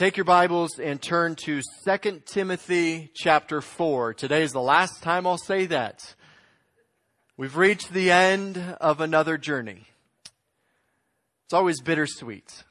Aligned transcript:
Take 0.00 0.16
your 0.16 0.24
Bibles 0.24 0.78
and 0.78 0.98
turn 1.02 1.34
to 1.44 1.60
2 1.84 2.22
Timothy 2.24 3.10
chapter 3.14 3.60
4. 3.60 4.14
Today 4.14 4.42
is 4.42 4.52
the 4.52 4.58
last 4.58 5.02
time 5.02 5.26
I'll 5.26 5.36
say 5.36 5.66
that. 5.66 6.14
We've 7.36 7.54
reached 7.54 7.92
the 7.92 8.10
end 8.10 8.56
of 8.80 9.02
another 9.02 9.36
journey. 9.36 9.88
It's 11.44 11.52
always 11.52 11.82
bittersweet. 11.82 12.64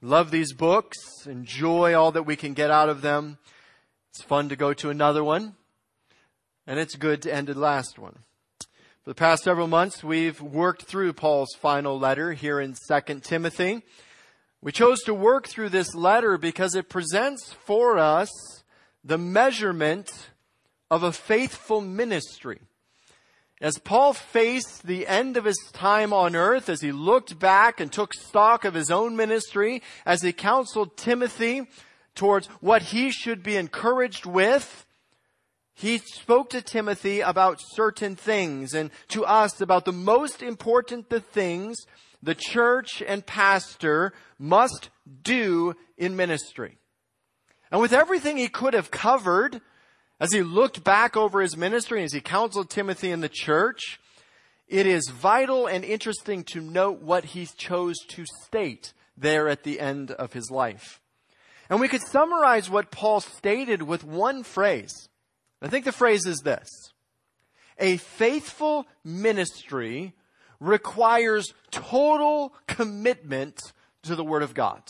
Love 0.00 0.30
these 0.30 0.52
books, 0.52 0.96
enjoy 1.26 1.94
all 1.94 2.12
that 2.12 2.22
we 2.22 2.36
can 2.36 2.54
get 2.54 2.70
out 2.70 2.88
of 2.88 3.02
them. 3.02 3.38
It's 4.10 4.22
fun 4.22 4.48
to 4.50 4.54
go 4.54 4.72
to 4.74 4.90
another 4.90 5.24
one, 5.24 5.56
and 6.68 6.78
it's 6.78 6.94
good 6.94 7.20
to 7.22 7.34
end 7.34 7.48
the 7.48 7.58
last 7.58 7.98
one. 7.98 8.16
For 9.02 9.10
the 9.10 9.14
past 9.16 9.42
several 9.42 9.66
months, 9.66 10.04
we've 10.04 10.40
worked 10.40 10.84
through 10.84 11.14
Paul's 11.14 11.56
final 11.58 11.98
letter 11.98 12.32
here 12.32 12.60
in 12.60 12.76
2 12.88 13.18
Timothy. 13.22 13.82
We 14.60 14.72
chose 14.72 15.02
to 15.02 15.14
work 15.14 15.46
through 15.46 15.68
this 15.68 15.94
letter 15.94 16.36
because 16.36 16.74
it 16.74 16.88
presents 16.88 17.52
for 17.64 17.96
us 17.96 18.28
the 19.04 19.18
measurement 19.18 20.30
of 20.90 21.04
a 21.04 21.12
faithful 21.12 21.80
ministry. 21.80 22.60
As 23.60 23.78
Paul 23.78 24.12
faced 24.12 24.86
the 24.86 25.06
end 25.06 25.36
of 25.36 25.44
his 25.44 25.58
time 25.72 26.12
on 26.12 26.34
earth, 26.34 26.68
as 26.68 26.80
he 26.80 26.92
looked 26.92 27.38
back 27.38 27.80
and 27.80 27.92
took 27.92 28.14
stock 28.14 28.64
of 28.64 28.74
his 28.74 28.90
own 28.90 29.16
ministry, 29.16 29.82
as 30.04 30.22
he 30.22 30.32
counseled 30.32 30.96
Timothy 30.96 31.68
towards 32.14 32.46
what 32.60 32.82
he 32.82 33.10
should 33.10 33.42
be 33.42 33.56
encouraged 33.56 34.26
with, 34.26 34.86
he 35.74 35.98
spoke 35.98 36.50
to 36.50 36.62
Timothy 36.62 37.20
about 37.20 37.60
certain 37.60 38.16
things 38.16 38.74
and 38.74 38.90
to 39.08 39.24
us 39.24 39.60
about 39.60 39.84
the 39.84 39.92
most 39.92 40.42
important 40.42 41.10
the 41.10 41.20
things 41.20 41.76
the 42.22 42.34
church 42.34 43.02
and 43.06 43.24
pastor 43.24 44.12
must 44.38 44.90
do 45.22 45.74
in 45.96 46.16
ministry. 46.16 46.78
And 47.70 47.80
with 47.80 47.92
everything 47.92 48.36
he 48.36 48.48
could 48.48 48.74
have 48.74 48.90
covered, 48.90 49.60
as 50.20 50.32
he 50.32 50.42
looked 50.42 50.82
back 50.82 51.16
over 51.16 51.40
his 51.40 51.56
ministry, 51.56 51.98
and 51.98 52.06
as 52.06 52.12
he 52.12 52.20
counseled 52.20 52.70
Timothy 52.70 53.10
in 53.10 53.20
the 53.20 53.28
church, 53.28 54.00
it 54.66 54.86
is 54.86 55.08
vital 55.08 55.66
and 55.66 55.84
interesting 55.84 56.44
to 56.44 56.60
note 56.60 57.00
what 57.00 57.26
he 57.26 57.46
chose 57.46 57.96
to 58.08 58.24
state 58.44 58.92
there 59.16 59.48
at 59.48 59.62
the 59.62 59.80
end 59.80 60.10
of 60.10 60.32
his 60.32 60.50
life. 60.50 61.00
And 61.70 61.80
we 61.80 61.88
could 61.88 62.02
summarize 62.02 62.70
what 62.70 62.90
Paul 62.90 63.20
stated 63.20 63.82
with 63.82 64.04
one 64.04 64.42
phrase. 64.42 65.08
I 65.60 65.68
think 65.68 65.84
the 65.84 65.92
phrase 65.92 66.26
is 66.26 66.38
this. 66.38 66.68
A 67.78 67.96
faithful 67.98 68.86
ministry 69.04 70.14
requires 70.60 71.52
total 71.70 72.54
commitment 72.66 73.60
to 74.02 74.14
the 74.16 74.24
Word 74.24 74.42
of 74.42 74.54
God. 74.54 74.82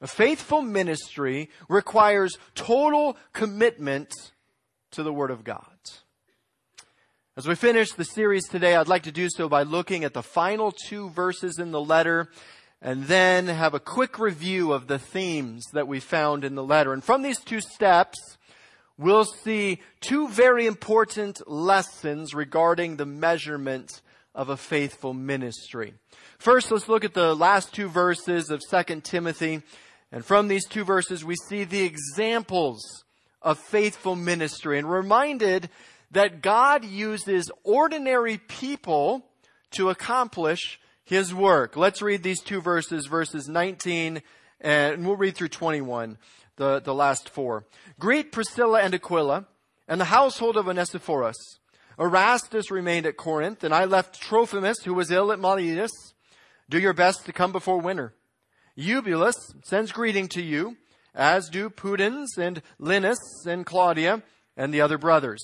A 0.00 0.06
faithful 0.06 0.62
ministry 0.62 1.50
requires 1.68 2.36
total 2.54 3.16
commitment 3.32 4.12
to 4.92 5.02
the 5.02 5.12
Word 5.12 5.30
of 5.30 5.44
God. 5.44 5.64
As 7.36 7.46
we 7.46 7.54
finish 7.54 7.92
the 7.92 8.04
series 8.04 8.48
today, 8.48 8.76
I'd 8.76 8.88
like 8.88 9.02
to 9.02 9.12
do 9.12 9.28
so 9.28 9.46
by 9.46 9.62
looking 9.62 10.04
at 10.04 10.14
the 10.14 10.22
final 10.22 10.72
two 10.72 11.10
verses 11.10 11.58
in 11.58 11.70
the 11.70 11.80
letter 11.80 12.30
and 12.80 13.04
then 13.04 13.46
have 13.46 13.74
a 13.74 13.80
quick 13.80 14.18
review 14.18 14.72
of 14.72 14.86
the 14.86 14.98
themes 14.98 15.64
that 15.74 15.86
we 15.86 16.00
found 16.00 16.44
in 16.44 16.54
the 16.54 16.64
letter. 16.64 16.94
And 16.94 17.04
from 17.04 17.20
these 17.20 17.38
two 17.38 17.60
steps, 17.60 18.38
we'll 18.96 19.24
see 19.24 19.82
two 20.00 20.28
very 20.28 20.66
important 20.66 21.46
lessons 21.46 22.32
regarding 22.34 22.96
the 22.96 23.04
measurement 23.04 24.00
of 24.36 24.50
a 24.50 24.56
faithful 24.56 25.14
ministry. 25.14 25.94
First, 26.38 26.70
let's 26.70 26.88
look 26.88 27.04
at 27.04 27.14
the 27.14 27.34
last 27.34 27.74
two 27.74 27.88
verses 27.88 28.50
of 28.50 28.60
2 28.70 29.00
Timothy. 29.00 29.62
And 30.12 30.24
from 30.24 30.46
these 30.46 30.66
two 30.66 30.84
verses, 30.84 31.24
we 31.24 31.34
see 31.48 31.64
the 31.64 31.82
examples 31.82 33.04
of 33.42 33.58
faithful 33.58 34.14
ministry 34.14 34.78
and 34.78 34.88
reminded 34.88 35.70
that 36.12 36.42
God 36.42 36.84
uses 36.84 37.50
ordinary 37.64 38.38
people 38.38 39.26
to 39.72 39.90
accomplish 39.90 40.78
his 41.02 41.34
work. 41.34 41.76
Let's 41.76 42.02
read 42.02 42.22
these 42.22 42.42
two 42.42 42.60
verses, 42.60 43.06
verses 43.06 43.48
19 43.48 44.22
and 44.60 45.06
we'll 45.06 45.16
read 45.16 45.36
through 45.36 45.48
21, 45.48 46.18
the, 46.56 46.80
the 46.80 46.94
last 46.94 47.28
four. 47.28 47.66
Greet 47.98 48.32
Priscilla 48.32 48.80
and 48.80 48.94
Aquila 48.94 49.46
and 49.88 50.00
the 50.00 50.06
household 50.06 50.56
of 50.56 50.66
Onesiphorus. 50.66 51.36
Erastus 51.98 52.70
remained 52.70 53.06
at 53.06 53.16
Corinth, 53.16 53.64
and 53.64 53.74
I 53.74 53.84
left 53.84 54.20
Trophimus, 54.20 54.82
who 54.84 54.94
was 54.94 55.10
ill 55.10 55.32
at 55.32 55.38
Miletus. 55.38 55.90
Do 56.68 56.78
your 56.78 56.92
best 56.92 57.24
to 57.26 57.32
come 57.32 57.52
before 57.52 57.78
winter. 57.80 58.14
Eubulus 58.74 59.36
sends 59.64 59.92
greeting 59.92 60.28
to 60.28 60.42
you, 60.42 60.76
as 61.14 61.48
do 61.48 61.70
Pudens 61.70 62.36
and 62.36 62.60
Linus 62.78 63.18
and 63.46 63.64
Claudia 63.64 64.22
and 64.56 64.72
the 64.72 64.82
other 64.82 64.98
brothers. 64.98 65.42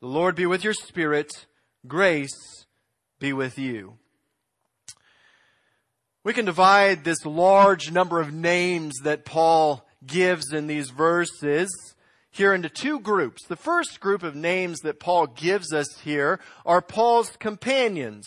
The 0.00 0.08
Lord 0.08 0.34
be 0.34 0.46
with 0.46 0.64
your 0.64 0.74
spirit. 0.74 1.46
Grace 1.86 2.66
be 3.20 3.32
with 3.32 3.58
you. 3.58 3.98
We 6.24 6.32
can 6.32 6.44
divide 6.44 7.04
this 7.04 7.24
large 7.24 7.92
number 7.92 8.20
of 8.20 8.32
names 8.32 8.98
that 9.04 9.24
Paul 9.24 9.86
gives 10.04 10.52
in 10.52 10.66
these 10.66 10.90
verses 10.90 11.70
here 12.30 12.52
into 12.52 12.68
two 12.68 13.00
groups. 13.00 13.44
The 13.46 13.56
first 13.56 14.00
group 14.00 14.22
of 14.22 14.34
names 14.34 14.80
that 14.80 15.00
Paul 15.00 15.26
gives 15.26 15.72
us 15.72 16.00
here 16.04 16.40
are 16.64 16.82
Paul's 16.82 17.30
companions. 17.38 18.26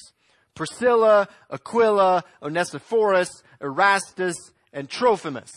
Priscilla, 0.55 1.27
Aquila, 1.49 2.23
Onesiphorus, 2.41 3.43
Erastus, 3.61 4.35
and 4.73 4.89
Trophimus. 4.89 5.51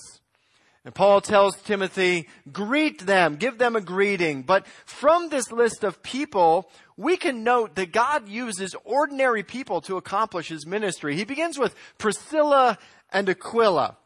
And 0.85 0.95
Paul 0.95 1.23
tells 1.23 1.61
Timothy, 1.63 2.29
greet 2.53 3.07
them, 3.07 3.37
give 3.37 3.57
them 3.57 3.75
a 3.75 3.81
greeting. 3.81 4.43
But 4.43 4.67
from 4.85 5.31
this 5.31 5.51
list 5.51 5.83
of 5.83 6.03
people, 6.03 6.71
we 6.97 7.17
can 7.17 7.43
note 7.43 7.75
that 7.77 7.91
God 7.91 8.29
uses 8.29 8.77
ordinary 8.85 9.43
people 9.43 9.81
to 9.83 9.97
accomplish 9.97 10.49
his 10.49 10.67
ministry. 10.67 11.17
He 11.17 11.25
begins 11.25 11.59
with 11.59 11.75
Priscilla 11.97 12.79
and 13.11 13.29
Aquila. 13.31 13.97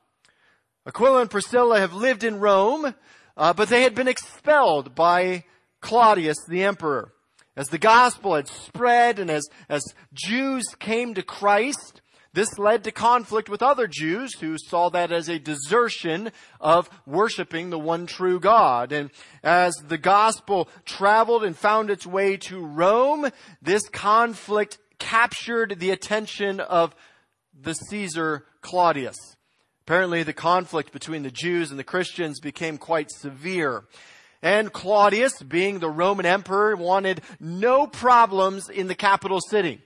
Aquila 0.87 1.23
and 1.23 1.31
Priscilla 1.31 1.81
have 1.81 1.93
lived 1.93 2.23
in 2.23 2.39
Rome. 2.39 2.95
Uh, 3.39 3.53
but 3.53 3.69
they 3.69 3.83
had 3.83 3.95
been 3.95 4.09
expelled 4.09 4.97
by 4.97 5.45
Claudius 5.81 6.37
the 6.49 6.65
emperor. 6.65 7.13
As 7.57 7.69
the 7.69 7.79
gospel 7.79 8.35
had 8.35 8.49
spread 8.49 9.19
and 9.19 9.31
as, 9.31 9.49
as 9.69 9.83
Jews 10.13 10.65
came 10.79 11.15
to 11.15 11.23
Christ, 11.23 12.03
this 12.33 12.59
led 12.59 12.85
to 12.85 12.93
conflict 12.93 13.49
with 13.49 13.63
other 13.63 13.87
Jews 13.87 14.35
who 14.39 14.57
saw 14.59 14.91
that 14.91 15.13
as 15.13 15.29
a 15.29 15.39
desertion 15.39 16.31
of 16.61 16.91
worshiping 17.07 17.71
the 17.71 17.79
one 17.79 18.07
true 18.07 18.39
God. 18.39 18.93
And 18.93 19.11
as 19.43 19.75
the 19.87 19.99
gospel 19.99 20.69
traveled 20.85 21.45
and 21.45 21.57
found 21.57 21.91
its 21.91 22.07
way 22.07 22.37
to 22.39 22.65
Rome, 22.65 23.31
this 23.63 23.89
conflict 23.89 24.79
captured 24.99 25.79
the 25.79 25.91
attention 25.91 26.61
of 26.61 26.95
the 27.59 27.75
Caesar 27.75 28.47
Claudius. 28.63 29.17
Apparently 29.89 30.23
the 30.23 30.35
conflict 30.35 30.93
between 30.93 31.23
the 31.23 31.31
Jews 31.31 31.71
and 31.71 31.79
the 31.79 31.83
Christians 31.83 32.41
became 32.41 32.77
quite 32.77 33.11
severe. 33.11 33.85
And 34.43 34.71
Claudius, 34.71 35.43
being 35.43 35.79
the 35.79 35.89
Roman 35.89 36.27
emperor, 36.27 36.77
wanted 36.77 37.23
no 37.41 37.87
problems 37.87 38.69
in 38.69 38.89
the 38.89 38.95
capital 38.95 39.41
city. 39.41 39.81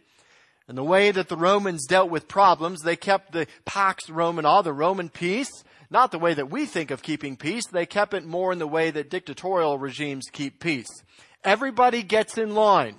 And 0.66 0.76
the 0.76 0.82
way 0.82 1.12
that 1.12 1.28
the 1.28 1.36
Romans 1.36 1.86
dealt 1.86 2.10
with 2.10 2.26
problems, 2.26 2.82
they 2.82 2.96
kept 2.96 3.30
the 3.30 3.46
Pax 3.64 4.10
Romana, 4.10 4.64
the 4.64 4.72
Roman 4.72 5.08
peace, 5.08 5.62
not 5.88 6.10
the 6.10 6.19
way 6.19 6.34
that 6.34 6.50
we 6.50 6.66
think 6.66 6.90
of 6.90 7.04
keeping 7.04 7.36
peace. 7.36 7.69
They 7.70 7.86
kept 7.86 8.12
it 8.12 8.24
more 8.24 8.52
in 8.52 8.58
the 8.58 8.66
way 8.66 8.90
that 8.90 9.08
dictatorial 9.08 9.78
regimes 9.78 10.24
keep 10.32 10.58
peace. 10.58 11.04
Everybody 11.44 12.02
gets 12.02 12.36
in 12.36 12.56
line, 12.56 12.96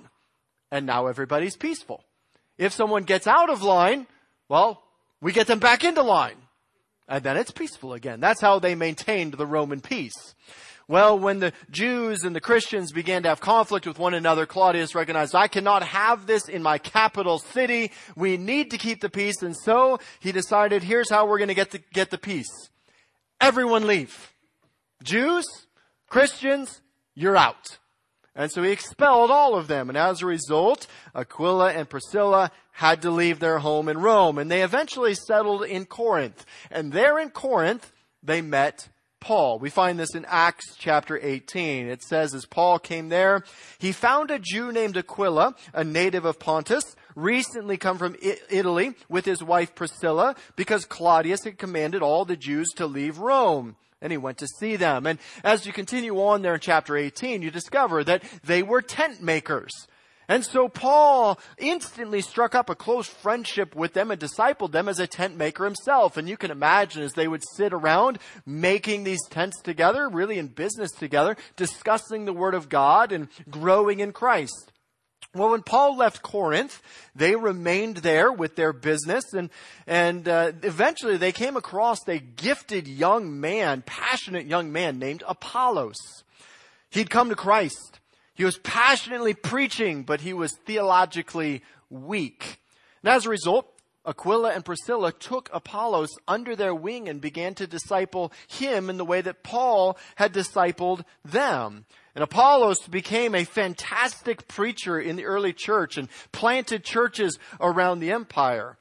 and 0.70 0.86
now 0.86 1.08
everybody's 1.08 1.58
peaceful. 1.58 2.02
If 2.56 2.72
someone 2.72 3.02
gets 3.02 3.26
out 3.26 3.50
of 3.50 3.62
line, 3.62 4.06
well, 4.48 4.82
we 5.20 5.32
get 5.32 5.46
them 5.46 5.58
back 5.58 5.84
into 5.84 6.00
line. 6.00 6.36
And 7.08 7.22
then 7.22 7.36
it's 7.36 7.50
peaceful 7.50 7.92
again. 7.92 8.20
That's 8.20 8.40
how 8.40 8.58
they 8.58 8.74
maintained 8.74 9.34
the 9.34 9.46
Roman 9.46 9.80
peace. 9.80 10.34
Well, 10.86 11.18
when 11.18 11.40
the 11.40 11.52
Jews 11.70 12.24
and 12.24 12.36
the 12.36 12.40
Christians 12.40 12.92
began 12.92 13.22
to 13.22 13.30
have 13.30 13.40
conflict 13.40 13.86
with 13.86 13.98
one 13.98 14.12
another, 14.12 14.44
Claudius 14.44 14.94
recognized, 14.94 15.34
I 15.34 15.48
cannot 15.48 15.82
have 15.82 16.26
this 16.26 16.46
in 16.46 16.62
my 16.62 16.76
capital 16.76 17.38
city. 17.38 17.90
We 18.16 18.36
need 18.36 18.70
to 18.72 18.78
keep 18.78 19.00
the 19.00 19.08
peace. 19.08 19.42
And 19.42 19.56
so 19.56 19.98
he 20.20 20.30
decided, 20.30 20.82
here's 20.82 21.08
how 21.08 21.26
we're 21.26 21.38
going 21.38 21.48
to 21.48 21.54
get 21.54 21.70
the, 21.70 21.80
get 21.92 22.10
the 22.10 22.18
peace. 22.18 22.68
Everyone 23.40 23.86
leave. 23.86 24.32
Jews, 25.02 25.46
Christians, 26.08 26.82
you're 27.14 27.36
out. 27.36 27.78
And 28.36 28.50
so 28.50 28.62
he 28.62 28.72
expelled 28.72 29.30
all 29.30 29.54
of 29.54 29.68
them. 29.68 29.88
And 29.88 29.96
as 29.96 30.20
a 30.20 30.26
result, 30.26 30.86
Aquila 31.14 31.72
and 31.72 31.88
Priscilla 31.88 32.50
had 32.72 33.02
to 33.02 33.10
leave 33.10 33.38
their 33.38 33.60
home 33.60 33.88
in 33.88 33.98
Rome. 33.98 34.38
And 34.38 34.50
they 34.50 34.62
eventually 34.62 35.14
settled 35.14 35.64
in 35.64 35.86
Corinth. 35.86 36.44
And 36.70 36.92
there 36.92 37.18
in 37.18 37.30
Corinth, 37.30 37.92
they 38.22 38.40
met 38.40 38.88
Paul. 39.20 39.58
We 39.58 39.70
find 39.70 39.98
this 39.98 40.14
in 40.14 40.26
Acts 40.28 40.74
chapter 40.76 41.18
18. 41.20 41.86
It 41.86 42.02
says, 42.02 42.34
as 42.34 42.44
Paul 42.44 42.78
came 42.78 43.08
there, 43.08 43.44
he 43.78 43.92
found 43.92 44.30
a 44.30 44.38
Jew 44.38 44.72
named 44.72 44.96
Aquila, 44.96 45.54
a 45.72 45.84
native 45.84 46.24
of 46.24 46.38
Pontus, 46.38 46.96
recently 47.14 47.76
come 47.76 47.96
from 47.96 48.16
Italy 48.50 48.94
with 49.08 49.24
his 49.24 49.42
wife 49.42 49.74
Priscilla 49.74 50.34
because 50.56 50.84
Claudius 50.84 51.44
had 51.44 51.56
commanded 51.56 52.02
all 52.02 52.24
the 52.24 52.36
Jews 52.36 52.68
to 52.76 52.86
leave 52.86 53.18
Rome. 53.18 53.76
And 54.04 54.12
he 54.12 54.18
went 54.18 54.38
to 54.38 54.46
see 54.46 54.76
them. 54.76 55.06
And 55.06 55.18
as 55.42 55.66
you 55.66 55.72
continue 55.72 56.20
on 56.20 56.42
there 56.42 56.54
in 56.54 56.60
chapter 56.60 56.96
18, 56.96 57.42
you 57.42 57.50
discover 57.50 58.04
that 58.04 58.22
they 58.44 58.62
were 58.62 58.82
tent 58.82 59.22
makers. 59.22 59.72
And 60.28 60.44
so 60.44 60.68
Paul 60.68 61.38
instantly 61.58 62.20
struck 62.20 62.54
up 62.54 62.70
a 62.70 62.74
close 62.74 63.06
friendship 63.06 63.74
with 63.74 63.94
them 63.94 64.10
and 64.10 64.20
discipled 64.20 64.72
them 64.72 64.88
as 64.88 64.98
a 64.98 65.06
tent 65.06 65.36
maker 65.36 65.64
himself. 65.64 66.16
And 66.16 66.28
you 66.28 66.36
can 66.36 66.50
imagine 66.50 67.02
as 67.02 67.14
they 67.14 67.28
would 67.28 67.42
sit 67.56 67.72
around 67.72 68.18
making 68.46 69.04
these 69.04 69.26
tents 69.28 69.60
together, 69.62 70.08
really 70.08 70.38
in 70.38 70.48
business 70.48 70.90
together, 70.90 71.36
discussing 71.56 72.26
the 72.26 72.32
Word 72.32 72.54
of 72.54 72.68
God 72.68 73.10
and 73.10 73.28
growing 73.50 74.00
in 74.00 74.12
Christ. 74.12 74.72
Well, 75.34 75.50
when 75.50 75.62
Paul 75.62 75.96
left 75.96 76.22
Corinth, 76.22 76.80
they 77.16 77.34
remained 77.34 77.98
there 77.98 78.30
with 78.30 78.54
their 78.54 78.72
business, 78.72 79.34
and 79.34 79.50
and 79.86 80.28
uh, 80.28 80.52
eventually 80.62 81.16
they 81.16 81.32
came 81.32 81.56
across 81.56 82.06
a 82.06 82.18
gifted 82.18 82.86
young 82.86 83.40
man, 83.40 83.82
passionate 83.84 84.46
young 84.46 84.70
man 84.70 85.00
named 85.00 85.24
Apollos. 85.26 85.98
He'd 86.90 87.10
come 87.10 87.30
to 87.30 87.34
Christ, 87.34 87.98
he 88.34 88.44
was 88.44 88.58
passionately 88.58 89.34
preaching, 89.34 90.04
but 90.04 90.20
he 90.20 90.32
was 90.32 90.56
theologically 90.66 91.62
weak. 91.90 92.60
And 93.02 93.12
as 93.12 93.26
a 93.26 93.30
result, 93.30 93.66
Aquila 94.06 94.50
and 94.50 94.64
Priscilla 94.64 95.12
took 95.12 95.48
Apollos 95.52 96.10
under 96.28 96.54
their 96.54 96.74
wing 96.74 97.08
and 97.08 97.20
began 97.20 97.54
to 97.54 97.66
disciple 97.66 98.32
him 98.48 98.90
in 98.90 98.98
the 98.98 99.04
way 99.04 99.20
that 99.20 99.42
Paul 99.42 99.96
had 100.16 100.32
discipled 100.32 101.04
them. 101.24 101.86
And 102.14 102.22
Apollos 102.22 102.86
became 102.86 103.34
a 103.34 103.44
fantastic 103.44 104.46
preacher 104.46 105.00
in 105.00 105.16
the 105.16 105.24
early 105.24 105.52
church 105.52 105.96
and 105.96 106.08
planted 106.32 106.84
churches 106.84 107.38
around 107.60 108.00
the 108.00 108.12
empire. 108.12 108.76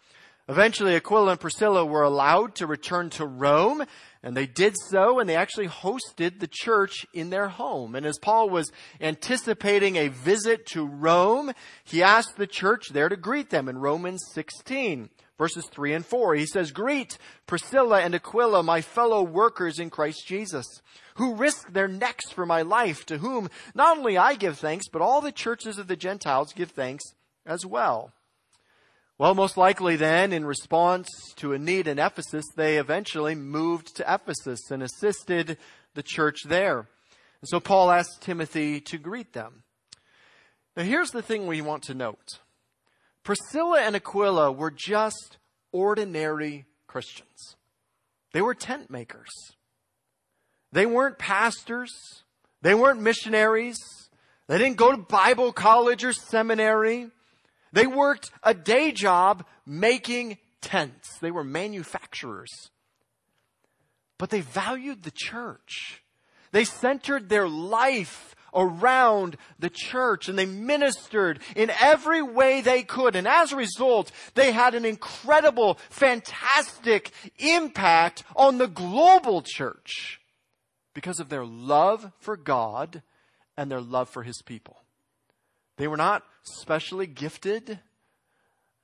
Eventually, 0.49 0.95
Aquila 0.95 1.31
and 1.31 1.39
Priscilla 1.39 1.85
were 1.85 2.03
allowed 2.03 2.55
to 2.55 2.67
return 2.67 3.09
to 3.11 3.25
Rome, 3.25 3.85
and 4.23 4.37
they 4.37 4.45
did 4.45 4.75
so, 4.89 5.19
and 5.19 5.29
they 5.29 5.35
actually 5.35 5.67
hosted 5.67 6.39
the 6.39 6.49
church 6.49 7.05
in 7.13 7.29
their 7.29 7.49
home. 7.49 7.93
And 7.93 8.05
as 8.05 8.17
Paul 8.17 8.49
was 8.49 8.71
anticipating 9.01 9.97
a 9.97 10.07
visit 10.07 10.65
to 10.67 10.87
Rome, 10.87 11.51
he 11.83 12.01
asked 12.01 12.37
the 12.37 12.47
church 12.47 12.89
there 12.89 13.09
to 13.09 13.17
greet 13.17 13.49
them 13.49 13.67
in 13.67 13.77
Romans 13.77 14.23
16, 14.31 15.09
verses 15.37 15.67
3 15.69 15.93
and 15.93 16.05
4. 16.05 16.35
He 16.35 16.45
says, 16.45 16.71
Greet 16.71 17.17
Priscilla 17.47 17.99
and 17.99 18.15
Aquila, 18.15 18.63
my 18.63 18.79
fellow 18.79 19.21
workers 19.21 19.77
in 19.77 19.89
Christ 19.89 20.25
Jesus, 20.25 20.65
who 21.15 21.35
risked 21.35 21.73
their 21.73 21.89
necks 21.89 22.31
for 22.31 22.45
my 22.45 22.61
life, 22.61 23.05
to 23.07 23.17
whom 23.17 23.49
not 23.75 23.97
only 23.97 24.17
I 24.17 24.35
give 24.35 24.57
thanks, 24.57 24.87
but 24.87 25.01
all 25.01 25.19
the 25.19 25.33
churches 25.33 25.77
of 25.77 25.87
the 25.87 25.97
Gentiles 25.97 26.53
give 26.53 26.71
thanks 26.71 27.03
as 27.45 27.65
well. 27.65 28.13
Well, 29.23 29.35
most 29.35 29.55
likely 29.55 29.95
then, 29.95 30.33
in 30.33 30.45
response 30.45 31.07
to 31.37 31.53
a 31.53 31.57
need 31.57 31.87
in 31.87 31.97
Ephesus, 31.97 32.43
they 32.57 32.75
eventually 32.75 33.35
moved 33.35 33.95
to 33.95 34.13
Ephesus 34.13 34.69
and 34.69 34.83
assisted 34.83 35.57
the 35.93 36.03
church 36.03 36.39
there. 36.43 36.79
And 37.39 37.47
so 37.47 37.61
Paul 37.61 37.89
asked 37.89 38.19
Timothy 38.19 38.81
to 38.81 38.97
greet 38.97 39.31
them. 39.31 39.63
Now 40.75 40.83
here's 40.83 41.11
the 41.11 41.21
thing 41.21 41.47
we 41.47 41.61
want 41.61 41.83
to 41.83 41.93
note. 41.93 42.41
Priscilla 43.23 43.79
and 43.79 43.95
Aquila 43.95 44.51
were 44.51 44.71
just 44.71 45.37
ordinary 45.71 46.65
Christians. 46.85 47.55
They 48.33 48.41
were 48.41 48.53
tent 48.53 48.89
makers. 48.89 49.31
They 50.73 50.85
weren't 50.85 51.17
pastors. 51.17 51.93
They 52.61 52.75
weren't 52.75 52.99
missionaries. 52.99 53.79
They 54.49 54.57
didn't 54.57 54.75
go 54.75 54.91
to 54.91 54.97
Bible 54.97 55.53
college 55.53 56.03
or 56.03 56.11
seminary. 56.11 57.07
They 57.73 57.87
worked 57.87 58.31
a 58.43 58.53
day 58.53 58.91
job 58.91 59.45
making 59.65 60.37
tents. 60.61 61.17
They 61.19 61.31
were 61.31 61.43
manufacturers. 61.43 62.69
But 64.17 64.29
they 64.29 64.41
valued 64.41 65.03
the 65.03 65.11
church. 65.11 66.03
They 66.51 66.63
centered 66.63 67.27
their 67.27 67.49
life 67.49 68.35
around 68.55 69.37
the 69.57 69.71
church 69.71 70.29
and 70.29 70.37
they 70.37 70.45
ministered 70.45 71.39
in 71.55 71.71
every 71.81 72.21
way 72.21 72.61
they 72.61 72.83
could. 72.83 73.15
And 73.15 73.27
as 73.27 73.51
a 73.51 73.57
result, 73.57 74.11
they 74.35 74.51
had 74.51 74.75
an 74.75 74.85
incredible, 74.85 75.79
fantastic 75.89 77.11
impact 77.39 78.23
on 78.35 78.59
the 78.59 78.67
global 78.67 79.41
church 79.41 80.21
because 80.93 81.19
of 81.19 81.29
their 81.29 81.45
love 81.45 82.11
for 82.19 82.37
God 82.37 83.01
and 83.57 83.71
their 83.71 83.81
love 83.81 84.09
for 84.09 84.21
His 84.21 84.43
people. 84.43 84.82
They 85.77 85.87
were 85.87 85.97
not 85.97 86.23
specially 86.43 87.07
gifted. 87.07 87.79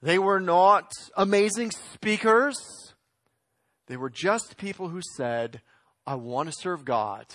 They 0.01 0.17
were 0.17 0.39
not 0.39 0.91
amazing 1.15 1.71
speakers. 1.71 2.57
They 3.87 3.97
were 3.97 4.09
just 4.09 4.57
people 4.57 4.89
who 4.89 5.01
said, 5.15 5.61
I 6.05 6.15
want 6.15 6.49
to 6.49 6.55
serve 6.57 6.85
God. 6.85 7.25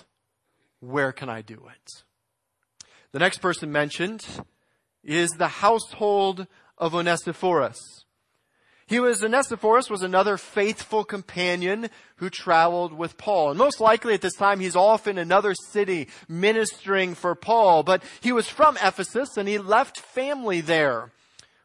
Where 0.80 1.12
can 1.12 1.28
I 1.28 1.42
do 1.42 1.54
it? 1.54 2.04
The 3.12 3.18
next 3.18 3.38
person 3.38 3.70
mentioned 3.70 4.26
is 5.02 5.30
the 5.30 5.48
household 5.48 6.46
of 6.78 6.94
Onesiphorus. 6.94 7.78
He 8.86 9.00
was, 9.00 9.22
Onesiphorus 9.24 9.88
was 9.88 10.02
another 10.02 10.36
faithful 10.36 11.04
companion 11.04 11.88
who 12.16 12.28
traveled 12.28 12.92
with 12.92 13.16
Paul. 13.16 13.50
And 13.50 13.58
most 13.58 13.80
likely 13.80 14.12
at 14.12 14.20
this 14.20 14.34
time 14.34 14.60
he's 14.60 14.76
off 14.76 15.06
in 15.06 15.16
another 15.16 15.54
city 15.54 16.08
ministering 16.28 17.14
for 17.14 17.34
Paul, 17.34 17.82
but 17.82 18.02
he 18.20 18.32
was 18.32 18.48
from 18.48 18.76
Ephesus 18.76 19.36
and 19.38 19.48
he 19.48 19.58
left 19.58 19.98
family 19.98 20.60
there. 20.60 21.12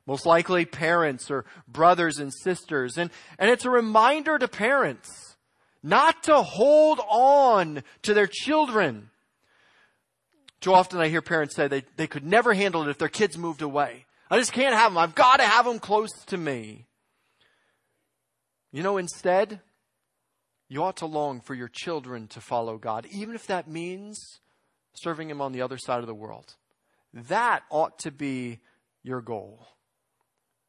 Most 0.08 0.26
likely 0.26 0.66
parents 0.66 1.30
or 1.30 1.46
brothers 1.68 2.20
and 2.20 2.34
sisters. 2.34 2.98
And, 2.98 3.12
and 3.38 3.50
it's 3.50 3.66
a 3.66 3.70
reminder 3.70 4.40
to 4.40 4.48
parents 4.48 5.36
not 5.84 6.24
to 6.24 6.42
hold 6.42 7.00
on 7.10 7.84
to 8.04 8.14
their 8.14 8.28
children. 8.28 9.10
Too 10.62 10.74
often 10.74 11.00
I 11.00 11.10
hear 11.10 11.22
parents 11.22 11.56
say 11.56 11.68
they, 11.68 11.84
they 11.96 12.08
could 12.08 12.26
never 12.26 12.54
handle 12.54 12.82
it 12.84 12.90
if 12.90 12.98
their 12.98 13.08
kids 13.08 13.38
moved 13.38 13.62
away. 13.62 14.06
I 14.32 14.38
just 14.38 14.54
can't 14.54 14.76
have 14.76 14.92
them. 14.92 14.98
I've 14.98 15.16
got 15.16 15.38
to 15.38 15.46
have 15.46 15.66
them 15.66 15.80
close 15.80 16.12
to 16.28 16.38
me. 16.38 16.86
You 18.72 18.84
know, 18.84 18.98
instead, 18.98 19.62
you 20.68 20.84
ought 20.84 20.98
to 20.98 21.06
long 21.06 21.42
for 21.42 21.56
your 21.56 21.68
children 21.68 22.28
to 22.28 22.42
follow 22.42 22.78
God, 22.78 23.08
even 23.12 23.36
if 23.36 23.48
that 23.48 23.68
means 23.68 24.40
serving 24.94 25.30
Him 25.30 25.42
on 25.42 25.52
the 25.52 25.62
other 25.62 25.78
side 25.78 26.00
of 26.02 26.08
the 26.08 26.14
world. 26.14 26.56
That 27.14 27.64
ought 27.70 27.98
to 28.00 28.12
be 28.12 28.60
your 29.04 29.22
goal. 29.22 29.68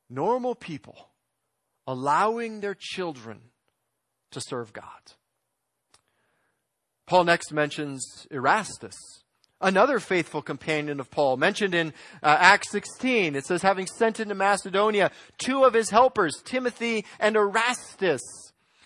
Normal 0.08 0.54
people 0.54 1.10
allowing 1.86 2.60
their 2.60 2.76
children 2.78 3.40
to 4.30 4.40
serve 4.40 4.72
God. 4.72 4.84
Paul 7.06 7.24
next 7.24 7.52
mentions 7.52 8.26
Erastus 8.30 8.96
another 9.60 10.00
faithful 10.00 10.42
companion 10.42 11.00
of 11.00 11.10
Paul, 11.10 11.36
mentioned 11.36 11.74
in 11.74 11.92
uh, 12.22 12.36
Acts 12.38 12.70
16. 12.70 13.34
It 13.34 13.46
says, 13.46 13.62
having 13.62 13.86
sent 13.86 14.20
into 14.20 14.34
Macedonia 14.34 15.10
two 15.38 15.64
of 15.64 15.74
his 15.74 15.90
helpers, 15.90 16.40
Timothy 16.44 17.04
and 17.18 17.36
Erastus. 17.36 18.22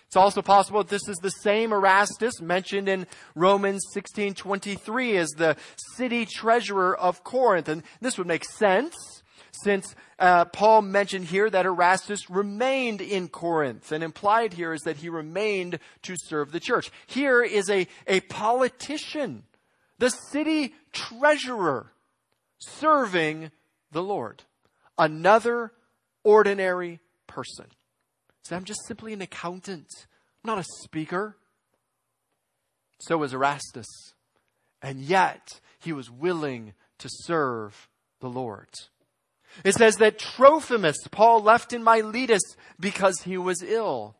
It's 0.06 0.16
also 0.16 0.42
possible 0.42 0.78
that 0.78 0.90
this 0.90 1.08
is 1.08 1.16
the 1.16 1.30
same 1.30 1.72
Erastus 1.72 2.40
mentioned 2.40 2.88
in 2.88 3.06
Romans 3.34 3.84
16:23 3.92 5.16
as 5.16 5.30
the 5.30 5.56
city 5.96 6.24
treasurer 6.24 6.96
of 6.96 7.24
Corinth, 7.24 7.68
and 7.68 7.82
this 8.00 8.16
would 8.16 8.28
make 8.28 8.44
sense 8.44 8.94
since 9.50 9.94
uh, 10.18 10.44
Paul 10.44 10.82
mentioned 10.82 11.26
here 11.26 11.50
that 11.50 11.66
Erastus 11.66 12.30
remained 12.30 13.00
in 13.00 13.28
Corinth, 13.28 13.90
and 13.90 14.04
implied 14.04 14.52
here 14.52 14.72
is 14.72 14.82
that 14.82 14.98
he 14.98 15.08
remained 15.08 15.78
to 16.02 16.14
serve 16.16 16.52
the 16.52 16.60
church. 16.60 16.90
Here 17.06 17.42
is 17.42 17.68
a, 17.68 17.88
a 18.06 18.20
politician 18.20 19.42
the 19.98 20.10
city 20.10 20.74
treasurer 20.92 21.92
serving 22.58 23.50
the 23.92 24.02
Lord. 24.02 24.42
Another 24.98 25.72
ordinary 26.22 27.00
person. 27.26 27.66
So 28.42 28.56
I'm 28.56 28.64
just 28.64 28.86
simply 28.86 29.12
an 29.12 29.22
accountant. 29.22 29.88
I'm 30.42 30.48
not 30.48 30.58
a 30.58 30.64
speaker. 30.82 31.36
So 33.00 33.18
was 33.18 33.34
Erastus. 33.34 33.86
And 34.82 35.00
yet, 35.00 35.60
he 35.78 35.92
was 35.92 36.10
willing 36.10 36.74
to 36.98 37.08
serve 37.10 37.88
the 38.20 38.28
Lord. 38.28 38.68
It 39.64 39.74
says 39.74 39.96
that 39.96 40.18
Trophimus 40.18 40.96
Paul 41.10 41.42
left 41.42 41.72
in 41.72 41.82
Miletus 41.82 42.42
because 42.78 43.22
he 43.22 43.38
was 43.38 43.62
ill. 43.62 44.16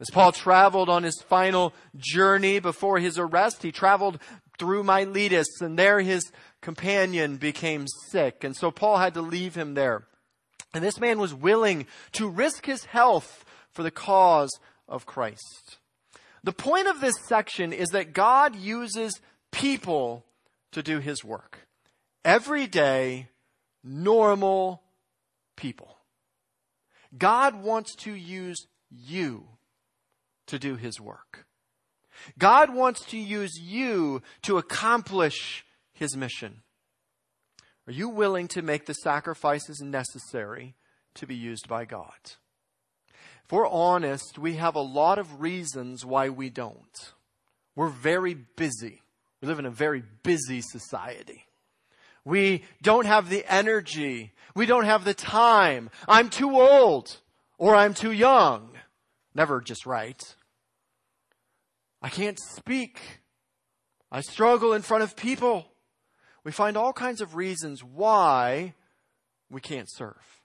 As 0.00 0.10
Paul 0.10 0.32
traveled 0.32 0.88
on 0.88 1.04
his 1.04 1.22
final 1.22 1.72
journey 1.96 2.58
before 2.58 2.98
his 2.98 3.18
arrest, 3.18 3.62
he 3.62 3.70
traveled 3.70 4.18
through 4.58 4.82
Miletus, 4.82 5.60
and 5.60 5.78
there 5.78 6.00
his 6.00 6.30
companion 6.60 7.36
became 7.36 7.86
sick. 8.10 8.42
And 8.42 8.56
so 8.56 8.70
Paul 8.70 8.98
had 8.98 9.14
to 9.14 9.22
leave 9.22 9.54
him 9.54 9.74
there. 9.74 10.06
And 10.72 10.82
this 10.82 10.98
man 10.98 11.18
was 11.18 11.32
willing 11.32 11.86
to 12.12 12.28
risk 12.28 12.66
his 12.66 12.86
health 12.86 13.44
for 13.70 13.82
the 13.82 13.90
cause 13.90 14.50
of 14.88 15.06
Christ. 15.06 15.78
The 16.42 16.52
point 16.52 16.88
of 16.88 17.00
this 17.00 17.14
section 17.26 17.72
is 17.72 17.88
that 17.90 18.12
God 18.12 18.56
uses 18.56 19.20
people 19.52 20.24
to 20.72 20.82
do 20.82 20.98
his 20.98 21.24
work. 21.24 21.68
Everyday, 22.24 23.28
normal 23.82 24.82
people. 25.56 25.96
God 27.16 27.62
wants 27.62 27.94
to 27.96 28.12
use 28.12 28.66
you 28.90 29.46
to 30.46 30.58
do 30.58 30.76
His 30.76 31.00
work. 31.00 31.46
God 32.38 32.74
wants 32.74 33.04
to 33.06 33.18
use 33.18 33.58
you 33.60 34.22
to 34.42 34.58
accomplish 34.58 35.64
His 35.92 36.16
mission. 36.16 36.62
Are 37.86 37.92
you 37.92 38.08
willing 38.08 38.48
to 38.48 38.62
make 38.62 38.86
the 38.86 38.94
sacrifices 38.94 39.80
necessary 39.80 40.74
to 41.14 41.26
be 41.26 41.34
used 41.34 41.68
by 41.68 41.84
God? 41.84 42.18
If 43.44 43.52
we're 43.52 43.68
honest, 43.68 44.38
we 44.38 44.54
have 44.54 44.74
a 44.74 44.80
lot 44.80 45.18
of 45.18 45.42
reasons 45.42 46.04
why 46.04 46.30
we 46.30 46.48
don't. 46.48 47.12
We're 47.76 47.88
very 47.88 48.34
busy. 48.34 49.02
We 49.40 49.48
live 49.48 49.58
in 49.58 49.66
a 49.66 49.70
very 49.70 50.02
busy 50.22 50.62
society. 50.62 51.44
We 52.24 52.64
don't 52.80 53.04
have 53.04 53.28
the 53.28 53.44
energy. 53.52 54.32
We 54.54 54.64
don't 54.64 54.86
have 54.86 55.04
the 55.04 55.12
time. 55.12 55.90
I'm 56.08 56.30
too 56.30 56.58
old 56.58 57.18
or 57.58 57.74
I'm 57.74 57.92
too 57.92 58.12
young. 58.12 58.70
Never 59.34 59.60
just 59.60 59.86
right. 59.86 60.22
I 62.00 62.08
can't 62.08 62.38
speak. 62.38 63.00
I 64.12 64.20
struggle 64.20 64.72
in 64.72 64.82
front 64.82 65.02
of 65.02 65.16
people. 65.16 65.66
We 66.44 66.52
find 66.52 66.76
all 66.76 66.92
kinds 66.92 67.20
of 67.20 67.34
reasons 67.34 67.82
why 67.82 68.74
we 69.50 69.60
can't 69.60 69.90
serve. 69.90 70.42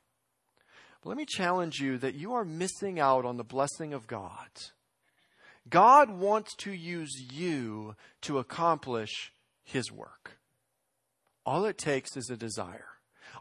But 1.01 1.10
let 1.10 1.17
me 1.17 1.25
challenge 1.25 1.79
you 1.79 1.98
that 1.98 2.15
you 2.15 2.34
are 2.34 2.46
missing 2.46 3.00
out 3.00 3.25
on 3.25 3.38
the 3.38 3.43
blessing 3.43 3.93
of 3.93 4.08
God. 4.08 4.50
God 5.69 6.10
wants 6.10 6.55
to 6.58 6.72
use 6.72 7.12
you 7.31 7.96
to 8.22 8.39
accomplish 8.39 9.31
His 9.63 9.91
work. 9.91 10.39
All 11.46 11.65
it 11.65 11.77
takes 11.77 12.17
is 12.17 12.29
a 12.29 12.38
desire. 12.38 12.86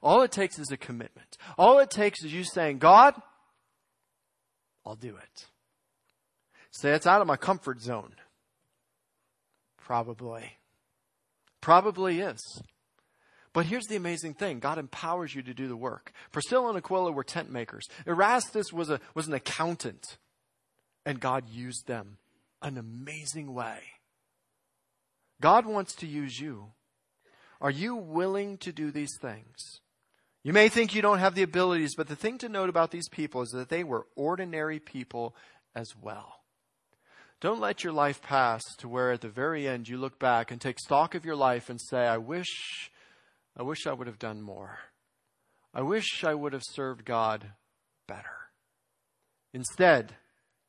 All 0.03 0.23
it 0.23 0.33
takes 0.33 0.59
is 0.59 0.71
a 0.71 0.77
commitment. 0.77 1.37
All 1.57 1.79
it 1.79 1.91
takes 1.91 2.23
is 2.23 2.33
you 2.33 2.45
saying, 2.45 2.79
God, 2.79 3.15
I'll 4.85 4.97
do 4.97 5.17
it. 5.17 5.47
Say 6.71 6.91
it's 6.91 7.07
out 7.07 7.21
of 7.21 7.27
my 7.27 7.37
comfort 7.37 7.81
zone. 7.81 8.15
Probably. 9.77 10.59
Probably 11.61 12.21
is. 12.21 12.63
But 13.53 13.67
here's 13.67 13.87
the 13.87 13.97
amazing 13.97 14.35
thing 14.35 14.61
God 14.61 14.79
empowers 14.79 15.35
you 15.35 15.43
to 15.43 15.55
do 15.55 15.67
the 15.67 15.77
work. 15.77 16.13
Priscilla 16.31 16.69
and 16.69 16.79
Aquila 16.79 17.13
were 17.13 17.25
tent 17.25 17.51
makers, 17.51 17.89
Erastus 18.07 18.73
was, 18.73 18.91
a, 18.91 19.01
was 19.15 19.27
an 19.27 19.35
accountant, 19.35 20.19
and 21.05 21.21
God 21.21 21.49
used 21.49 21.87
them 21.87 22.19
an 22.63 22.77
amazing 22.77 23.55
way. 23.55 23.79
God 25.41 25.67
wants 25.67 25.95
to 25.97 26.07
use 26.07 26.39
you. 26.39 26.73
Are 27.61 27.71
you 27.71 27.97
willing 27.97 28.59
to 28.59 28.73
do 28.73 28.91
these 28.91 29.17
things? 29.21 29.81
You 30.45 30.53
may 30.53 30.69
think 30.69 30.95
you 30.95 31.03
don't 31.03 31.19
have 31.19 31.35
the 31.35 31.43
abilities, 31.43 31.95
but 31.97 32.09
the 32.09 32.17
thing 32.17 32.39
to 32.39 32.49
note 32.49 32.69
about 32.69 32.91
these 32.91 33.09
people 33.09 33.43
is 33.43 33.51
that 33.51 33.69
they 33.69 33.85
were 33.85 34.07
ordinary 34.15 34.79
people 34.79 35.35
as 35.75 35.95
well. 36.01 36.41
Don't 37.41 37.61
let 37.61 37.85
your 37.85 37.93
life 37.93 38.21
pass 38.23 38.63
to 38.79 38.89
where 38.89 39.13
at 39.13 39.21
the 39.21 39.29
very 39.29 39.69
end 39.69 39.89
you 39.89 39.97
look 39.97 40.19
back 40.19 40.51
and 40.51 40.61
take 40.61 40.79
stock 40.79 41.15
of 41.15 41.25
your 41.25 41.37
life 41.37 41.71
and 41.71 41.81
say, 41.81 42.07
I 42.07 42.19
wish, 42.19 42.91
I 43.57 43.63
wish 43.63 43.87
I 43.87 43.93
would 43.93 44.07
have 44.07 44.19
done 44.19 44.43
more. 44.43 44.79
I 45.73 45.83
wish 45.83 46.25
I 46.25 46.35
would 46.35 46.53
have 46.53 46.65
served 46.65 47.05
God 47.05 47.53
better. 48.09 48.51
Instead, 49.53 50.17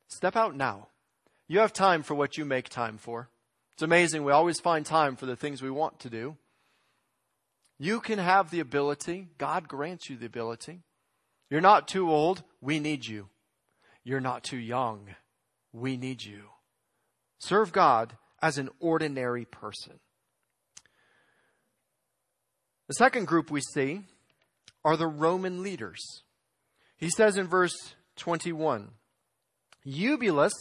step 0.07 0.35
out 0.35 0.55
now. 0.55 0.87
You 1.47 1.59
have 1.59 1.73
time 1.73 2.03
for 2.03 2.13
what 2.13 2.37
you 2.37 2.45
make 2.45 2.69
time 2.69 2.97
for. 2.97 3.29
It's 3.73 3.81
amazing. 3.81 4.23
We 4.23 4.31
always 4.31 4.59
find 4.59 4.85
time 4.85 5.15
for 5.15 5.25
the 5.25 5.35
things 5.35 5.61
we 5.61 5.71
want 5.71 5.99
to 6.01 6.09
do. 6.09 6.37
You 7.79 8.01
can 8.01 8.19
have 8.19 8.51
the 8.51 8.59
ability. 8.59 9.29
God 9.37 9.69
grants 9.69 10.09
you 10.09 10.17
the 10.17 10.25
ability. 10.25 10.81
You're 11.49 11.61
not 11.61 11.87
too 11.87 12.11
old. 12.11 12.43
We 12.61 12.79
need 12.79 13.07
you. 13.07 13.29
You're 14.03 14.19
not 14.19 14.43
too 14.43 14.57
young. 14.57 15.15
We 15.71 15.95
need 15.95 16.23
you. 16.23 16.49
Serve 17.39 17.71
God 17.71 18.17
as 18.41 18.57
an 18.57 18.69
ordinary 18.79 19.45
person. 19.45 19.99
The 22.87 22.95
second 22.95 23.27
group 23.27 23.49
we 23.49 23.61
see 23.73 24.01
are 24.83 24.97
the 24.97 25.07
Roman 25.07 25.63
leaders. 25.63 26.23
He 26.97 27.09
says 27.09 27.37
in 27.37 27.47
verse 27.47 27.93
21, 28.17 28.89
Eubulus 29.85 30.53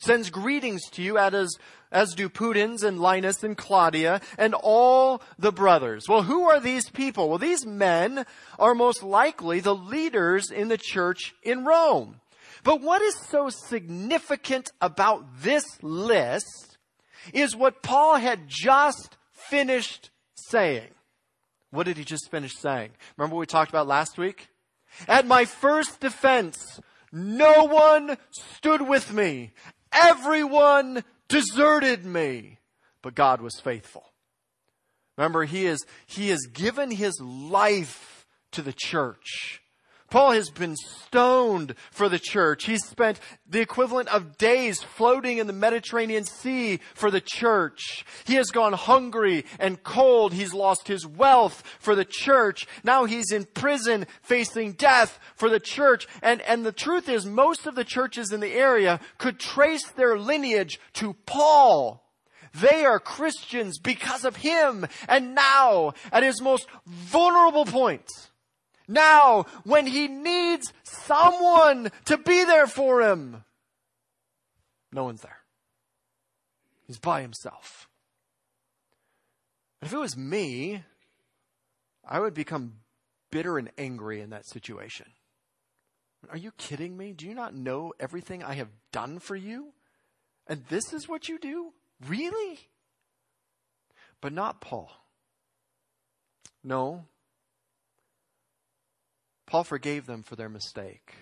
sends 0.00 0.30
greetings 0.30 0.82
to 0.90 1.02
you 1.02 1.18
as, 1.18 1.56
as 1.92 2.14
do 2.14 2.28
Pudens 2.28 2.82
and 2.82 3.00
Linus 3.00 3.44
and 3.44 3.56
Claudia 3.56 4.20
and 4.38 4.54
all 4.54 5.22
the 5.38 5.52
brothers. 5.52 6.08
Well, 6.08 6.22
who 6.22 6.48
are 6.48 6.60
these 6.60 6.90
people? 6.90 7.28
Well, 7.28 7.38
these 7.38 7.66
men 7.66 8.24
are 8.58 8.74
most 8.74 9.02
likely 9.02 9.60
the 9.60 9.74
leaders 9.74 10.50
in 10.50 10.68
the 10.68 10.78
church 10.78 11.34
in 11.42 11.64
Rome. 11.64 12.20
But 12.64 12.80
what 12.80 13.02
is 13.02 13.14
so 13.30 13.48
significant 13.48 14.70
about 14.80 15.24
this 15.42 15.64
list 15.82 16.78
is 17.32 17.56
what 17.56 17.82
Paul 17.82 18.16
had 18.16 18.48
just 18.48 19.16
finished 19.32 20.10
saying. 20.34 20.88
What 21.70 21.84
did 21.84 21.96
he 21.96 22.04
just 22.04 22.30
finish 22.30 22.56
saying? 22.56 22.90
Remember 23.16 23.36
what 23.36 23.40
we 23.40 23.46
talked 23.46 23.70
about 23.70 23.86
last 23.86 24.18
week? 24.18 24.48
At 25.06 25.26
my 25.26 25.44
first 25.44 26.00
defense, 26.00 26.80
no 27.12 27.64
one 27.64 28.16
stood 28.30 28.82
with 28.82 29.12
me. 29.12 29.52
Everyone 29.92 31.04
deserted 31.28 32.04
me. 32.04 32.58
But 33.02 33.14
God 33.14 33.40
was 33.40 33.58
faithful. 33.60 34.04
Remember, 35.16 35.44
he 35.44 35.66
is, 35.66 35.84
he 36.06 36.28
has 36.30 36.46
given 36.52 36.90
his 36.90 37.18
life 37.20 38.26
to 38.52 38.62
the 38.62 38.74
church. 38.74 39.59
Paul 40.10 40.32
has 40.32 40.50
been 40.50 40.74
stoned 40.76 41.76
for 41.92 42.08
the 42.08 42.18
church. 42.18 42.66
He's 42.66 42.84
spent 42.84 43.20
the 43.48 43.60
equivalent 43.60 44.08
of 44.08 44.36
days 44.36 44.82
floating 44.82 45.38
in 45.38 45.46
the 45.46 45.52
Mediterranean 45.52 46.24
Sea 46.24 46.80
for 46.94 47.12
the 47.12 47.22
church. 47.24 48.04
He 48.24 48.34
has 48.34 48.50
gone 48.50 48.72
hungry 48.72 49.44
and 49.60 49.82
cold. 49.84 50.34
He's 50.34 50.52
lost 50.52 50.88
his 50.88 51.06
wealth 51.06 51.62
for 51.78 51.94
the 51.94 52.04
church. 52.04 52.66
Now 52.82 53.04
he's 53.04 53.30
in 53.30 53.46
prison 53.54 54.06
facing 54.22 54.72
death 54.72 55.20
for 55.36 55.48
the 55.48 55.60
church. 55.60 56.08
And, 56.22 56.40
and 56.42 56.66
the 56.66 56.72
truth 56.72 57.08
is 57.08 57.24
most 57.24 57.66
of 57.68 57.76
the 57.76 57.84
churches 57.84 58.32
in 58.32 58.40
the 58.40 58.52
area 58.52 58.98
could 59.18 59.38
trace 59.38 59.88
their 59.92 60.18
lineage 60.18 60.80
to 60.94 61.14
Paul. 61.24 62.04
They 62.52 62.84
are 62.84 62.98
Christians 62.98 63.78
because 63.78 64.24
of 64.24 64.36
him. 64.36 64.86
And 65.08 65.36
now, 65.36 65.92
at 66.10 66.24
his 66.24 66.42
most 66.42 66.66
vulnerable 66.84 67.64
point, 67.64 68.08
now 68.90 69.46
when 69.64 69.86
he 69.86 70.08
needs 70.08 70.72
someone 70.82 71.90
to 72.06 72.18
be 72.18 72.44
there 72.44 72.66
for 72.66 73.02
him. 73.02 73.44
No 74.92 75.04
one's 75.04 75.22
there. 75.22 75.38
He's 76.86 76.98
by 76.98 77.22
himself. 77.22 77.88
And 79.80 79.88
If 79.88 79.94
it 79.94 79.98
was 79.98 80.16
me, 80.16 80.82
I 82.06 82.20
would 82.20 82.34
become 82.34 82.74
bitter 83.30 83.58
and 83.58 83.70
angry 83.78 84.20
in 84.20 84.30
that 84.30 84.46
situation. 84.46 85.06
Are 86.28 86.36
you 86.36 86.52
kidding 86.58 86.96
me? 86.96 87.12
Do 87.12 87.26
you 87.26 87.34
not 87.34 87.54
know 87.54 87.94
everything 87.98 88.42
I 88.42 88.54
have 88.54 88.68
done 88.92 89.20
for 89.20 89.36
you? 89.36 89.72
And 90.46 90.64
this 90.68 90.92
is 90.92 91.08
what 91.08 91.28
you 91.28 91.38
do? 91.38 91.72
Really? 92.06 92.58
But 94.20 94.32
not 94.32 94.60
Paul. 94.60 94.90
No, 96.62 97.06
Paul 99.50 99.64
forgave 99.64 100.06
them 100.06 100.22
for 100.22 100.36
their 100.36 100.48
mistake. 100.48 101.12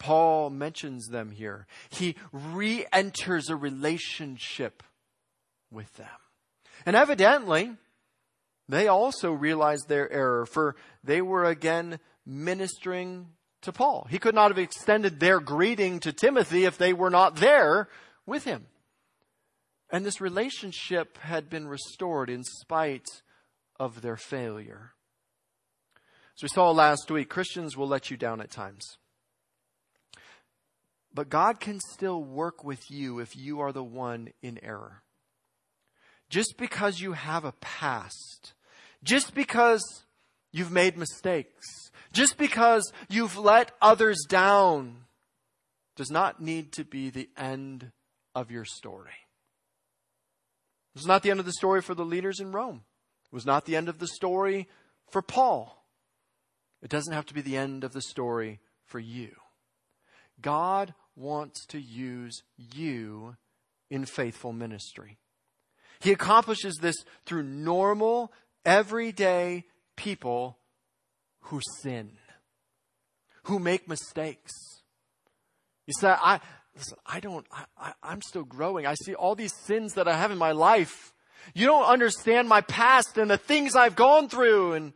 Paul 0.00 0.50
mentions 0.50 1.06
them 1.06 1.30
here. 1.30 1.68
He 1.88 2.16
re 2.32 2.84
enters 2.92 3.48
a 3.48 3.54
relationship 3.54 4.82
with 5.70 5.94
them. 5.94 6.08
And 6.84 6.96
evidently, 6.96 7.76
they 8.68 8.88
also 8.88 9.30
realized 9.30 9.88
their 9.88 10.12
error, 10.12 10.46
for 10.46 10.74
they 11.04 11.22
were 11.22 11.44
again 11.44 12.00
ministering 12.26 13.28
to 13.62 13.70
Paul. 13.70 14.08
He 14.10 14.18
could 14.18 14.34
not 14.34 14.50
have 14.50 14.58
extended 14.58 15.20
their 15.20 15.38
greeting 15.38 16.00
to 16.00 16.12
Timothy 16.12 16.64
if 16.64 16.76
they 16.76 16.92
were 16.92 17.10
not 17.10 17.36
there 17.36 17.88
with 18.26 18.42
him. 18.42 18.66
And 19.92 20.04
this 20.04 20.20
relationship 20.20 21.18
had 21.18 21.48
been 21.48 21.68
restored 21.68 22.28
in 22.28 22.42
spite 22.42 23.22
of 23.78 24.02
their 24.02 24.16
failure. 24.16 24.95
As 26.36 26.42
we 26.42 26.48
saw 26.48 26.70
last 26.70 27.10
week, 27.10 27.30
Christians 27.30 27.76
will 27.76 27.88
let 27.88 28.10
you 28.10 28.16
down 28.18 28.42
at 28.42 28.50
times. 28.50 28.98
But 31.14 31.30
God 31.30 31.60
can 31.60 31.80
still 31.80 32.22
work 32.22 32.62
with 32.62 32.90
you 32.90 33.20
if 33.20 33.34
you 33.34 33.60
are 33.60 33.72
the 33.72 33.82
one 33.82 34.28
in 34.42 34.62
error. 34.62 35.02
Just 36.28 36.58
because 36.58 37.00
you 37.00 37.12
have 37.14 37.46
a 37.46 37.52
past, 37.52 38.52
just 39.02 39.34
because 39.34 40.04
you've 40.52 40.70
made 40.70 40.98
mistakes, 40.98 41.64
just 42.12 42.36
because 42.36 42.92
you've 43.08 43.38
let 43.38 43.72
others 43.80 44.18
down, 44.28 45.04
does 45.96 46.10
not 46.10 46.42
need 46.42 46.70
to 46.72 46.84
be 46.84 47.08
the 47.08 47.30
end 47.38 47.92
of 48.34 48.50
your 48.50 48.66
story. 48.66 49.24
It 50.94 50.98
was 50.98 51.06
not 51.06 51.22
the 51.22 51.30
end 51.30 51.40
of 51.40 51.46
the 51.46 51.52
story 51.52 51.80
for 51.80 51.94
the 51.94 52.04
leaders 52.04 52.40
in 52.40 52.52
Rome. 52.52 52.82
It 53.32 53.34
was 53.34 53.46
not 53.46 53.64
the 53.64 53.76
end 53.76 53.88
of 53.88 53.98
the 54.00 54.06
story 54.06 54.68
for 55.08 55.22
Paul. 55.22 55.75
It 56.82 56.90
doesn't 56.90 57.12
have 57.12 57.26
to 57.26 57.34
be 57.34 57.40
the 57.40 57.56
end 57.56 57.84
of 57.84 57.92
the 57.92 58.02
story 58.02 58.60
for 58.84 58.98
you. 58.98 59.30
God 60.40 60.94
wants 61.14 61.64
to 61.66 61.80
use 61.80 62.42
you 62.56 63.36
in 63.90 64.04
faithful 64.04 64.52
ministry. 64.52 65.18
He 66.00 66.12
accomplishes 66.12 66.76
this 66.76 66.96
through 67.24 67.44
normal, 67.44 68.32
everyday 68.64 69.64
people 69.96 70.58
who 71.40 71.60
sin, 71.80 72.12
who 73.44 73.58
make 73.58 73.88
mistakes. 73.88 74.52
You 75.86 75.94
say, 75.98 76.08
I, 76.08 76.40
listen, 76.76 76.98
I 77.06 77.20
don't, 77.20 77.46
I, 77.50 77.92
I, 78.02 78.12
am 78.12 78.20
still 78.20 78.44
growing. 78.44 78.86
I 78.86 78.94
see 78.94 79.14
all 79.14 79.34
these 79.34 79.54
sins 79.64 79.94
that 79.94 80.08
I 80.08 80.16
have 80.16 80.30
in 80.30 80.38
my 80.38 80.52
life. 80.52 81.14
You 81.54 81.66
don't 81.66 81.84
understand 81.84 82.48
my 82.48 82.60
past 82.60 83.16
and 83.16 83.30
the 83.30 83.38
things 83.38 83.76
I've 83.76 83.96
gone 83.96 84.28
through. 84.28 84.72
And 84.72 84.92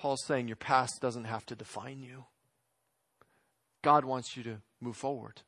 Paul's 0.00 0.24
saying 0.24 0.48
your 0.48 0.56
past 0.56 1.02
doesn't 1.02 1.26
have 1.26 1.44
to 1.44 1.54
define 1.54 2.00
you. 2.00 2.24
God 3.82 4.02
wants 4.06 4.34
you 4.34 4.42
to 4.44 4.62
move 4.80 4.96
forward. 4.96 5.42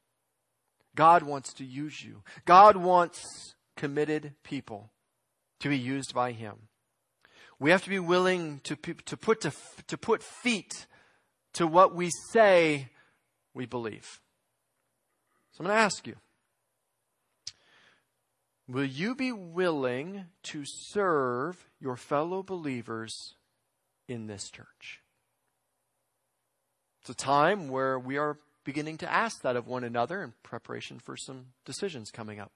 God 0.94 1.22
wants 1.22 1.54
to 1.54 1.64
use 1.64 2.04
you. 2.04 2.22
God 2.44 2.76
wants 2.76 3.54
committed 3.78 4.34
people 4.44 4.90
to 5.60 5.70
be 5.70 5.78
used 5.78 6.12
by 6.14 6.32
Him. 6.32 6.68
We 7.58 7.70
have 7.70 7.82
to 7.84 7.88
be 7.88 7.98
willing 7.98 8.60
to, 8.64 8.76
to, 8.76 9.16
put, 9.16 9.40
to, 9.40 9.52
to 9.86 9.96
put 9.96 10.22
feet 10.22 10.86
to 11.54 11.66
what 11.66 11.94
we 11.94 12.10
say 12.30 12.90
we 13.54 13.64
believe. 13.64 14.20
So 15.52 15.60
I'm 15.60 15.66
going 15.66 15.78
to 15.78 15.82
ask 15.82 16.06
you 16.06 16.16
Will 18.68 18.84
you 18.84 19.14
be 19.14 19.32
willing 19.32 20.26
to 20.42 20.64
serve 20.66 21.70
your 21.80 21.96
fellow 21.96 22.42
believers 22.42 23.34
in 24.12 24.26
this 24.26 24.50
church? 24.50 25.00
It's 27.00 27.10
a 27.10 27.14
time 27.14 27.68
where 27.68 27.98
we 27.98 28.16
are 28.16 28.38
beginning 28.64 28.98
to 28.98 29.12
ask 29.12 29.42
that 29.42 29.56
of 29.56 29.66
one 29.66 29.82
another 29.82 30.22
in 30.22 30.34
preparation 30.42 31.00
for 31.00 31.16
some 31.16 31.46
decisions 31.64 32.10
coming 32.10 32.38
up. 32.38 32.52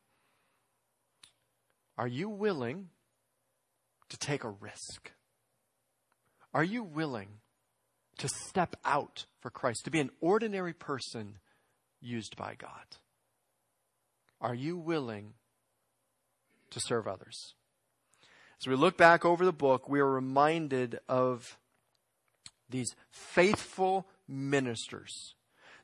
Are 1.99 2.07
you 2.07 2.29
willing 2.29 2.91
to 4.09 4.17
take 4.17 4.45
a 4.45 4.51
risk? 4.51 5.13
Are 6.55 6.65
you 6.65 6.85
willing 6.85 7.29
to 8.19 8.29
step 8.29 8.77
out 8.85 9.27
for 9.41 9.51
Christ, 9.51 9.85
to 9.85 9.91
be 9.91 10.01
an 10.01 10.11
ordinary 10.21 10.73
person 10.73 11.39
used 12.01 12.37
by 12.37 12.55
God? 12.57 12.97
Are 14.41 14.55
you 14.55 14.77
willing 14.77 15.35
to 16.71 16.81
serve 16.81 17.07
others? 17.07 17.55
As 18.61 18.67
we 18.67 18.75
look 18.75 18.97
back 18.97 19.25
over 19.25 19.45
the 19.45 19.53
book, 19.53 19.89
we 19.89 20.01
are 20.01 20.11
reminded 20.11 20.99
of 21.09 21.59
these 22.69 22.95
faithful 23.11 24.07
ministers 24.29 25.35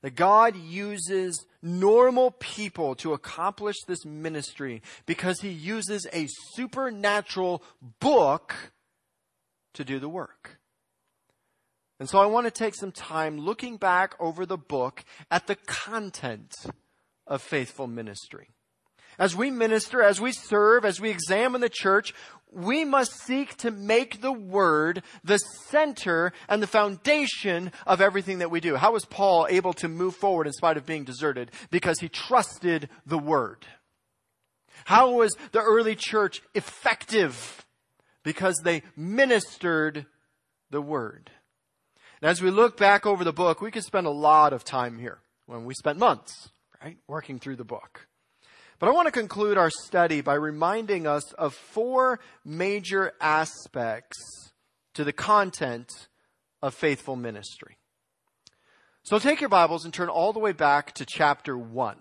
that 0.02 0.16
God 0.16 0.56
uses 0.56 1.46
normal 1.62 2.32
people 2.32 2.94
to 2.96 3.12
accomplish 3.12 3.76
this 3.86 4.04
ministry 4.04 4.82
because 5.06 5.40
he 5.40 5.50
uses 5.50 6.06
a 6.12 6.26
supernatural 6.54 7.62
book 8.00 8.54
to 9.74 9.84
do 9.84 9.98
the 9.98 10.08
work. 10.08 10.58
And 12.00 12.08
so 12.08 12.18
I 12.18 12.26
want 12.26 12.46
to 12.46 12.50
take 12.50 12.74
some 12.74 12.90
time 12.90 13.38
looking 13.38 13.76
back 13.76 14.16
over 14.18 14.44
the 14.44 14.58
book 14.58 15.04
at 15.30 15.46
the 15.46 15.54
content 15.54 16.52
of 17.28 17.40
faithful 17.40 17.86
ministry. 17.86 18.48
As 19.18 19.36
we 19.36 19.50
minister, 19.50 20.02
as 20.02 20.20
we 20.20 20.32
serve, 20.32 20.84
as 20.84 21.00
we 21.00 21.10
examine 21.10 21.60
the 21.60 21.68
church, 21.68 22.14
we 22.50 22.84
must 22.84 23.18
seek 23.20 23.56
to 23.58 23.70
make 23.70 24.20
the 24.20 24.32
Word 24.32 25.02
the 25.24 25.38
center 25.38 26.32
and 26.48 26.62
the 26.62 26.66
foundation 26.66 27.72
of 27.86 28.00
everything 28.00 28.38
that 28.38 28.50
we 28.50 28.60
do. 28.60 28.76
How 28.76 28.92
was 28.92 29.04
Paul 29.04 29.46
able 29.48 29.72
to 29.74 29.88
move 29.88 30.14
forward 30.14 30.46
in 30.46 30.52
spite 30.52 30.76
of 30.76 30.86
being 30.86 31.04
deserted? 31.04 31.50
Because 31.70 32.00
he 32.00 32.08
trusted 32.08 32.88
the 33.06 33.18
Word. 33.18 33.66
How 34.84 35.12
was 35.12 35.34
the 35.52 35.62
early 35.62 35.94
church 35.94 36.42
effective? 36.54 37.64
Because 38.22 38.60
they 38.62 38.82
ministered 38.96 40.06
the 40.70 40.82
Word. 40.82 41.30
And 42.20 42.30
as 42.30 42.42
we 42.42 42.50
look 42.50 42.76
back 42.76 43.06
over 43.06 43.24
the 43.24 43.32
book, 43.32 43.60
we 43.60 43.70
could 43.70 43.84
spend 43.84 44.06
a 44.06 44.10
lot 44.10 44.52
of 44.52 44.64
time 44.64 44.98
here 44.98 45.20
when 45.46 45.64
we 45.64 45.74
spent 45.74 45.98
months, 45.98 46.50
right, 46.82 46.98
working 47.08 47.38
through 47.38 47.56
the 47.56 47.64
book. 47.64 48.06
But 48.82 48.88
I 48.88 48.94
want 48.94 49.06
to 49.06 49.12
conclude 49.12 49.58
our 49.58 49.70
study 49.70 50.22
by 50.22 50.34
reminding 50.34 51.06
us 51.06 51.32
of 51.34 51.54
four 51.54 52.18
major 52.44 53.12
aspects 53.20 54.18
to 54.94 55.04
the 55.04 55.12
content 55.12 56.08
of 56.60 56.74
faithful 56.74 57.14
ministry. 57.14 57.78
So 59.04 59.20
take 59.20 59.40
your 59.40 59.50
Bibles 59.50 59.84
and 59.84 59.94
turn 59.94 60.08
all 60.08 60.32
the 60.32 60.40
way 60.40 60.50
back 60.50 60.94
to 60.94 61.06
chapter 61.06 61.56
1. 61.56 61.96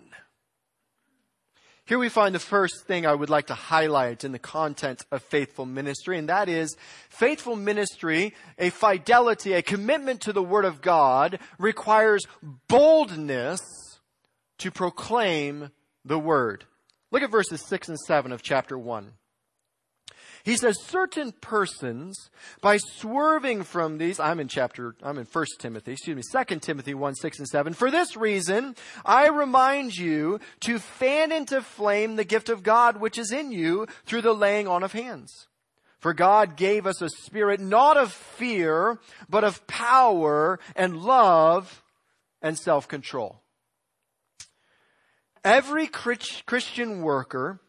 Here 1.84 2.00
we 2.00 2.08
find 2.08 2.34
the 2.34 2.40
first 2.40 2.84
thing 2.84 3.06
I 3.06 3.14
would 3.14 3.30
like 3.30 3.46
to 3.46 3.54
highlight 3.54 4.24
in 4.24 4.32
the 4.32 4.40
content 4.40 5.04
of 5.12 5.22
faithful 5.22 5.66
ministry, 5.66 6.18
and 6.18 6.28
that 6.28 6.48
is 6.48 6.76
faithful 7.08 7.54
ministry, 7.54 8.34
a 8.58 8.70
fidelity, 8.70 9.52
a 9.52 9.62
commitment 9.62 10.20
to 10.22 10.32
the 10.32 10.42
Word 10.42 10.64
of 10.64 10.82
God 10.82 11.38
requires 11.60 12.24
boldness 12.66 13.60
to 14.58 14.72
proclaim 14.72 15.70
the 16.04 16.18
Word. 16.18 16.64
Look 17.12 17.22
at 17.22 17.30
verses 17.30 17.64
6 17.68 17.90
and 17.90 17.98
7 18.00 18.32
of 18.32 18.42
chapter 18.42 18.76
1. 18.76 19.12
He 20.44 20.56
says, 20.56 20.82
certain 20.82 21.30
persons, 21.30 22.30
by 22.60 22.78
swerving 22.78 23.62
from 23.62 23.98
these, 23.98 24.18
I'm 24.18 24.40
in 24.40 24.48
chapter, 24.48 24.96
I'm 25.00 25.18
in 25.18 25.26
1 25.26 25.46
Timothy, 25.60 25.92
excuse 25.92 26.16
me, 26.16 26.44
2 26.44 26.58
Timothy 26.58 26.94
1, 26.94 27.14
6 27.14 27.38
and 27.38 27.46
7. 27.46 27.74
For 27.74 27.92
this 27.92 28.16
reason, 28.16 28.74
I 29.04 29.28
remind 29.28 29.96
you 29.96 30.40
to 30.60 30.80
fan 30.80 31.30
into 31.30 31.62
flame 31.62 32.16
the 32.16 32.24
gift 32.24 32.48
of 32.48 32.64
God 32.64 32.96
which 32.96 33.18
is 33.18 33.30
in 33.30 33.52
you 33.52 33.86
through 34.04 34.22
the 34.22 34.34
laying 34.34 34.66
on 34.66 34.82
of 34.82 34.92
hands. 34.92 35.46
For 36.00 36.12
God 36.12 36.56
gave 36.56 36.88
us 36.88 37.00
a 37.00 37.08
spirit 37.08 37.60
not 37.60 37.96
of 37.96 38.10
fear, 38.10 38.98
but 39.28 39.44
of 39.44 39.64
power 39.68 40.58
and 40.74 40.96
love 40.96 41.84
and 42.40 42.58
self-control. 42.58 43.41
Every 45.44 45.86
Christian 45.88 47.02
worker 47.02 47.60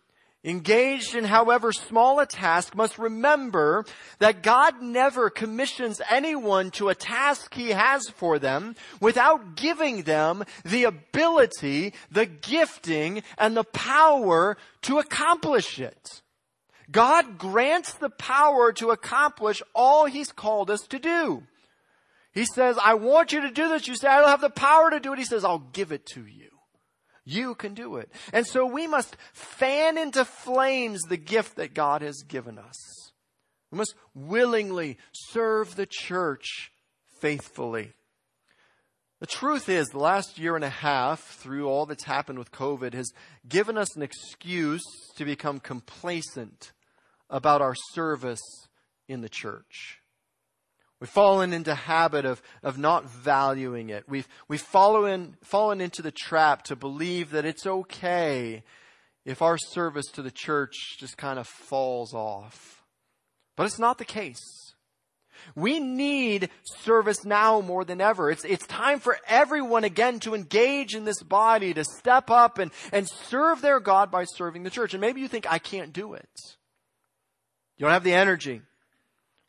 engaged 0.44 1.16
in 1.16 1.24
however 1.24 1.72
small 1.72 2.20
a 2.20 2.26
task 2.26 2.76
must 2.76 3.00
remember 3.00 3.86
that 4.20 4.44
God 4.44 4.82
never 4.82 5.30
commissions 5.30 6.02
anyone 6.10 6.70
to 6.72 6.90
a 6.90 6.96
task 6.96 7.54
he 7.54 7.70
has 7.70 8.10
for 8.10 8.40
them 8.40 8.76
without 9.00 9.56
giving 9.56 10.04
them 10.04 10.44
the 10.66 10.84
ability, 10.84 11.94
the 12.12 12.26
gifting, 12.26 13.24
and 13.38 13.56
the 13.56 13.64
power 13.64 14.58
to 14.82 15.00
accomplish 15.00 15.80
it. 15.80 16.22
God 16.92 17.38
grants 17.38 17.94
the 17.94 18.10
power 18.10 18.74
to 18.74 18.92
accomplish 18.92 19.64
all 19.74 20.06
he's 20.06 20.32
called 20.32 20.70
us 20.70 20.82
to 20.90 21.00
do. 21.00 21.44
He 22.34 22.46
says, 22.46 22.78
I 22.84 22.96
want 22.96 23.32
you 23.32 23.42
to 23.42 23.52
do 23.52 23.70
this. 23.70 23.88
You 23.88 23.96
say, 23.96 24.10
I 24.10 24.20
don't 24.20 24.30
have 24.30 24.42
the 24.42 24.50
power 24.50 24.92
to 24.92 25.00
do 25.00 25.14
it. 25.14 25.20
He 25.20 25.26
says, 25.26 25.46
I'll 25.46 25.60
give 25.72 25.92
it 25.92 26.06
to 26.08 26.26
you. 26.26 26.50
You 27.26 27.56
can 27.56 27.74
do 27.74 27.98
it. 27.98 28.12
And 28.34 28.46
so 28.46 28.66
we 28.66 28.88
must 28.88 29.16
fan 29.32 29.98
into 29.98 30.26
flames 30.26 31.02
the 31.04 31.18
gift 31.18 31.56
that 31.56 31.74
God 31.74 32.02
has 32.02 32.24
given 32.24 32.58
us. 32.58 32.76
We 33.72 33.78
must 33.78 33.96
willingly 34.14 34.98
serve 35.12 35.76
the 35.76 35.88
church 35.90 36.72
faithfully. 37.22 37.94
The 39.20 39.28
truth 39.28 39.70
is, 39.70 39.88
the 39.88 40.00
last 40.00 40.38
year 40.38 40.58
and 40.58 40.66
a 40.66 40.70
half, 40.70 41.22
through 41.22 41.70
all 41.70 41.86
that's 41.86 42.04
happened 42.04 42.40
with 42.40 42.52
COVID, 42.52 42.94
has 42.94 43.14
given 43.48 43.78
us 43.78 43.96
an 43.96 44.02
excuse 44.02 44.84
to 45.16 45.24
become 45.24 45.62
complacent 45.62 46.74
about 47.30 47.62
our 47.62 47.74
service 47.94 48.42
in 49.08 49.22
the 49.22 49.30
church. 49.30 50.03
We've 51.04 51.10
fallen 51.10 51.52
into 51.52 51.76
habit 51.76 52.24
of, 52.24 52.42
of 52.64 52.78
not 52.78 53.04
valuing 53.04 53.90
it. 53.90 54.06
We've, 54.08 54.26
we've 54.48 54.62
fallen, 54.62 55.36
fallen 55.44 55.82
into 55.82 56.02
the 56.02 56.14
trap 56.14 56.64
to 56.68 56.78
believe 56.78 57.32
that 57.32 57.44
it's 57.44 57.68
okay 57.68 58.64
if 59.26 59.42
our 59.42 59.58
service 59.58 60.06
to 60.14 60.22
the 60.22 60.32
church 60.32 60.96
just 60.98 61.18
kind 61.18 61.40
of 61.40 61.46
falls 61.46 62.14
off. 62.14 62.86
But 63.58 63.66
it's 63.66 63.80
not 63.80 63.98
the 63.98 64.06
case. 64.06 64.40
We 65.58 65.82
need 65.82 66.50
service 66.64 67.26
now 67.26 67.60
more 67.60 67.84
than 67.84 68.00
ever. 68.00 68.32
It's, 68.32 68.46
it's 68.46 68.66
time 68.68 69.00
for 69.00 69.18
everyone 69.28 69.84
again 69.84 70.22
to 70.22 70.34
engage 70.34 70.96
in 70.96 71.04
this 71.04 71.22
body, 71.22 71.74
to 71.74 71.84
step 71.84 72.30
up 72.30 72.60
and, 72.60 72.72
and 72.94 73.10
serve 73.10 73.62
their 73.62 73.82
God 73.82 74.10
by 74.10 74.24
serving 74.24 74.64
the 74.64 74.70
church. 74.70 74.94
And 74.94 75.02
maybe 75.02 75.20
you 75.20 75.28
think, 75.28 75.52
I 75.52 75.60
can't 75.60 75.92
do 75.92 76.14
it. 76.14 76.30
You 77.76 77.84
don't 77.84 77.92
have 77.92 78.06
the 78.06 78.14
energy, 78.14 78.62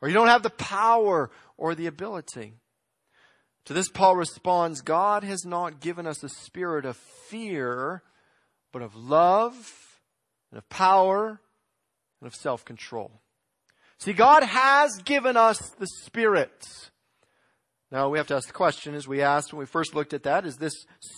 or 0.03 0.09
you 0.09 0.15
don't 0.15 0.27
have 0.27 0.43
the 0.43 0.51
power, 0.51 1.31
or 1.57 1.75
the 1.75 1.87
ability. 1.87 2.55
To 3.67 3.73
this, 3.73 3.89
Paul 3.89 4.17
responds 4.17 4.83
God 4.83 5.25
has 5.25 5.45
not 5.45 5.81
given 5.81 6.07
us 6.07 6.23
a 6.23 6.29
spirit 6.29 6.85
of 6.85 6.97
fear, 6.97 8.03
but 8.73 8.83
of 8.83 8.95
love, 8.95 10.01
and 10.51 10.59
of 10.59 10.69
power, 10.69 11.41
and 12.21 12.27
of 12.27 12.35
self 12.35 12.65
control. 12.65 13.21
See, 13.99 14.13
God 14.13 14.43
has 14.43 15.01
given 15.05 15.37
us 15.37 15.59
the 15.79 15.87
Spirit. 16.03 16.91
Now 17.91 18.09
we 18.09 18.19
have 18.19 18.27
to 18.27 18.35
ask 18.35 18.49
the 18.49 18.53
question, 18.53 18.95
as 18.97 19.07
we 19.07 19.23
asked 19.23 19.53
when 19.53 19.61
we 19.61 19.67
first 19.67 19.95
looked 19.95 20.15
at 20.15 20.25
that, 20.25 20.45
is 20.45 20.57
this 20.57 20.75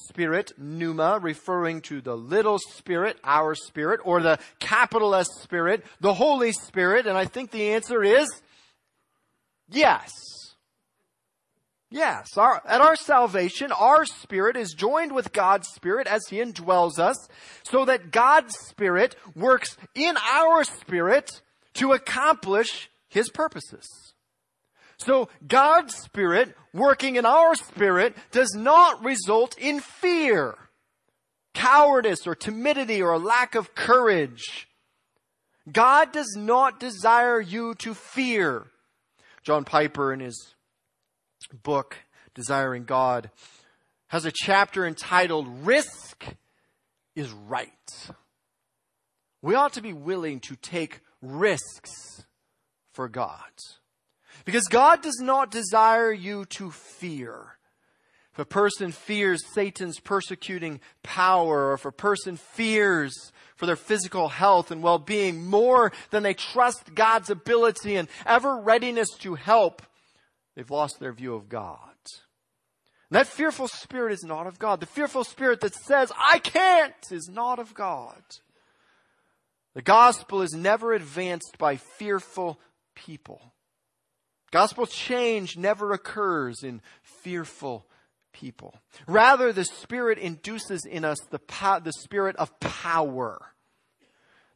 spirit, 0.09 0.53
pneuma, 0.59 1.19
referring 1.23 1.81
to 1.83 2.03
the 2.03 2.15
little 2.15 2.59
spirit, 2.59 3.17
our 3.25 3.55
spirit, 3.55 4.01
or 4.05 4.21
the 4.21 4.39
capital 4.61 5.15
S 5.15 5.27
spirit, 5.41 5.85
the 6.01 6.13
Holy 6.13 6.53
Spirit? 6.53 7.07
And 7.07 7.17
I 7.17 7.25
think 7.25 7.51
the 7.51 7.71
answer 7.71 8.05
is 8.05 8.29
yes. 9.69 10.11
Yes, 11.91 12.37
our, 12.37 12.61
at 12.67 12.81
our 12.81 12.97
salvation, 12.97 13.71
our 13.71 14.05
spirit 14.05 14.57
is 14.57 14.73
joined 14.73 15.13
with 15.13 15.33
God's 15.33 15.69
spirit 15.69 16.07
as 16.07 16.23
He 16.29 16.39
indwells 16.39 16.99
us, 16.99 17.17
so 17.63 17.85
that 17.85 18.11
God's 18.11 18.57
spirit 18.59 19.15
works 19.37 19.77
in 19.95 20.17
our 20.17 20.65
spirit 20.65 21.31
to 21.75 21.93
accomplish 21.93 22.91
His 23.09 23.31
purposes. 23.31 23.87
So 24.99 25.29
God's 25.47 25.95
Spirit 25.95 26.55
working 26.73 27.17
in 27.17 27.27
our 27.27 27.55
spirit 27.55 28.17
does 28.33 28.55
not 28.55 29.05
result 29.05 29.57
in 29.59 29.81
fear, 29.81 30.55
cowardice 31.55 32.27
or 32.27 32.35
timidity 32.35 33.03
or 33.03 33.13
a 33.13 33.19
lack 33.19 33.55
of 33.55 33.75
courage. 33.75 34.69
God 35.71 36.13
does 36.13 36.35
not 36.37 36.81
desire 36.81 37.41
you 37.41 37.75
to 37.77 37.93
fear. 37.95 38.67
John 39.47 39.63
Piper 39.63 40.13
in 40.13 40.19
his 40.19 40.57
book, 41.63 41.99
Desiring 42.35 42.83
God, 42.83 43.31
has 44.09 44.25
a 44.25 44.33
chapter 44.35 44.85
entitled 44.85 45.47
Risk 45.65 46.25
is 47.15 47.31
Right. 47.31 48.11
We 49.43 49.55
ought 49.55 49.75
to 49.75 49.83
be 49.83 49.93
willing 49.93 50.41
to 50.41 50.57
take 50.57 50.99
risks 51.23 52.25
for 52.93 53.09
God. 53.09 53.39
Because 54.45 54.65
God 54.65 55.01
does 55.01 55.21
not 55.21 55.53
desire 55.53 56.11
you 56.11 56.47
to 56.47 56.73
fear. 56.73 57.57
If 58.33 58.41
a 58.41 58.45
person 58.45 58.91
fears 58.91 59.47
Satan's 59.55 60.01
persecuting 60.01 60.81
power, 61.05 61.69
or 61.69 61.75
if 61.75 61.85
a 61.85 61.93
person 61.93 62.37
fears 62.37 63.15
for 63.57 63.67
their 63.67 63.77
physical 63.77 64.29
health 64.29 64.71
and 64.71 64.83
well-being 64.83 65.47
more 65.47 65.93
than 66.11 66.23
they 66.23 66.35
trust 66.35 66.95
God's 66.95 67.31
ability 67.31 67.97
and 67.97 68.09
ever 68.25 68.59
readiness 68.59 69.11
to 69.21 69.35
help, 69.35 69.83
they've 70.55 70.71
lost 70.71 71.01
their 71.01 71.13
view 71.13 71.35
of 71.35 71.49
God. 71.49 71.79
And 73.11 73.19
that 73.19 73.27
fearful 73.27 73.69
spirit 73.69 74.13
is 74.13 74.25
not 74.25 74.47
of 74.47 74.59
God. 74.59 74.81
The 74.81 74.87
fearful 74.87 75.25
spirit 75.25 75.61
that 75.61 75.75
says, 75.75 76.11
I 76.19 76.39
can't, 76.39 76.95
is 77.11 77.29
not 77.29 77.59
of 77.59 77.73
God. 77.73 78.21
The 79.75 79.83
gospel 79.83 80.43
is 80.43 80.53
never 80.55 80.93
advanced 80.93 81.57
by 81.59 81.77
fearful 81.77 82.59
people. 82.95 83.53
Gospel 84.51 84.87
change 84.87 85.57
never 85.57 85.93
occurs 85.93 86.63
in 86.63 86.81
fearful 87.03 87.87
people. 88.37 88.75
Rather, 89.07 89.53
the 89.53 89.65
Spirit 89.65 90.19
induces 90.19 90.85
in 90.85 91.05
us 91.05 91.19
the, 91.31 91.39
po- 91.39 91.81
the 91.81 91.93
spirit 91.93 92.37
of 92.37 92.59
power. 92.61 93.41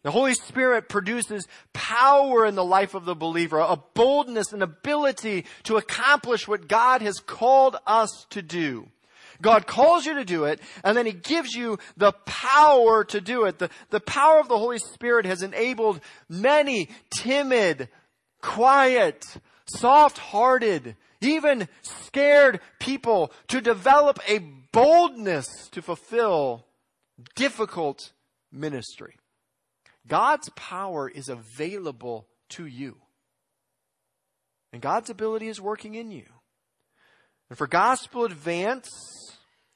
The 0.02 0.10
Holy 0.10 0.34
Spirit 0.34 0.88
produces 0.88 1.46
power 1.72 2.46
in 2.46 2.54
the 2.54 2.64
life 2.64 2.94
of 2.94 3.04
the 3.04 3.14
believer, 3.14 3.58
a 3.58 3.78
boldness 3.94 4.52
and 4.52 4.62
ability 4.62 5.46
to 5.64 5.76
accomplish 5.76 6.48
what 6.48 6.68
God 6.68 7.02
has 7.02 7.18
called 7.18 7.76
us 7.86 8.26
to 8.30 8.42
do. 8.42 8.88
God 9.42 9.66
calls 9.66 10.04
you 10.04 10.14
to 10.14 10.24
do 10.24 10.44
it, 10.44 10.60
and 10.84 10.96
then 10.96 11.06
He 11.06 11.12
gives 11.12 11.54
you 11.54 11.78
the 11.96 12.12
power 12.26 13.04
to 13.04 13.20
do 13.20 13.44
it. 13.44 13.58
The, 13.58 13.70
the 13.88 14.00
power 14.00 14.40
of 14.40 14.48
the 14.48 14.58
Holy 14.58 14.78
Spirit 14.78 15.24
has 15.26 15.42
enabled 15.42 16.00
many 16.28 16.88
timid, 17.18 17.88
quiet, 18.42 19.24
soft 19.66 20.18
hearted, 20.18 20.96
even 21.20 21.68
scared 21.82 22.60
people 22.78 23.32
to 23.48 23.60
develop 23.60 24.18
a 24.28 24.38
boldness 24.72 25.46
to 25.72 25.82
fulfill 25.82 26.66
difficult 27.34 28.12
ministry. 28.52 29.16
God's 30.06 30.48
power 30.56 31.08
is 31.08 31.28
available 31.28 32.26
to 32.50 32.66
you. 32.66 32.96
And 34.72 34.80
God's 34.80 35.10
ability 35.10 35.48
is 35.48 35.60
working 35.60 35.94
in 35.94 36.10
you. 36.10 36.26
And 37.48 37.58
for 37.58 37.66
gospel 37.66 38.24
advance 38.24 38.88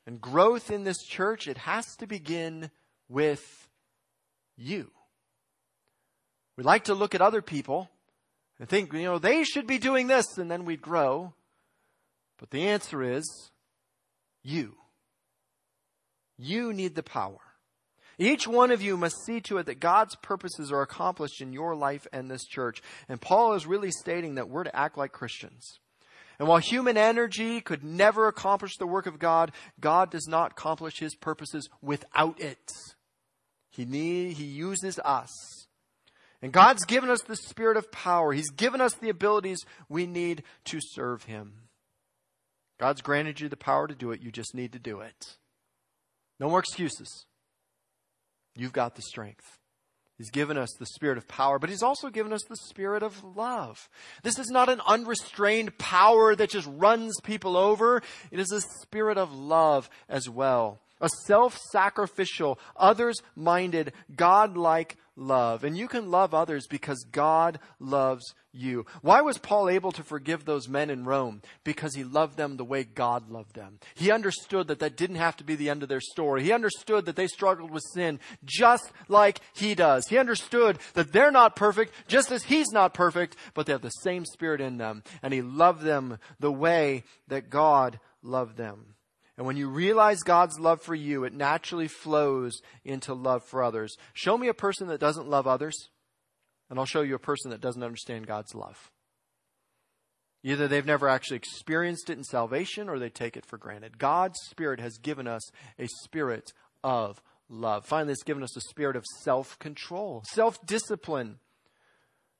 and 0.06 0.20
growth 0.20 0.70
in 0.70 0.84
this 0.84 1.02
church, 1.02 1.48
it 1.48 1.58
has 1.58 1.96
to 1.96 2.06
begin 2.06 2.70
with 3.08 3.68
you. 4.56 4.90
We 6.56 6.62
like 6.62 6.84
to 6.84 6.94
look 6.94 7.14
at 7.14 7.20
other 7.20 7.42
people 7.42 7.90
and 8.58 8.68
think, 8.68 8.92
you 8.92 9.02
know, 9.02 9.18
they 9.18 9.44
should 9.44 9.66
be 9.66 9.78
doing 9.78 10.06
this 10.06 10.38
and 10.38 10.50
then 10.50 10.64
we'd 10.64 10.82
grow. 10.82 11.34
But 12.38 12.50
the 12.50 12.66
answer 12.68 13.02
is 13.02 13.50
you. 14.42 14.76
You 16.36 16.72
need 16.72 16.94
the 16.94 17.02
power. 17.02 17.38
Each 18.18 18.46
one 18.46 18.70
of 18.70 18.80
you 18.80 18.96
must 18.96 19.24
see 19.24 19.40
to 19.42 19.58
it 19.58 19.66
that 19.66 19.80
God's 19.80 20.14
purposes 20.16 20.70
are 20.70 20.82
accomplished 20.82 21.40
in 21.40 21.52
your 21.52 21.74
life 21.74 22.06
and 22.12 22.30
this 22.30 22.44
church. 22.44 22.80
And 23.08 23.20
Paul 23.20 23.54
is 23.54 23.66
really 23.66 23.90
stating 23.90 24.36
that 24.36 24.48
we're 24.48 24.64
to 24.64 24.76
act 24.76 24.96
like 24.96 25.12
Christians. 25.12 25.80
And 26.38 26.48
while 26.48 26.58
human 26.58 26.96
energy 26.96 27.60
could 27.60 27.84
never 27.84 28.26
accomplish 28.26 28.76
the 28.76 28.86
work 28.86 29.06
of 29.06 29.18
God, 29.18 29.52
God 29.80 30.10
does 30.10 30.26
not 30.28 30.52
accomplish 30.52 30.98
his 30.98 31.14
purposes 31.14 31.68
without 31.80 32.40
it. 32.40 32.70
He 33.70 33.84
need, 33.84 34.34
he 34.34 34.44
uses 34.44 34.98
us. 35.04 35.63
And 36.44 36.52
God's 36.52 36.84
given 36.84 37.08
us 37.08 37.22
the 37.22 37.36
spirit 37.36 37.78
of 37.78 37.90
power. 37.90 38.34
He's 38.34 38.50
given 38.50 38.82
us 38.82 38.92
the 38.92 39.08
abilities 39.08 39.60
we 39.88 40.06
need 40.06 40.42
to 40.66 40.78
serve 40.78 41.24
Him. 41.24 41.54
God's 42.78 43.00
granted 43.00 43.40
you 43.40 43.48
the 43.48 43.56
power 43.56 43.88
to 43.88 43.94
do 43.94 44.10
it. 44.10 44.20
You 44.20 44.30
just 44.30 44.54
need 44.54 44.72
to 44.72 44.78
do 44.78 45.00
it. 45.00 45.38
No 46.38 46.50
more 46.50 46.58
excuses. 46.58 47.24
You've 48.54 48.74
got 48.74 48.94
the 48.94 49.00
strength. 49.00 49.56
He's 50.18 50.30
given 50.30 50.58
us 50.58 50.68
the 50.78 50.84
spirit 50.84 51.16
of 51.16 51.26
power, 51.26 51.58
but 51.58 51.70
He's 51.70 51.82
also 51.82 52.10
given 52.10 52.34
us 52.34 52.42
the 52.46 52.58
spirit 52.68 53.02
of 53.02 53.24
love. 53.24 53.88
This 54.22 54.38
is 54.38 54.50
not 54.50 54.68
an 54.68 54.82
unrestrained 54.86 55.78
power 55.78 56.36
that 56.36 56.50
just 56.50 56.68
runs 56.70 57.14
people 57.22 57.56
over. 57.56 58.02
It 58.30 58.38
is 58.38 58.52
a 58.52 58.60
spirit 58.82 59.16
of 59.16 59.32
love 59.32 59.88
as 60.10 60.28
well. 60.28 60.82
A 61.00 61.08
self-sacrificial, 61.26 62.58
others-minded, 62.76 63.94
God-like 64.14 64.98
love. 65.16 65.64
And 65.64 65.76
you 65.76 65.88
can 65.88 66.10
love 66.10 66.34
others 66.34 66.66
because 66.66 67.04
God 67.10 67.58
loves 67.78 68.34
you. 68.52 68.86
Why 69.02 69.20
was 69.20 69.38
Paul 69.38 69.68
able 69.68 69.92
to 69.92 70.02
forgive 70.02 70.44
those 70.44 70.68
men 70.68 70.90
in 70.90 71.04
Rome? 71.04 71.42
Because 71.64 71.94
he 71.94 72.04
loved 72.04 72.36
them 72.36 72.56
the 72.56 72.64
way 72.64 72.84
God 72.84 73.30
loved 73.30 73.54
them. 73.54 73.78
He 73.94 74.10
understood 74.10 74.68
that 74.68 74.78
that 74.80 74.96
didn't 74.96 75.16
have 75.16 75.36
to 75.38 75.44
be 75.44 75.56
the 75.56 75.70
end 75.70 75.82
of 75.82 75.88
their 75.88 76.00
story. 76.00 76.42
He 76.42 76.52
understood 76.52 77.06
that 77.06 77.16
they 77.16 77.26
struggled 77.26 77.70
with 77.70 77.84
sin 77.92 78.20
just 78.44 78.90
like 79.08 79.40
he 79.54 79.74
does. 79.74 80.06
He 80.08 80.18
understood 80.18 80.78
that 80.94 81.12
they're 81.12 81.30
not 81.30 81.56
perfect 81.56 81.94
just 82.08 82.30
as 82.30 82.44
he's 82.44 82.70
not 82.70 82.94
perfect, 82.94 83.36
but 83.54 83.66
they 83.66 83.72
have 83.72 83.82
the 83.82 83.90
same 83.90 84.24
spirit 84.24 84.60
in 84.60 84.78
them. 84.78 85.02
And 85.22 85.34
he 85.34 85.42
loved 85.42 85.82
them 85.82 86.18
the 86.40 86.52
way 86.52 87.04
that 87.28 87.50
God 87.50 87.98
loved 88.22 88.56
them. 88.56 88.93
And 89.36 89.46
when 89.46 89.56
you 89.56 89.68
realize 89.68 90.22
God's 90.22 90.60
love 90.60 90.80
for 90.80 90.94
you, 90.94 91.24
it 91.24 91.32
naturally 91.32 91.88
flows 91.88 92.60
into 92.84 93.14
love 93.14 93.42
for 93.44 93.62
others. 93.64 93.96
Show 94.12 94.38
me 94.38 94.48
a 94.48 94.54
person 94.54 94.88
that 94.88 95.00
doesn't 95.00 95.28
love 95.28 95.46
others, 95.46 95.88
and 96.70 96.78
I'll 96.78 96.84
show 96.84 97.02
you 97.02 97.16
a 97.16 97.20
person 97.20 97.50
that 97.50 97.60
doesn't 97.60 97.82
understand 97.82 98.26
God's 98.26 98.54
love. 98.54 98.90
Either 100.44 100.68
they've 100.68 100.86
never 100.86 101.08
actually 101.08 101.38
experienced 101.38 102.10
it 102.10 102.18
in 102.18 102.22
salvation 102.24 102.88
or 102.88 102.98
they 102.98 103.08
take 103.08 103.36
it 103.36 103.46
for 103.46 103.56
granted. 103.56 103.98
God's 103.98 104.38
Spirit 104.50 104.78
has 104.78 104.98
given 104.98 105.26
us 105.26 105.42
a 105.78 105.88
spirit 106.04 106.52
of 106.84 107.20
love. 107.48 107.86
Finally, 107.86 108.12
it's 108.12 108.22
given 108.22 108.42
us 108.42 108.56
a 108.56 108.60
spirit 108.60 108.94
of 108.94 109.04
self 109.22 109.58
control, 109.58 110.22
self 110.26 110.64
discipline. 110.66 111.38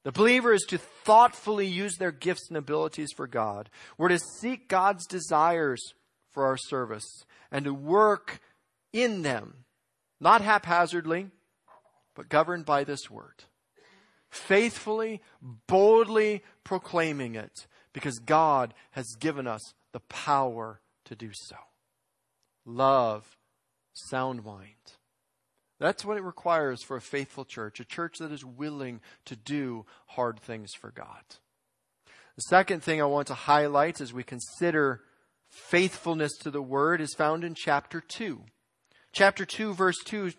The 0.05 0.13
believer 0.13 0.53
is 0.53 0.65
to 0.69 0.77
thoughtfully 0.77 1.67
use 1.67 1.97
their 1.97 2.13
gifts 2.13 2.49
and 2.49 2.59
abilities 2.59 3.09
for 3.17 3.27
God. 3.27 3.71
We're 3.97 4.09
to 4.09 4.19
seek 4.19 4.69
God's 4.69 5.07
desires 5.07 5.95
for 6.35 6.45
our 6.45 6.59
service 6.59 7.25
and 7.51 7.65
to 7.65 7.73
work 7.73 8.41
in 8.93 9.23
them, 9.23 9.65
not 10.21 10.43
haphazardly, 10.43 11.29
but 12.15 12.29
governed 12.29 12.67
by 12.67 12.85
this 12.85 13.09
word. 13.11 13.45
Faithfully, 14.31 15.23
boldly 15.69 16.43
proclaiming 16.65 17.37
it 17.37 17.67
because 17.93 18.19
God 18.19 18.75
has 18.91 19.07
given 19.19 19.47
us 19.47 19.75
the 19.93 20.01
power 20.01 20.81
to 21.05 21.15
do 21.15 21.31
so. 21.33 21.57
Love, 22.67 23.37
sound 23.93 24.45
mind. 24.45 24.75
That's 25.79 26.05
what 26.05 26.17
it 26.17 26.23
requires 26.23 26.83
for 26.83 26.97
a 26.97 27.03
faithful 27.03 27.45
church, 27.45 27.79
a 27.79 27.85
church 27.85 28.19
that 28.19 28.33
is 28.33 28.45
willing 28.45 29.01
to 29.27 29.37
do 29.37 29.87
hard 30.09 30.41
things 30.41 30.73
for 30.75 30.91
God. 30.91 31.23
The 32.37 32.43
second 32.43 32.83
thing 32.83 33.01
I 33.01 33.07
want 33.07 33.29
to 33.29 33.35
highlight 33.35 34.01
as 34.01 34.13
we 34.13 34.25
consider 34.25 35.03
faithfulness 35.55 36.33
to 36.41 36.51
the 36.51 36.63
word 36.63 37.01
is 37.01 37.15
found 37.15 37.45
in 37.45 37.55
chapter 37.55 38.01
2. 38.01 38.43
Chapter 39.13 39.45
2, 39.45 39.75
verse 39.75 39.99
2 40.05 40.33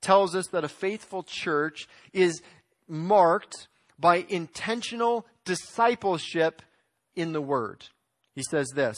tells 0.00 0.34
us 0.34 0.46
that 0.48 0.64
a 0.64 0.68
faithful 0.68 1.22
church 1.22 1.88
is 2.12 2.42
marked 2.86 3.68
by 3.98 4.24
intentional 4.28 5.26
discipleship 5.44 6.62
in 7.16 7.32
the 7.32 7.40
word. 7.40 7.86
He 8.34 8.42
says 8.42 8.68
this, 8.74 8.96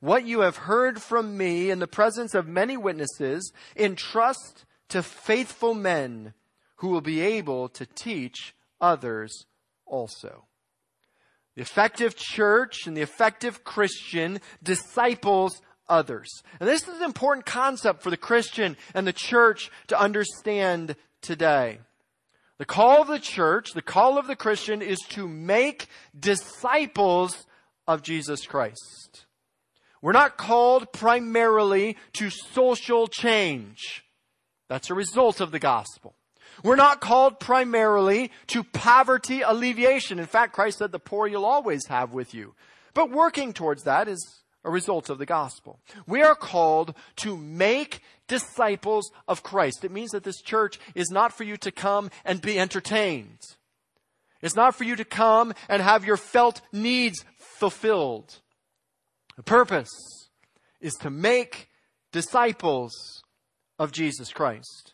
What 0.00 0.24
you 0.24 0.40
have 0.40 0.56
heard 0.58 1.02
from 1.02 1.36
me 1.36 1.70
in 1.70 1.80
the 1.80 1.86
presence 1.86 2.34
of 2.34 2.46
many 2.46 2.76
witnesses, 2.76 3.52
entrust 3.76 4.64
to 4.88 5.02
faithful 5.02 5.74
men 5.74 6.32
who 6.76 6.88
will 6.88 7.00
be 7.00 7.20
able 7.20 7.68
to 7.70 7.86
teach 7.86 8.54
others 8.80 9.46
also. 9.86 10.46
The 11.54 11.62
effective 11.62 12.16
church 12.16 12.86
and 12.86 12.96
the 12.96 13.02
effective 13.02 13.64
Christian 13.64 14.40
disciples 14.62 15.60
others. 15.88 16.42
And 16.58 16.68
this 16.68 16.88
is 16.88 16.96
an 16.96 17.04
important 17.04 17.44
concept 17.44 18.02
for 18.02 18.10
the 18.10 18.16
Christian 18.16 18.76
and 18.94 19.06
the 19.06 19.12
church 19.12 19.70
to 19.88 20.00
understand 20.00 20.96
today. 21.20 21.78
The 22.58 22.64
call 22.64 23.02
of 23.02 23.08
the 23.08 23.18
church, 23.18 23.72
the 23.72 23.82
call 23.82 24.18
of 24.18 24.26
the 24.26 24.36
Christian 24.36 24.82
is 24.82 25.00
to 25.10 25.28
make 25.28 25.88
disciples 26.18 27.46
of 27.86 28.02
Jesus 28.02 28.46
Christ. 28.46 29.26
We're 30.00 30.12
not 30.12 30.36
called 30.36 30.92
primarily 30.92 31.96
to 32.14 32.30
social 32.30 33.06
change. 33.06 34.04
That's 34.68 34.90
a 34.90 34.94
result 34.94 35.40
of 35.40 35.50
the 35.50 35.58
gospel. 35.58 36.14
We're 36.62 36.76
not 36.76 37.00
called 37.00 37.40
primarily 37.40 38.30
to 38.48 38.62
poverty 38.64 39.42
alleviation. 39.42 40.18
In 40.18 40.26
fact, 40.26 40.52
Christ 40.52 40.78
said 40.78 40.92
the 40.92 40.98
poor 40.98 41.26
you'll 41.26 41.44
always 41.44 41.86
have 41.88 42.12
with 42.12 42.34
you. 42.34 42.54
But 42.94 43.10
working 43.10 43.52
towards 43.52 43.84
that 43.84 44.08
is 44.08 44.42
a 44.64 44.70
result 44.70 45.10
of 45.10 45.18
the 45.18 45.26
gospel. 45.26 45.80
We 46.06 46.22
are 46.22 46.34
called 46.34 46.94
to 47.16 47.36
make 47.36 48.00
disciples 48.28 49.10
of 49.26 49.42
Christ. 49.42 49.84
It 49.84 49.90
means 49.90 50.10
that 50.10 50.24
this 50.24 50.40
church 50.40 50.78
is 50.94 51.10
not 51.10 51.32
for 51.32 51.44
you 51.44 51.56
to 51.58 51.72
come 51.72 52.10
and 52.24 52.40
be 52.40 52.58
entertained. 52.58 53.40
It's 54.40 54.56
not 54.56 54.74
for 54.74 54.84
you 54.84 54.96
to 54.96 55.04
come 55.04 55.54
and 55.68 55.82
have 55.82 56.04
your 56.04 56.16
felt 56.16 56.60
needs 56.72 57.24
fulfilled. 57.36 58.40
The 59.36 59.42
purpose 59.42 59.90
is 60.80 60.94
to 60.94 61.10
make 61.10 61.68
disciples 62.12 63.22
of 63.78 63.92
Jesus 63.92 64.32
Christ. 64.32 64.91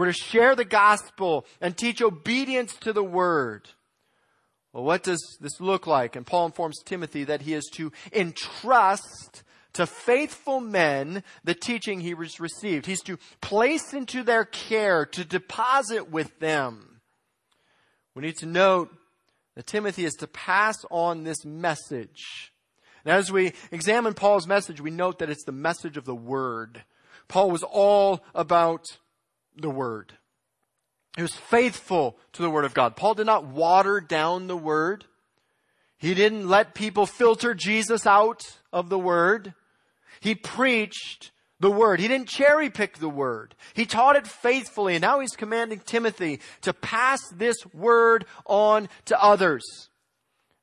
We're 0.00 0.06
to 0.06 0.12
share 0.14 0.56
the 0.56 0.64
gospel 0.64 1.44
and 1.60 1.76
teach 1.76 2.00
obedience 2.00 2.74
to 2.76 2.94
the 2.94 3.04
word. 3.04 3.68
Well, 4.72 4.82
what 4.82 5.02
does 5.02 5.22
this 5.42 5.60
look 5.60 5.86
like? 5.86 6.16
And 6.16 6.26
Paul 6.26 6.46
informs 6.46 6.82
Timothy 6.82 7.24
that 7.24 7.42
he 7.42 7.52
is 7.52 7.68
to 7.74 7.92
entrust 8.10 9.42
to 9.74 9.84
faithful 9.84 10.58
men 10.58 11.22
the 11.44 11.52
teaching 11.52 12.00
he 12.00 12.14
has 12.14 12.40
received. 12.40 12.86
He's 12.86 13.02
to 13.02 13.18
place 13.42 13.92
into 13.92 14.22
their 14.22 14.46
care, 14.46 15.04
to 15.04 15.22
deposit 15.22 16.10
with 16.10 16.38
them. 16.38 17.02
We 18.14 18.22
need 18.22 18.38
to 18.38 18.46
note 18.46 18.90
that 19.54 19.66
Timothy 19.66 20.06
is 20.06 20.14
to 20.14 20.26
pass 20.26 20.76
on 20.90 21.24
this 21.24 21.44
message. 21.44 22.54
And 23.04 23.12
as 23.12 23.30
we 23.30 23.52
examine 23.70 24.14
Paul's 24.14 24.46
message, 24.46 24.80
we 24.80 24.90
note 24.90 25.18
that 25.18 25.28
it's 25.28 25.44
the 25.44 25.52
message 25.52 25.98
of 25.98 26.06
the 26.06 26.14
Word. 26.14 26.84
Paul 27.28 27.50
was 27.50 27.62
all 27.62 28.24
about 28.34 28.86
the 29.60 29.70
Word. 29.70 30.14
He 31.16 31.22
was 31.22 31.34
faithful 31.34 32.16
to 32.32 32.42
the 32.42 32.50
Word 32.50 32.64
of 32.64 32.74
God. 32.74 32.96
Paul 32.96 33.14
did 33.14 33.26
not 33.26 33.46
water 33.46 34.00
down 34.00 34.46
the 34.46 34.56
Word. 34.56 35.04
He 35.98 36.14
didn't 36.14 36.48
let 36.48 36.74
people 36.74 37.04
filter 37.04 37.52
Jesus 37.52 38.06
out 38.06 38.58
of 38.72 38.88
the 38.88 38.98
Word. 38.98 39.54
He 40.20 40.34
preached 40.34 41.30
the 41.58 41.70
Word. 41.70 42.00
He 42.00 42.08
didn't 42.08 42.28
cherry 42.28 42.70
pick 42.70 42.98
the 42.98 43.08
Word. 43.08 43.54
He 43.74 43.84
taught 43.84 44.16
it 44.16 44.26
faithfully, 44.26 44.94
and 44.94 45.02
now 45.02 45.20
he's 45.20 45.36
commanding 45.36 45.80
Timothy 45.84 46.40
to 46.62 46.72
pass 46.72 47.20
this 47.28 47.56
Word 47.74 48.24
on 48.46 48.88
to 49.06 49.22
others. 49.22 49.89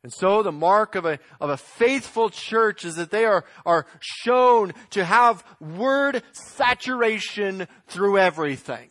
And 0.03 0.13
so 0.13 0.43
the 0.43 0.51
mark 0.51 0.95
of 0.95 1.05
a, 1.05 1.19
of 1.41 1.49
a 1.49 1.57
faithful 1.57 2.29
church 2.29 2.85
is 2.85 2.95
that 2.95 3.11
they 3.11 3.25
are, 3.25 3.45
are 3.65 3.87
shown 3.99 4.73
to 4.91 5.03
have 5.03 5.43
word 5.59 6.23
saturation 6.31 7.67
through 7.87 8.17
everything. 8.17 8.89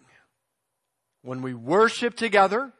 When 1.22 1.42
we 1.42 1.54
worship 1.54 2.16
together, 2.16 2.72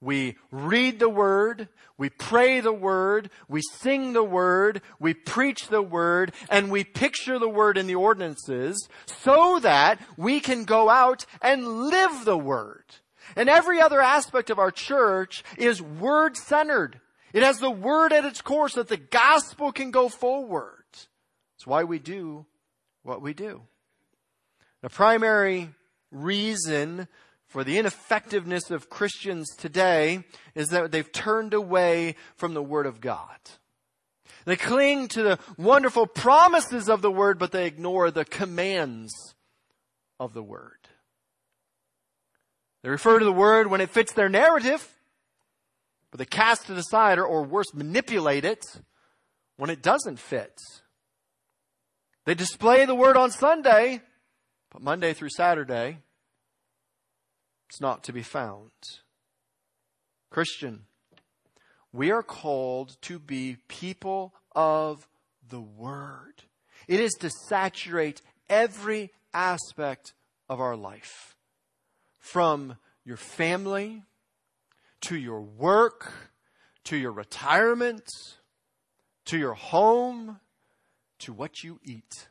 we 0.00 0.36
read 0.50 0.98
the 0.98 1.08
Word, 1.08 1.68
we 1.96 2.10
pray 2.10 2.60
the 2.60 2.72
Word, 2.72 3.30
we 3.48 3.62
sing 3.62 4.12
the 4.12 4.22
Word, 4.22 4.82
we 5.00 5.14
preach 5.14 5.68
the 5.68 5.82
Word, 5.82 6.32
and 6.50 6.70
we 6.70 6.84
picture 6.84 7.38
the 7.38 7.48
Word 7.48 7.78
in 7.78 7.86
the 7.86 7.94
ordinances 7.94 8.88
so 9.06 9.58
that 9.60 9.98
we 10.16 10.40
can 10.40 10.64
go 10.64 10.90
out 10.90 11.24
and 11.40 11.66
live 11.66 12.24
the 12.24 12.36
Word. 12.36 12.84
And 13.36 13.48
every 13.48 13.80
other 13.80 14.00
aspect 14.00 14.50
of 14.50 14.58
our 14.58 14.70
church 14.70 15.42
is 15.56 15.80
Word 15.80 16.36
centered. 16.36 17.00
It 17.36 17.42
has 17.42 17.58
the 17.58 17.70
word 17.70 18.14
at 18.14 18.24
its 18.24 18.40
core 18.40 18.70
so 18.70 18.80
that 18.80 18.88
the 18.88 18.96
gospel 18.96 19.70
can 19.70 19.90
go 19.90 20.08
forward. 20.08 20.86
That's 20.92 21.66
why 21.66 21.84
we 21.84 21.98
do 21.98 22.46
what 23.02 23.20
we 23.20 23.34
do. 23.34 23.60
The 24.80 24.88
primary 24.88 25.68
reason 26.10 27.08
for 27.46 27.62
the 27.62 27.76
ineffectiveness 27.76 28.70
of 28.70 28.88
Christians 28.88 29.54
today 29.54 30.24
is 30.54 30.70
that 30.70 30.90
they've 30.90 31.12
turned 31.12 31.52
away 31.52 32.16
from 32.36 32.54
the 32.54 32.62
Word 32.62 32.86
of 32.86 33.02
God. 33.02 33.36
They 34.46 34.56
cling 34.56 35.08
to 35.08 35.22
the 35.22 35.38
wonderful 35.58 36.06
promises 36.06 36.88
of 36.88 37.02
the 37.02 37.12
Word, 37.12 37.38
but 37.38 37.52
they 37.52 37.66
ignore 37.66 38.10
the 38.10 38.24
commands 38.24 39.12
of 40.18 40.32
the 40.32 40.42
Word. 40.42 40.88
They 42.82 42.88
refer 42.88 43.18
to 43.18 43.26
the 43.26 43.30
Word 43.30 43.66
when 43.66 43.82
it 43.82 43.90
fits 43.90 44.14
their 44.14 44.30
narrative, 44.30 44.95
but 46.16 46.30
they 46.30 46.36
cast 46.36 46.70
it 46.70 46.78
aside 46.78 47.18
or, 47.18 47.26
or 47.26 47.42
worse, 47.42 47.74
manipulate 47.74 48.46
it 48.46 48.64
when 49.58 49.68
it 49.68 49.82
doesn't 49.82 50.18
fit. 50.18 50.58
They 52.24 52.32
display 52.34 52.86
the 52.86 52.94
word 52.94 53.18
on 53.18 53.30
Sunday, 53.30 54.00
but 54.70 54.80
Monday 54.80 55.12
through 55.12 55.28
Saturday, 55.36 55.98
it's 57.68 57.82
not 57.82 58.02
to 58.04 58.14
be 58.14 58.22
found. 58.22 58.70
Christian, 60.30 60.86
we 61.92 62.10
are 62.10 62.22
called 62.22 62.96
to 63.02 63.18
be 63.18 63.58
people 63.68 64.32
of 64.54 65.06
the 65.46 65.60
Word. 65.60 66.44
It 66.88 66.98
is 66.98 67.12
to 67.20 67.30
saturate 67.48 68.22
every 68.48 69.12
aspect 69.34 70.14
of 70.48 70.60
our 70.62 70.76
life. 70.76 71.36
From 72.18 72.78
your 73.04 73.18
family 73.18 74.02
to 75.06 75.16
your 75.16 75.40
work, 75.40 76.12
to 76.84 76.96
your 76.96 77.12
retirement, 77.12 78.08
to 79.26 79.38
your 79.38 79.54
home, 79.54 80.40
to 81.20 81.32
what 81.32 81.62
you 81.62 81.78
eat. 81.84 82.28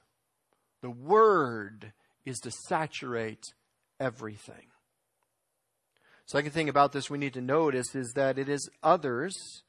The 0.81 0.89
Word 0.89 1.93
is 2.25 2.39
to 2.39 2.51
saturate 2.51 3.53
everything. 3.99 4.67
Second 6.25 6.51
thing 6.51 6.69
about 6.69 6.91
this 6.91 7.09
we 7.09 7.17
need 7.17 7.33
to 7.33 7.41
notice 7.41 7.95
is 7.95 8.13
that 8.15 8.37
it 8.37 8.49
is 8.49 8.69
others 8.83 9.63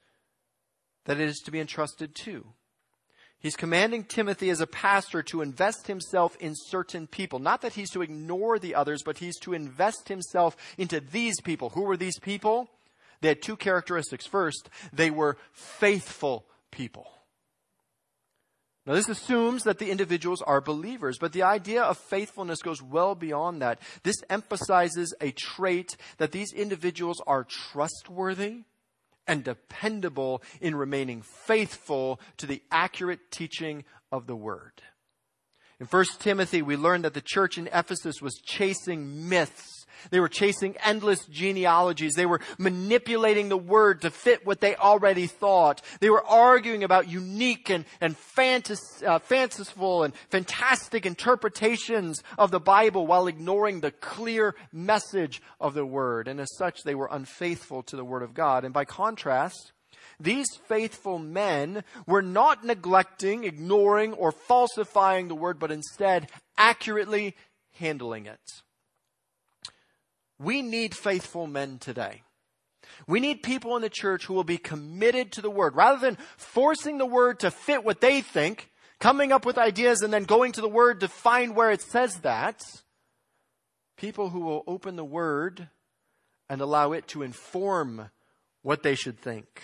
that 1.05 1.21
it 1.21 1.29
is 1.29 1.38
to 1.45 1.51
be 1.51 1.61
entrusted 1.61 2.14
to. 2.14 2.45
He's 3.38 3.55
commanding 3.55 4.03
Timothy 4.05 4.51
as 4.51 4.61
a 4.61 4.66
pastor 4.66 5.23
to 5.25 5.42
invest 5.42 5.87
himself 5.87 6.37
in 6.40 6.55
certain 6.55 7.07
people. 7.07 7.38
Not 7.38 7.62
that 7.62 7.75
he's 7.75 7.90
to 7.90 8.03
ignore 8.03 8.59
the 8.59 8.75
others, 8.75 9.03
but 9.05 9.19
he's 9.19 9.38
to 9.40 9.55
invest 9.55 10.09
himself 10.09 10.57
into 10.77 11.01
these 11.01 11.40
people. 11.40 11.71
Who 11.71 11.83
were 11.83 11.97
these 11.97 12.19
people? 12.19 12.69
They 13.21 13.29
had 13.29 13.43
two 13.43 13.57
characteristics. 13.57 14.27
First, 14.27 14.69
they 14.93 15.11
were 15.11 15.39
faithful 15.53 16.47
people. 16.71 17.09
Now, 18.87 18.95
this 18.95 19.09
assumes 19.09 19.65
that 19.65 19.79
the 19.79 19.91
individuals 19.91 20.43
are 20.43 20.61
believers, 20.61 21.19
but 21.19 21.33
the 21.33 21.43
idea 21.43 21.83
of 21.83 21.99
faithfulness 21.99 22.63
goes 22.63 22.81
well 22.81 23.17
beyond 23.17 23.61
that. 23.61 23.81
This 24.05 24.23
emphasizes 24.31 25.13
a 25.21 25.33
trait 25.33 25.97
that 26.19 26.31
these 26.31 26.53
individuals 26.53 27.21
are 27.27 27.43
trustworthy 27.45 28.63
and 29.27 29.43
dependable 29.43 30.41
in 30.61 30.77
remaining 30.77 31.23
faithful 31.23 32.21
to 32.37 32.47
the 32.47 32.63
accurate 32.71 33.33
teaching 33.33 33.85
of 34.13 34.29
the 34.29 34.37
Word. 34.37 34.83
In 35.81 35.87
1 35.87 36.05
Timothy, 36.21 36.63
we 36.63 36.77
learn 36.77 37.03
that 37.03 37.13
the 37.13 37.21
church 37.21 37.59
in 37.59 37.69
Ephesus 37.73 38.23
was 38.23 38.41
chasing 38.45 39.29
myths 39.29 39.76
they 40.11 40.21
were 40.21 40.29
chasing 40.29 40.77
endless 40.85 41.25
genealogies. 41.27 42.15
They 42.15 42.27
were 42.27 42.41
manipulating 42.59 43.49
the 43.49 43.57
word 43.57 44.03
to 44.03 44.11
fit 44.11 44.47
what 44.47 44.61
they 44.61 44.77
already 44.77 45.27
thought. 45.27 45.83
They 46.01 46.11
were 46.11 46.25
arguing 46.25 46.85
about 46.85 47.09
unique 47.09 47.71
and, 47.71 47.85
and 48.01 48.17
fantas, 48.17 48.79
uh, 49.05 49.19
fanciful 49.19 50.03
and 50.03 50.15
fantastic 50.31 51.07
interpretations 51.07 52.23
of 52.39 52.51
the 52.51 52.61
Bible 52.61 53.07
while 53.07 53.27
ignoring 53.27 53.81
the 53.81 53.91
clear 53.91 54.55
message 54.73 55.43
of 55.61 55.75
the 55.75 55.87
word. 55.87 56.29
And 56.29 56.41
as 56.41 56.55
such, 56.57 56.83
they 56.83 56.95
were 56.95 57.09
unfaithful 57.11 57.83
to 57.85 57.97
the 57.97 58.05
word 58.05 58.23
of 58.23 58.35
God. 58.35 58.65
And 58.65 58.73
by 58.73 58.85
contrast, 58.85 59.73
these 60.19 60.47
faithful 60.67 61.19
men 61.19 61.85
were 62.07 62.23
not 62.23 62.65
neglecting, 62.65 63.45
ignoring, 63.45 64.15
or 64.15 64.33
falsifying 64.33 65.29
the 65.29 65.35
word, 65.35 65.59
but 65.59 65.71
instead 65.71 66.31
accurately 66.57 67.37
handling 67.73 68.27
it. 68.27 68.63
We 70.38 70.62
need 70.62 70.94
faithful 70.94 71.46
men 71.46 71.79
today. 71.79 72.22
We 73.07 73.20
need 73.20 73.42
people 73.42 73.77
in 73.77 73.83
the 73.83 73.90
church 73.90 74.27
who 74.27 74.35
will 74.35 74.44
be 74.44 74.59
committed 74.59 75.33
to 75.33 75.42
the 75.42 75.51
word 75.51 75.77
rather 75.77 75.99
than 75.99 76.18
forcing 76.37 76.99
the 76.99 77.07
word 77.07 77.40
to 77.40 77.51
fit 77.51 77.85
what 77.85 78.01
they 78.01 78.20
think, 78.20 78.70
coming 79.01 79.33
up 79.33 79.44
with 79.44 79.59
ideas 79.59 80.03
and 80.03 80.12
then 80.12 80.25
going 80.25 80.53
to 80.53 80.61
the 80.61 80.68
word 80.68 81.01
to 81.01 81.09
find 81.09 81.55
where 81.55 81.70
it 81.70 81.83
says 81.83 82.20
that. 82.20 82.61
People 83.96 84.31
who 84.31 84.40
will 84.40 84.62
open 84.66 84.96
the 84.96 85.05
word 85.05 85.68
and 86.49 86.61
allow 86.61 86.92
it 86.92 87.09
to 87.09 87.22
inform 87.22 88.11
what 88.62 88.83
they 88.83 88.94
should 88.94 89.18
think. 89.18 89.62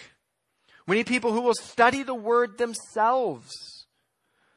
We 0.87 0.97
need 0.97 1.07
people 1.07 1.33
who 1.33 1.43
will 1.43 1.55
study 1.55 2.03
the 2.03 2.15
word 2.15 2.59
themselves. 2.59 3.51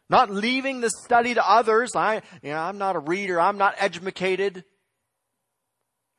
Not 0.09 0.29
leaving 0.29 0.81
the 0.81 0.91
study 1.03 1.33
to 1.33 1.49
others. 1.49 1.91
I, 1.95 2.21
you 2.41 2.51
know, 2.51 2.59
I'm 2.59 2.77
not 2.77 2.95
a 2.95 2.99
reader. 2.99 3.39
I'm 3.39 3.57
not 3.57 3.75
educated. 3.77 4.63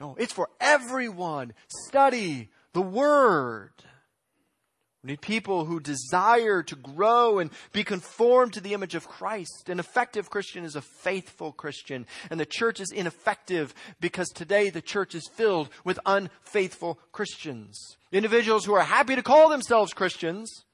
No, 0.00 0.14
it's 0.18 0.32
for 0.32 0.50
everyone. 0.60 1.54
Study 1.86 2.50
the 2.72 2.82
Word. 2.82 3.72
We 5.02 5.12
need 5.12 5.20
people 5.20 5.66
who 5.66 5.78
desire 5.78 6.64
to 6.64 6.74
grow 6.74 7.38
and 7.38 7.50
be 7.72 7.84
conformed 7.84 8.54
to 8.54 8.60
the 8.60 8.74
image 8.74 8.96
of 8.96 9.06
Christ. 9.06 9.68
An 9.68 9.78
effective 9.78 10.30
Christian 10.30 10.64
is 10.64 10.74
a 10.74 10.82
faithful 10.82 11.52
Christian. 11.52 12.06
And 12.28 12.40
the 12.40 12.44
church 12.44 12.80
is 12.80 12.90
ineffective 12.90 13.72
because 14.00 14.28
today 14.30 14.68
the 14.68 14.82
church 14.82 15.14
is 15.14 15.30
filled 15.32 15.68
with 15.84 16.00
unfaithful 16.04 16.98
Christians. 17.12 17.96
Individuals 18.10 18.64
who 18.64 18.74
are 18.74 18.82
happy 18.82 19.14
to 19.14 19.22
call 19.22 19.48
themselves 19.48 19.94
Christians, 19.94 20.64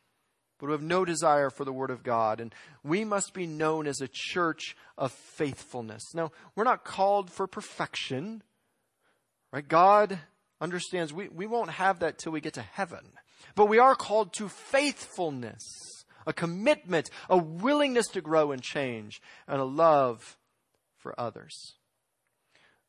but 0.59 0.67
who 0.67 0.73
have 0.73 0.83
no 0.83 1.05
desire 1.05 1.51
for 1.51 1.67
the 1.67 1.73
Word 1.73 1.91
of 1.91 2.03
God. 2.03 2.41
And 2.41 2.55
we 2.83 3.05
must 3.05 3.35
be 3.35 3.47
known 3.47 3.87
as 3.87 4.01
a 4.01 4.09
church 4.11 4.77
of 4.97 5.13
faithfulness. 5.13 6.15
Now, 6.15 6.33
we're 6.57 6.65
not 6.65 6.85
called 6.85 7.31
for 7.31 7.47
perfection. 7.47 8.43
Right? 9.53 9.67
God 9.67 10.19
understands 10.61 11.13
we, 11.13 11.29
we 11.29 11.47
won't 11.47 11.71
have 11.71 12.01
that 12.01 12.19
till 12.19 12.33
we 12.33 12.41
get 12.41 12.55
to 12.55 12.63
heaven. 12.63 13.05
But 13.55 13.67
we 13.67 13.79
are 13.79 13.95
called 13.95 14.33
to 14.35 14.49
faithfulness, 14.49 15.63
a 16.27 16.33
commitment, 16.33 17.11
a 17.29 17.37
willingness 17.37 18.09
to 18.09 18.21
grow 18.21 18.53
and 18.53 18.63
change, 18.63 19.21
and 19.47 19.61
a 19.61 19.65
love 19.65 20.39
for 20.97 21.19
others. 21.21 21.75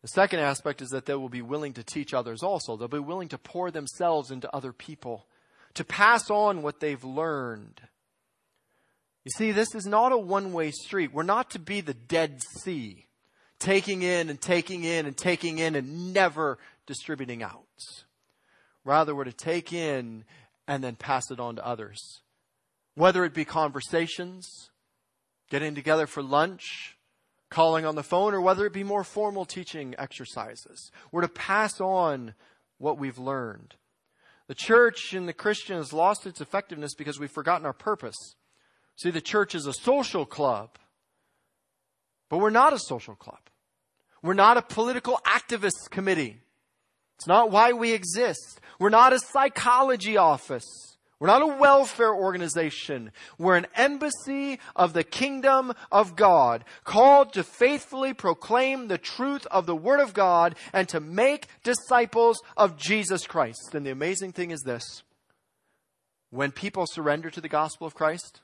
The 0.02 0.08
second 0.08 0.40
aspect 0.40 0.82
is 0.82 0.90
that 0.90 1.06
they 1.06 1.16
will 1.16 1.30
be 1.30 1.42
willing 1.42 1.74
to 1.74 1.84
teach 1.84 2.14
others 2.14 2.44
also. 2.44 2.78
They'll 2.78 2.88
be 2.88 3.00
willing 3.00 3.30
to 3.30 3.38
pour 3.38 3.72
themselves 3.72 4.32
into 4.32 4.54
other 4.56 4.72
people, 4.72 5.28
to 5.74 5.84
pass 5.84 6.30
on 6.30 6.62
what 6.62 6.80
they've 6.80 7.04
learned. 7.04 7.82
You 9.26 9.32
see, 9.32 9.52
this 9.52 9.74
is 9.74 9.86
not 9.86 10.12
a 10.12 10.18
one 10.18 10.54
way 10.54 10.72
street. 10.72 11.14
We're 11.14 11.24
not 11.24 11.50
to 11.52 11.60
be 11.60 11.82
the 11.82 11.94
Dead 11.94 12.42
Sea 12.62 13.08
taking 13.60 14.02
in 14.02 14.30
and 14.30 14.40
taking 14.40 14.84
in 14.84 15.06
and 15.06 15.16
taking 15.16 15.60
in 15.60 15.76
and 15.76 16.14
never 16.14 16.58
distributing 16.86 17.44
out. 17.44 17.64
Rather, 18.84 19.16
we're 19.16 19.24
to 19.24 19.32
take 19.32 19.72
in 19.72 20.26
and 20.68 20.84
then 20.84 20.96
pass 20.96 21.32
it 21.32 21.40
on 21.40 21.56
to 21.56 21.66
others. 21.66 22.22
Whether 22.96 23.24
it 23.26 23.34
be 23.34 23.46
conversations, 23.46 24.70
getting 25.50 25.76
together 25.76 26.08
for 26.08 26.22
lunch, 26.22 26.98
calling 27.50 27.86
on 27.86 27.96
the 27.96 28.04
phone, 28.04 28.34
or 28.34 28.42
whether 28.42 28.66
it 28.66 28.74
be 28.74 28.84
more 28.84 29.04
formal 29.04 29.46
teaching 29.46 29.94
exercises. 29.98 30.92
We're 31.12 31.22
to 31.22 31.28
pass 31.28 31.80
on 31.80 32.34
what 32.80 32.98
we've 32.98 33.20
learned. 33.20 33.76
The 34.48 34.56
church 34.56 35.14
and 35.14 35.28
the 35.28 35.34
Christian 35.34 35.78
has 35.78 35.94
lost 35.94 36.26
its 36.26 36.42
effectiveness 36.42 36.96
because 36.96 37.20
we've 37.20 37.32
forgotten 37.32 37.66
our 37.66 37.74
purpose. 37.74 38.36
See, 38.96 39.12
the 39.12 39.22
church 39.22 39.56
is 39.56 39.66
a 39.66 39.74
social 39.74 40.26
club, 40.26 40.78
but 42.30 42.40
we're 42.40 42.50
not 42.50 42.74
a 42.74 42.80
social 42.80 43.16
club. 43.16 43.40
We're 44.22 44.34
not 44.34 44.58
a 44.58 44.62
political 44.62 45.20
activist 45.26 45.90
committee. 45.92 46.38
It's 47.18 47.28
not 47.28 47.52
why 47.52 47.74
we 47.74 47.94
exist. 47.94 48.60
We're 48.80 48.90
not 48.90 49.14
a 49.14 49.20
psychology 49.20 50.18
office. 50.18 50.66
We're 51.20 51.28
not 51.28 51.42
a 51.42 51.58
welfare 51.58 52.14
organization. 52.14 53.14
We're 53.38 53.56
an 53.56 53.68
embassy 53.76 54.60
of 54.76 54.92
the 54.92 55.06
kingdom 55.06 55.74
of 55.90 56.18
God, 56.18 56.66
called 56.84 57.32
to 57.34 57.46
faithfully 57.46 58.14
proclaim 58.14 58.90
the 58.90 58.98
truth 58.98 59.46
of 59.48 59.66
the 59.66 59.76
Word 59.76 60.02
of 60.02 60.14
God 60.14 60.56
and 60.74 60.90
to 60.90 61.00
make 61.00 61.48
disciples 61.64 62.42
of 62.58 62.76
Jesus 62.76 63.26
Christ. 63.26 63.74
And 63.74 63.86
the 63.86 63.92
amazing 63.92 64.34
thing 64.34 64.52
is 64.52 64.64
this 64.64 65.04
when 66.30 66.52
people 66.52 66.86
surrender 66.88 67.30
to 67.30 67.40
the 67.40 67.48
gospel 67.48 67.88
of 67.88 67.96
Christ, 67.96 68.42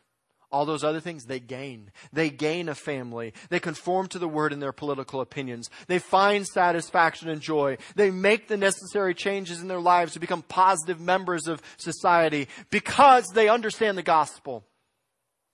all 0.51 0.65
those 0.65 0.83
other 0.83 0.99
things, 0.99 1.25
they 1.25 1.39
gain. 1.39 1.91
They 2.11 2.29
gain 2.29 2.69
a 2.69 2.75
family. 2.75 3.33
They 3.49 3.59
conform 3.59 4.07
to 4.07 4.19
the 4.19 4.27
word 4.27 4.51
in 4.51 4.59
their 4.59 4.71
political 4.71 5.21
opinions. 5.21 5.69
They 5.87 5.99
find 5.99 6.45
satisfaction 6.45 7.29
and 7.29 7.41
joy. 7.41 7.77
They 7.95 8.09
make 8.09 8.47
the 8.47 8.57
necessary 8.57 9.13
changes 9.13 9.61
in 9.61 9.67
their 9.67 9.79
lives 9.79 10.13
to 10.13 10.19
become 10.19 10.41
positive 10.41 10.99
members 10.99 11.47
of 11.47 11.61
society 11.77 12.47
because 12.71 13.27
they 13.33 13.47
understand 13.47 13.97
the 13.97 14.03
gospel. 14.03 14.65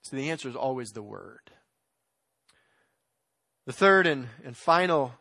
So 0.04 0.16
the 0.16 0.30
answer 0.30 0.48
is 0.48 0.56
always 0.56 0.90
the 0.90 1.04
word. 1.04 1.52
The 3.66 3.74
third 3.74 4.08
and, 4.08 4.28
and 4.46 4.56
final 4.56 5.14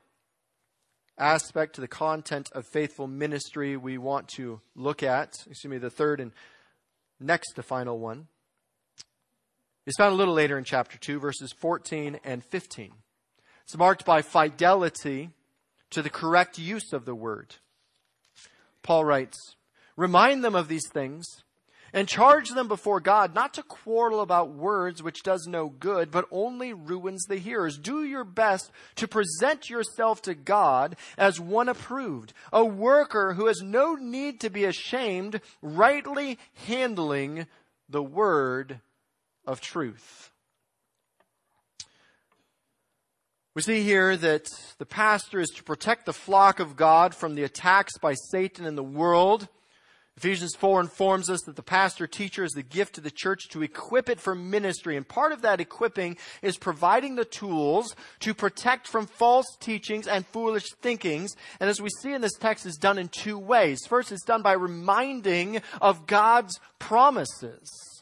aspect 1.19 1.75
to 1.77 1.81
the 1.81 1.89
content 1.89 2.51
of 2.53 2.67
faithful 2.67 3.07
ministry 3.07 3.77
we 3.77 3.99
want 3.99 4.29
to 4.37 4.61
look 4.77 5.03
at, 5.03 5.33
excuse 5.49 5.71
me, 5.71 5.79
the 5.79 5.91
third 5.91 6.21
and 6.21 6.33
next 7.19 7.55
to 7.55 7.63
final 7.63 7.99
one 7.99 8.29
is 9.87 9.97
found 9.97 10.13
a 10.13 10.17
little 10.17 10.35
later 10.35 10.57
in 10.57 10.65
chapter 10.65 10.99
2, 10.99 11.19
verses 11.19 11.53
14 11.53 12.19
and 12.25 12.43
15. 12.45 12.93
It's 13.65 13.77
marked 13.77 14.05
by 14.05 14.23
fidelity 14.23 15.31
to 15.91 16.03
the 16.03 16.11
correct 16.11 16.59
use 16.59 16.93
of 16.93 17.05
the 17.05 17.15
word. 17.15 17.57
Paul 18.83 19.05
writes, 19.05 19.57
Remind 19.97 20.43
them 20.43 20.55
of 20.55 20.69
these 20.69 20.89
things 20.89 21.25
and 21.93 22.09
charge 22.09 22.49
them 22.51 22.67
before 22.67 22.99
God 22.99 23.35
not 23.35 23.55
to 23.55 23.63
quarrel 23.63 24.21
about 24.21 24.51
words 24.51 25.03
which 25.03 25.23
does 25.23 25.47
no 25.47 25.69
good, 25.69 26.11
but 26.11 26.27
only 26.33 26.73
ruins 26.73 27.25
the 27.25 27.37
hearers. 27.37 27.79
Do 27.79 28.03
your 28.03 28.25
best 28.25 28.73
to 28.97 29.07
present 29.07 29.71
yourself 29.71 30.21
to 30.23 30.35
God 30.35 30.97
as 31.17 31.39
one 31.39 31.69
approved, 31.69 32.33
a 32.53 32.65
worker 32.65 33.35
who 33.35 33.47
has 33.47 33.63
no 33.63 33.95
need 33.95 34.41
to 34.41 34.51
be 34.51 34.65
ashamed, 34.65 35.41
rightly 35.63 36.39
handling 36.67 37.47
the 37.89 38.03
word 38.03 38.81
of 39.47 39.61
truth. 39.61 40.31
We 43.55 43.63
see 43.63 43.85
here 43.85 44.17
that 44.17 44.49
the 44.79 44.87
pastor 44.87 45.39
is 45.39 45.51
to 45.51 45.63
protect 45.63 46.07
the 46.07 46.13
flock 46.13 46.59
of 46.59 46.75
God 46.75 47.15
from 47.15 47.37
the 47.37 47.45
attacks 47.45 47.97
by 47.99 48.15
Satan 48.15 48.67
and 48.67 48.77
the 48.77 48.83
world. 48.83 49.49
Ephesians 50.17 50.57
4 50.57 50.81
informs 50.81 51.31
us 51.31 51.41
that 51.43 51.55
the 51.55 51.63
pastor 51.63 52.09
teacher 52.09 52.43
is 52.43 52.53
the 52.53 52.63
gift 52.63 52.97
to 52.97 53.01
the 53.01 53.13
church 53.13 53.49
to 53.51 53.63
equip 53.63 54.09
it 54.09 54.19
for 54.19 54.35
ministry. 54.35 54.97
And 54.97 55.07
part 55.07 55.31
of 55.31 55.43
that 55.43 55.61
equipping 55.61 56.17
is 56.43 56.57
providing 56.57 57.15
the 57.15 57.25
tools 57.25 57.95
to 58.21 58.35
protect 58.35 58.89
from 58.89 59.07
false 59.07 59.47
teachings 59.61 60.09
and 60.09 60.27
foolish 60.27 60.73
thinkings. 60.83 61.37
And 61.61 61.71
as 61.71 61.81
we 61.81 61.91
see 62.01 62.13
in 62.13 62.23
this 62.23 62.37
text, 62.39 62.67
is 62.67 62.77
done 62.77 62.99
in 62.99 63.09
two 63.09 63.39
ways. 63.39 63.87
First, 63.89 64.11
it's 64.11 64.25
done 64.25 64.43
by 64.43 64.55
reminding 64.55 65.63
of 65.81 66.09
God's 66.09 66.59
promises. 66.81 67.94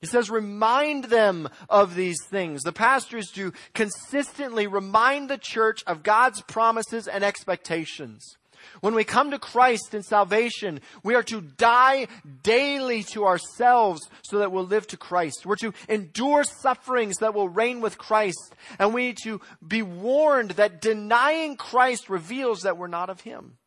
He 0.00 0.06
says, 0.06 0.30
remind 0.30 1.04
them 1.04 1.48
of 1.68 1.94
these 1.94 2.18
things. 2.30 2.62
The 2.62 2.72
pastors 2.72 3.30
do 3.30 3.52
consistently 3.74 4.66
remind 4.66 5.28
the 5.28 5.38
church 5.38 5.82
of 5.86 6.02
God's 6.02 6.40
promises 6.42 7.06
and 7.06 7.22
expectations. 7.22 8.36
When 8.80 8.94
we 8.94 9.04
come 9.04 9.30
to 9.30 9.38
Christ 9.38 9.94
in 9.94 10.02
salvation, 10.02 10.80
we 11.02 11.14
are 11.14 11.22
to 11.24 11.40
die 11.40 12.08
daily 12.42 13.02
to 13.04 13.26
ourselves 13.26 14.00
so 14.22 14.38
that 14.38 14.52
we'll 14.52 14.64
live 14.64 14.86
to 14.88 14.96
Christ. 14.96 15.44
We're 15.44 15.56
to 15.56 15.74
endure 15.88 16.44
sufferings 16.44 17.16
that 17.18 17.34
will 17.34 17.48
reign 17.48 17.80
with 17.80 17.98
Christ. 17.98 18.54
And 18.78 18.94
we 18.94 19.08
need 19.08 19.18
to 19.24 19.40
be 19.66 19.82
warned 19.82 20.52
that 20.52 20.80
denying 20.80 21.56
Christ 21.56 22.08
reveals 22.08 22.62
that 22.62 22.76
we're 22.76 22.86
not 22.86 23.10
of 23.10 23.22
Him. 23.22 23.58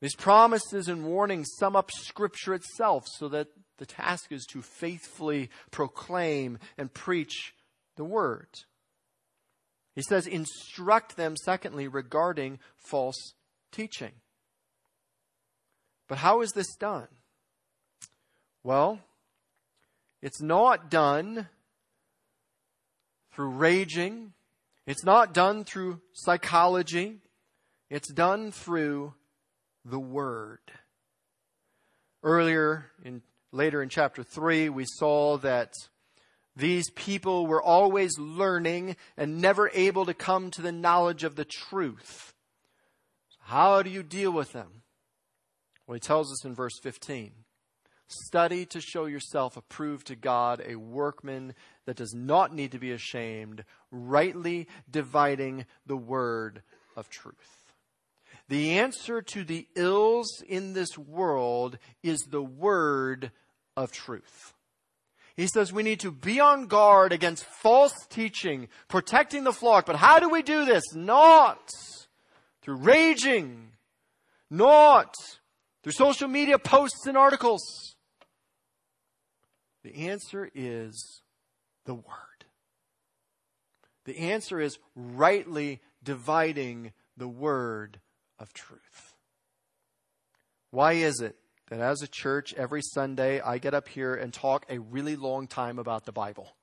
These 0.00 0.16
promises 0.16 0.88
and 0.88 1.04
warnings 1.04 1.48
sum 1.58 1.76
up 1.76 1.90
Scripture 1.92 2.54
itself 2.54 3.04
so 3.18 3.28
that 3.28 3.48
the 3.80 3.86
task 3.86 4.30
is 4.30 4.46
to 4.52 4.62
faithfully 4.62 5.50
proclaim 5.72 6.58
and 6.78 6.92
preach 6.92 7.54
the 7.96 8.04
word. 8.04 8.46
He 9.96 10.02
says, 10.02 10.26
instruct 10.26 11.16
them, 11.16 11.34
secondly, 11.36 11.88
regarding 11.88 12.60
false 12.76 13.34
teaching. 13.72 14.12
But 16.08 16.18
how 16.18 16.42
is 16.42 16.52
this 16.52 16.76
done? 16.76 17.08
Well, 18.62 19.00
it's 20.20 20.42
not 20.42 20.90
done 20.90 21.48
through 23.32 23.50
raging. 23.50 24.34
It's 24.86 25.04
not 25.04 25.32
done 25.32 25.64
through 25.64 26.02
psychology. 26.12 27.18
It's 27.88 28.12
done 28.12 28.52
through 28.52 29.14
the 29.84 29.98
Word. 29.98 30.60
Earlier 32.22 32.90
in 33.02 33.22
Later 33.52 33.82
in 33.82 33.88
chapter 33.88 34.22
3, 34.22 34.68
we 34.68 34.84
saw 34.86 35.36
that 35.38 35.72
these 36.54 36.90
people 36.90 37.46
were 37.46 37.62
always 37.62 38.18
learning 38.18 38.96
and 39.16 39.40
never 39.40 39.70
able 39.74 40.06
to 40.06 40.14
come 40.14 40.50
to 40.52 40.62
the 40.62 40.72
knowledge 40.72 41.24
of 41.24 41.36
the 41.36 41.44
truth. 41.44 42.32
How 43.40 43.82
do 43.82 43.90
you 43.90 44.02
deal 44.02 44.30
with 44.30 44.52
them? 44.52 44.82
Well, 45.86 45.94
he 45.94 46.00
tells 46.00 46.30
us 46.30 46.44
in 46.44 46.54
verse 46.54 46.78
15 46.82 47.32
Study 48.06 48.66
to 48.66 48.80
show 48.80 49.06
yourself 49.06 49.56
approved 49.56 50.08
to 50.08 50.16
God, 50.16 50.62
a 50.66 50.76
workman 50.76 51.54
that 51.86 51.96
does 51.96 52.12
not 52.12 52.54
need 52.54 52.72
to 52.72 52.78
be 52.78 52.90
ashamed, 52.90 53.64
rightly 53.90 54.68
dividing 54.90 55.66
the 55.86 55.96
word 55.96 56.62
of 56.96 57.08
truth. 57.08 57.60
The 58.48 58.78
answer 58.78 59.22
to 59.22 59.44
the 59.44 59.68
ills 59.76 60.42
in 60.46 60.72
this 60.72 60.98
world 60.98 61.78
is 62.02 62.22
the 62.22 62.42
word 62.42 63.30
of 63.80 63.92
truth. 63.92 64.54
He 65.36 65.46
says 65.46 65.72
we 65.72 65.82
need 65.82 66.00
to 66.00 66.10
be 66.10 66.38
on 66.38 66.66
guard 66.66 67.12
against 67.12 67.44
false 67.44 67.94
teaching, 68.10 68.68
protecting 68.88 69.44
the 69.44 69.52
flock. 69.52 69.86
But 69.86 69.96
how 69.96 70.18
do 70.18 70.28
we 70.28 70.42
do 70.42 70.64
this? 70.66 70.84
Not 70.94 71.70
through 72.60 72.76
raging, 72.76 73.70
not 74.50 75.14
through 75.82 75.92
social 75.92 76.28
media 76.28 76.58
posts 76.58 77.06
and 77.06 77.16
articles. 77.16 77.96
The 79.82 80.08
answer 80.08 80.50
is 80.54 81.22
the 81.86 81.94
Word. 81.94 82.04
The 84.04 84.18
answer 84.18 84.60
is 84.60 84.78
rightly 84.94 85.80
dividing 86.02 86.92
the 87.16 87.28
Word 87.28 88.00
of 88.38 88.52
truth. 88.52 89.14
Why 90.70 90.94
is 90.94 91.20
it 91.20 91.36
that 91.70 91.80
as 91.80 92.02
a 92.02 92.08
church, 92.08 92.52
every 92.54 92.82
Sunday, 92.82 93.40
I 93.40 93.58
get 93.58 93.74
up 93.74 93.88
here 93.88 94.14
and 94.14 94.32
talk 94.32 94.66
a 94.68 94.78
really 94.78 95.16
long 95.16 95.46
time 95.46 95.78
about 95.78 96.04
the 96.04 96.12
Bible? 96.12 96.54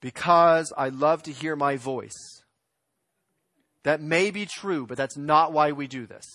Because 0.00 0.72
I 0.78 0.88
love 0.88 1.22
to 1.24 1.32
hear 1.32 1.54
my 1.54 1.76
voice. 1.76 2.42
That 3.82 4.00
may 4.00 4.30
be 4.30 4.46
true, 4.46 4.86
but 4.86 4.96
that's 4.96 5.16
not 5.16 5.52
why 5.52 5.72
we 5.72 5.86
do 5.86 6.06
this. 6.06 6.26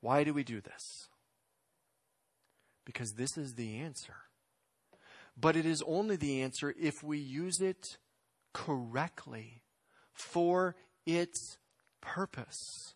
Why 0.00 0.24
do 0.24 0.32
we 0.32 0.44
do 0.44 0.62
this? 0.62 1.10
because 2.92 3.12
this 3.12 3.36
is 3.36 3.54
the 3.54 3.76
answer. 3.76 4.14
But 5.36 5.56
it 5.56 5.64
is 5.64 5.80
only 5.86 6.16
the 6.16 6.42
answer 6.42 6.74
if 6.78 7.04
we 7.04 7.18
use 7.18 7.60
it 7.60 7.98
correctly 8.52 9.62
for 10.12 10.74
its 11.06 11.58
purpose. 12.00 12.94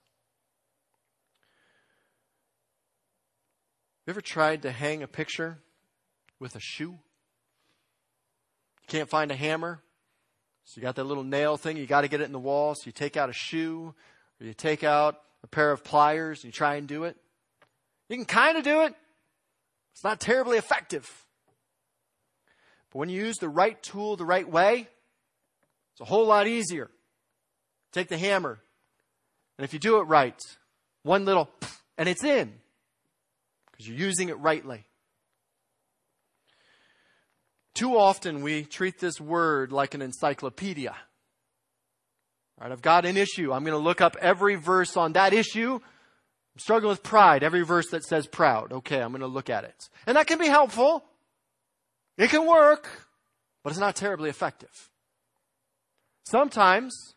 You 4.06 4.10
ever 4.10 4.20
tried 4.20 4.62
to 4.62 4.70
hang 4.70 5.02
a 5.02 5.06
picture 5.06 5.58
with 6.38 6.56
a 6.56 6.60
shoe? 6.60 6.98
You 8.82 8.86
can't 8.86 9.08
find 9.08 9.30
a 9.30 9.34
hammer. 9.34 9.80
So 10.66 10.78
you 10.78 10.82
got 10.82 10.96
that 10.96 11.04
little 11.04 11.24
nail 11.24 11.56
thing, 11.56 11.76
you 11.76 11.86
got 11.86 12.02
to 12.02 12.08
get 12.08 12.20
it 12.20 12.24
in 12.24 12.32
the 12.32 12.38
wall. 12.38 12.74
So 12.74 12.82
you 12.86 12.92
take 12.92 13.16
out 13.16 13.30
a 13.30 13.34
shoe 13.34 13.94
or 14.40 14.46
you 14.46 14.52
take 14.54 14.84
out 14.84 15.20
a 15.42 15.46
pair 15.46 15.70
of 15.70 15.84
pliers 15.84 16.42
and 16.42 16.46
you 16.48 16.52
try 16.52 16.76
and 16.76 16.86
do 16.86 17.04
it. 17.04 17.16
You 18.08 18.16
can 18.16 18.24
kind 18.26 18.58
of 18.58 18.64
do 18.64 18.82
it. 18.82 18.94
It's 19.92 20.04
not 20.04 20.20
terribly 20.20 20.58
effective. 20.58 21.24
But 22.92 22.98
when 22.98 23.08
you 23.08 23.24
use 23.24 23.36
the 23.38 23.48
right 23.48 23.80
tool 23.82 24.16
the 24.16 24.24
right 24.24 24.48
way, 24.48 24.88
it's 25.92 26.00
a 26.00 26.04
whole 26.04 26.26
lot 26.26 26.46
easier. 26.46 26.90
Take 27.92 28.08
the 28.08 28.18
hammer, 28.18 28.58
and 29.56 29.64
if 29.64 29.72
you 29.72 29.78
do 29.78 29.98
it 29.98 30.02
right, 30.02 30.40
one 31.04 31.24
little, 31.24 31.48
and 31.96 32.08
it's 32.08 32.24
in, 32.24 32.52
because 33.74 33.88
you're 33.88 33.98
using 33.98 34.28
it 34.28 34.38
rightly. 34.38 34.84
Too 37.74 37.96
often 37.96 38.42
we 38.42 38.62
treat 38.64 39.00
this 39.00 39.20
word 39.20 39.72
like 39.72 39.94
an 39.94 40.02
encyclopedia. 40.02 40.92
All 40.92 42.68
right, 42.68 42.72
I've 42.72 42.82
got 42.82 43.04
an 43.04 43.16
issue. 43.16 43.52
I'm 43.52 43.64
going 43.64 43.76
to 43.76 43.84
look 43.84 44.00
up 44.00 44.16
every 44.20 44.54
verse 44.54 44.96
on 44.96 45.14
that 45.14 45.32
issue 45.32 45.80
I'm 46.54 46.60
struggling 46.60 46.90
with 46.90 47.02
pride. 47.02 47.42
Every 47.42 47.62
verse 47.62 47.88
that 47.90 48.04
says 48.04 48.26
proud. 48.28 48.72
Okay, 48.72 49.00
I'm 49.00 49.10
going 49.10 49.22
to 49.22 49.26
look 49.26 49.50
at 49.50 49.64
it. 49.64 49.88
And 50.06 50.16
that 50.16 50.28
can 50.28 50.38
be 50.38 50.46
helpful. 50.46 51.04
It 52.16 52.30
can 52.30 52.46
work, 52.46 52.88
but 53.64 53.70
it's 53.70 53.80
not 53.80 53.96
terribly 53.96 54.30
effective. 54.30 54.90
Sometimes 56.24 57.14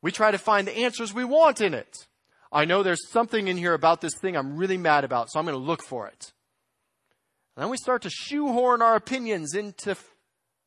we 0.00 0.12
try 0.12 0.30
to 0.30 0.38
find 0.38 0.66
the 0.66 0.78
answers 0.78 1.12
we 1.12 1.24
want 1.24 1.60
in 1.60 1.74
it. 1.74 2.07
I 2.50 2.64
know 2.64 2.82
there's 2.82 3.08
something 3.10 3.48
in 3.48 3.56
here 3.56 3.74
about 3.74 4.00
this 4.00 4.14
thing 4.16 4.36
I'm 4.36 4.56
really 4.56 4.78
mad 4.78 5.04
about, 5.04 5.30
so 5.30 5.38
I'm 5.38 5.44
going 5.44 5.58
to 5.58 5.64
look 5.64 5.82
for 5.82 6.06
it. 6.06 6.32
And 7.56 7.64
then 7.64 7.70
we 7.70 7.76
start 7.76 8.02
to 8.02 8.10
shoehorn 8.10 8.82
our 8.82 8.94
opinions 8.94 9.54
into 9.54 9.96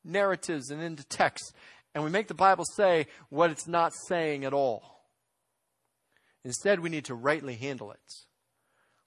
narratives 0.03 0.69
and 0.69 0.81
into 0.81 1.03
texts, 1.05 1.53
and 1.95 2.03
we 2.03 2.09
make 2.09 2.27
the 2.27 2.33
Bible 2.33 2.65
say 2.75 3.07
what 3.29 3.49
it's 3.49 3.67
not 3.67 3.93
saying 4.07 4.45
at 4.45 4.53
all. 4.53 5.05
Instead, 6.43 6.79
we 6.79 6.89
need 6.89 7.05
to 7.05 7.15
rightly 7.15 7.55
handle 7.55 7.91
it. 7.91 7.99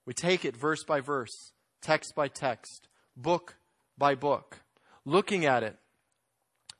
We 0.06 0.14
take 0.14 0.44
it 0.44 0.56
verse 0.56 0.84
by 0.84 1.00
verse, 1.00 1.52
text 1.80 2.14
by 2.14 2.28
text, 2.28 2.88
book 3.16 3.56
by 3.96 4.14
book, 4.14 4.60
looking 5.04 5.46
at 5.46 5.62
it, 5.62 5.76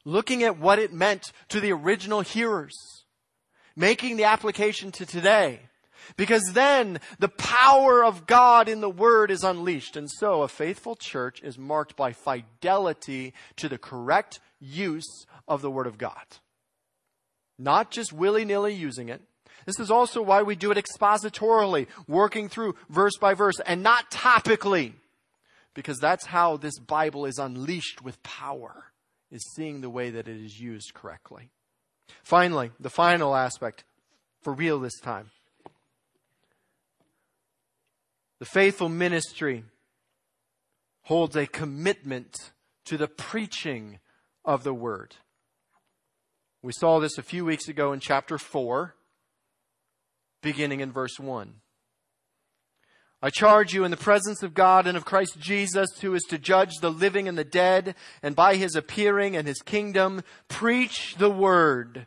looking 0.05 0.43
at 0.43 0.59
what 0.59 0.79
it 0.79 0.93
meant 0.93 1.33
to 1.49 1.61
the 1.61 1.73
original 1.73 2.21
hearers, 2.21 3.05
making 3.77 4.17
the 4.17 4.25
application 4.25 4.93
to 4.93 5.07
today. 5.07 5.61
Because 6.17 6.53
then 6.53 7.01
the 7.19 7.29
power 7.29 8.05
of 8.05 8.27
God 8.27 8.69
in 8.69 8.81
the 8.81 8.91
Word 8.91 9.31
is 9.31 9.45
unleashed. 9.45 9.97
And 9.97 10.11
so 10.11 10.43
a 10.43 10.49
faithful 10.49 10.97
church 10.97 11.43
is 11.43 11.59
marked 11.59 11.97
by 11.97 12.13
fidelity 12.13 13.35
to 13.57 13.69
the 13.69 13.79
correct 13.79 14.41
use 14.61 15.27
of 15.49 15.63
the 15.63 15.71
Word 15.71 15.87
of 15.87 15.99
God. 15.99 16.25
Not 17.59 17.91
just 17.91 18.13
willy 18.13 18.45
nilly 18.45 18.75
using 18.75 19.09
it, 19.09 19.23
this 19.67 19.81
is 19.81 19.91
also 19.91 20.21
why 20.21 20.43
we 20.43 20.57
do 20.57 20.71
it 20.71 20.79
expositorily, 20.79 21.87
working 22.07 22.49
through 22.49 22.75
verse 22.89 23.17
by 23.19 23.35
verse 23.35 23.61
and 23.65 23.83
not 23.83 24.11
topically. 24.11 24.93
Because 25.75 25.99
that's 25.99 26.27
how 26.27 26.57
this 26.57 26.79
Bible 26.79 27.27
is 27.27 27.39
unleashed 27.39 28.03
with 28.03 28.23
power, 28.23 28.93
is 29.33 29.45
seeing 29.57 29.81
the 29.81 29.91
way 29.91 30.11
that 30.11 30.29
it 30.29 30.37
is 30.37 30.61
used 30.61 30.95
correctly. 30.95 31.51
Finally, 32.23 32.71
the 32.79 32.91
final 32.91 33.35
aspect, 33.35 33.85
for 34.43 34.53
real 34.53 34.79
this 34.79 35.01
time. 35.01 35.31
The 38.45 38.51
faithful 38.51 38.91
ministry 38.91 39.65
holds 41.05 41.35
a 41.35 41.47
commitment 41.47 42.53
to 42.85 42.99
the 42.99 43.09
preaching 43.09 44.01
of 44.45 44.65
the 44.65 44.75
word. 44.75 45.17
We 46.63 46.75
saw 46.75 47.01
this 47.01 47.17
a 47.17 47.23
few 47.23 47.47
weeks 47.47 47.69
ago 47.69 47.95
in 47.95 48.01
chapter 48.01 48.37
4 48.37 48.95
beginning 50.43 50.81
in 50.81 50.93
verse 50.93 51.19
1. 51.19 51.55
I 53.23 53.31
charge 53.31 53.73
you 53.73 53.83
in 53.83 53.91
the 53.91 53.97
presence 53.97 54.43
of 54.43 54.53
God 54.53 54.87
and 54.87 54.99
of 54.99 55.07
Christ 55.07 55.41
Jesus, 55.41 55.89
who 56.03 56.13
is 56.13 56.25
to 56.25 56.37
judge 56.37 56.75
the 56.83 56.91
living 56.91 57.27
and 57.27 57.39
the 57.39 57.45
dead, 57.45 57.95
and 58.23 58.37
by 58.37 58.57
his 58.57 58.77
appearing 58.77 59.39
and 59.39 59.49
his 59.49 59.63
kingdom, 59.63 60.23
preach 60.49 61.15
the 61.17 61.31
word. 61.31 62.07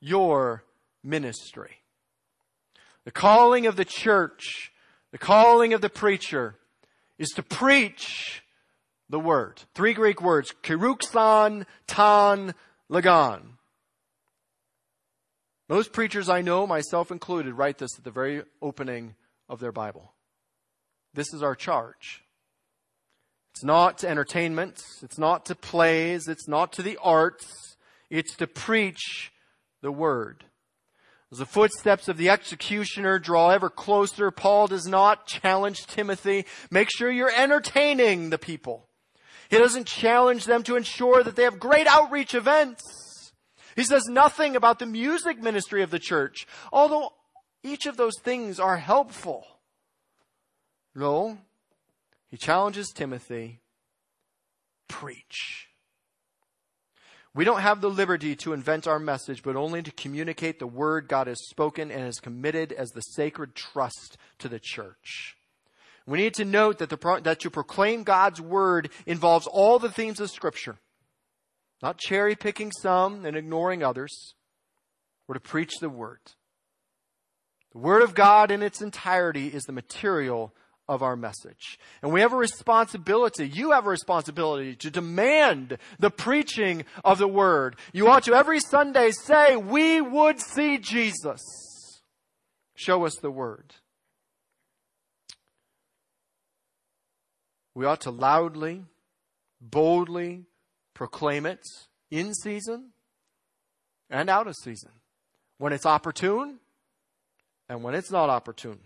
your 0.00 0.64
ministry. 1.02 1.78
The 3.04 3.10
calling 3.10 3.66
of 3.66 3.76
the 3.76 3.84
church, 3.84 4.72
the 5.12 5.18
calling 5.18 5.72
of 5.72 5.80
the 5.80 5.88
preacher 5.88 6.56
is 7.18 7.30
to 7.30 7.42
preach 7.42 8.42
the 9.08 9.20
word. 9.20 9.62
Three 9.74 9.92
Greek 9.92 10.22
words, 10.22 10.54
keruxon, 10.62 11.66
ton, 11.86 12.54
logon. 12.88 13.58
Most 15.68 15.92
preachers 15.92 16.28
I 16.28 16.40
know, 16.42 16.66
myself 16.66 17.10
included, 17.10 17.54
write 17.54 17.78
this 17.78 17.96
at 17.96 18.04
the 18.04 18.10
very 18.10 18.42
opening 18.60 19.14
of 19.48 19.60
their 19.60 19.72
Bible. 19.72 20.12
This 21.14 21.32
is 21.32 21.42
our 21.42 21.54
charge. 21.54 22.24
It's 23.52 23.64
not 23.64 23.98
to 23.98 24.08
entertainment. 24.08 24.82
It's 25.02 25.18
not 25.18 25.46
to 25.46 25.54
plays. 25.54 26.28
It's 26.28 26.48
not 26.48 26.72
to 26.74 26.82
the 26.82 26.98
arts. 27.02 27.76
It's 28.08 28.36
to 28.36 28.46
preach 28.46 29.32
the 29.82 29.92
word. 29.92 30.44
As 31.32 31.38
the 31.38 31.46
footsteps 31.46 32.08
of 32.08 32.16
the 32.16 32.28
executioner 32.28 33.18
draw 33.18 33.50
ever 33.50 33.70
closer, 33.70 34.30
Paul 34.30 34.66
does 34.66 34.86
not 34.86 35.26
challenge 35.26 35.86
Timothy. 35.86 36.44
Make 36.70 36.88
sure 36.90 37.10
you're 37.10 37.32
entertaining 37.34 38.30
the 38.30 38.38
people. 38.38 38.88
He 39.48 39.58
doesn't 39.58 39.86
challenge 39.86 40.44
them 40.44 40.62
to 40.64 40.76
ensure 40.76 41.22
that 41.22 41.36
they 41.36 41.44
have 41.44 41.60
great 41.60 41.86
outreach 41.86 42.34
events. 42.34 43.32
He 43.76 43.84
says 43.84 44.06
nothing 44.08 44.56
about 44.56 44.80
the 44.80 44.86
music 44.86 45.40
ministry 45.40 45.82
of 45.82 45.90
the 45.90 46.00
church, 46.00 46.46
although 46.72 47.12
Each 47.62 47.86
of 47.86 47.96
those 47.96 48.18
things 48.22 48.58
are 48.58 48.78
helpful. 48.78 49.46
No, 50.94 51.38
he 52.30 52.36
challenges 52.36 52.88
Timothy 52.94 53.60
preach. 54.88 55.68
We 57.34 57.44
don't 57.44 57.60
have 57.60 57.80
the 57.80 57.90
liberty 57.90 58.34
to 58.36 58.52
invent 58.52 58.88
our 58.88 58.98
message, 58.98 59.42
but 59.42 59.54
only 59.54 59.82
to 59.82 59.92
communicate 59.92 60.58
the 60.58 60.66
word 60.66 61.06
God 61.06 61.28
has 61.28 61.46
spoken 61.48 61.90
and 61.90 62.00
has 62.00 62.18
committed 62.18 62.72
as 62.72 62.90
the 62.90 63.02
sacred 63.02 63.54
trust 63.54 64.16
to 64.38 64.48
the 64.48 64.58
church. 64.58 65.36
We 66.06 66.18
need 66.18 66.34
to 66.34 66.44
note 66.44 66.78
that, 66.78 66.90
the, 66.90 67.20
that 67.22 67.40
to 67.40 67.50
proclaim 67.50 68.02
God's 68.02 68.40
word 68.40 68.90
involves 69.06 69.46
all 69.46 69.78
the 69.78 69.90
themes 69.90 70.18
of 70.18 70.30
scripture. 70.30 70.78
Not 71.82 71.98
cherry 71.98 72.34
picking 72.34 72.72
some 72.72 73.24
and 73.24 73.36
ignoring 73.36 73.84
others. 73.84 74.34
We're 75.28 75.34
to 75.34 75.40
preach 75.40 75.78
the 75.80 75.88
word. 75.88 76.18
The 77.72 77.78
word 77.78 78.02
of 78.02 78.16
God 78.16 78.50
in 78.50 78.62
its 78.62 78.82
entirety 78.82 79.46
is 79.46 79.62
the 79.62 79.72
material 79.72 80.52
of 80.90 81.04
our 81.04 81.14
message. 81.14 81.78
And 82.02 82.12
we 82.12 82.20
have 82.20 82.32
a 82.32 82.36
responsibility, 82.36 83.48
you 83.48 83.70
have 83.70 83.86
a 83.86 83.90
responsibility 83.90 84.74
to 84.74 84.90
demand 84.90 85.78
the 86.00 86.10
preaching 86.10 86.84
of 87.04 87.18
the 87.18 87.28
word. 87.28 87.76
You 87.92 88.08
ought 88.08 88.24
to 88.24 88.34
every 88.34 88.58
Sunday 88.58 89.12
say, 89.12 89.56
we 89.56 90.00
would 90.00 90.40
see 90.40 90.78
Jesus. 90.78 91.40
Show 92.74 93.06
us 93.06 93.14
the 93.22 93.30
word. 93.30 93.74
We 97.72 97.86
ought 97.86 98.00
to 98.00 98.10
loudly, 98.10 98.82
boldly 99.60 100.46
proclaim 100.92 101.46
it 101.46 101.64
in 102.10 102.34
season 102.34 102.90
and 104.10 104.28
out 104.28 104.48
of 104.48 104.56
season. 104.56 104.90
When 105.58 105.72
it's 105.72 105.86
opportune 105.86 106.58
and 107.68 107.84
when 107.84 107.94
it's 107.94 108.10
not 108.10 108.28
opportune. 108.28 108.80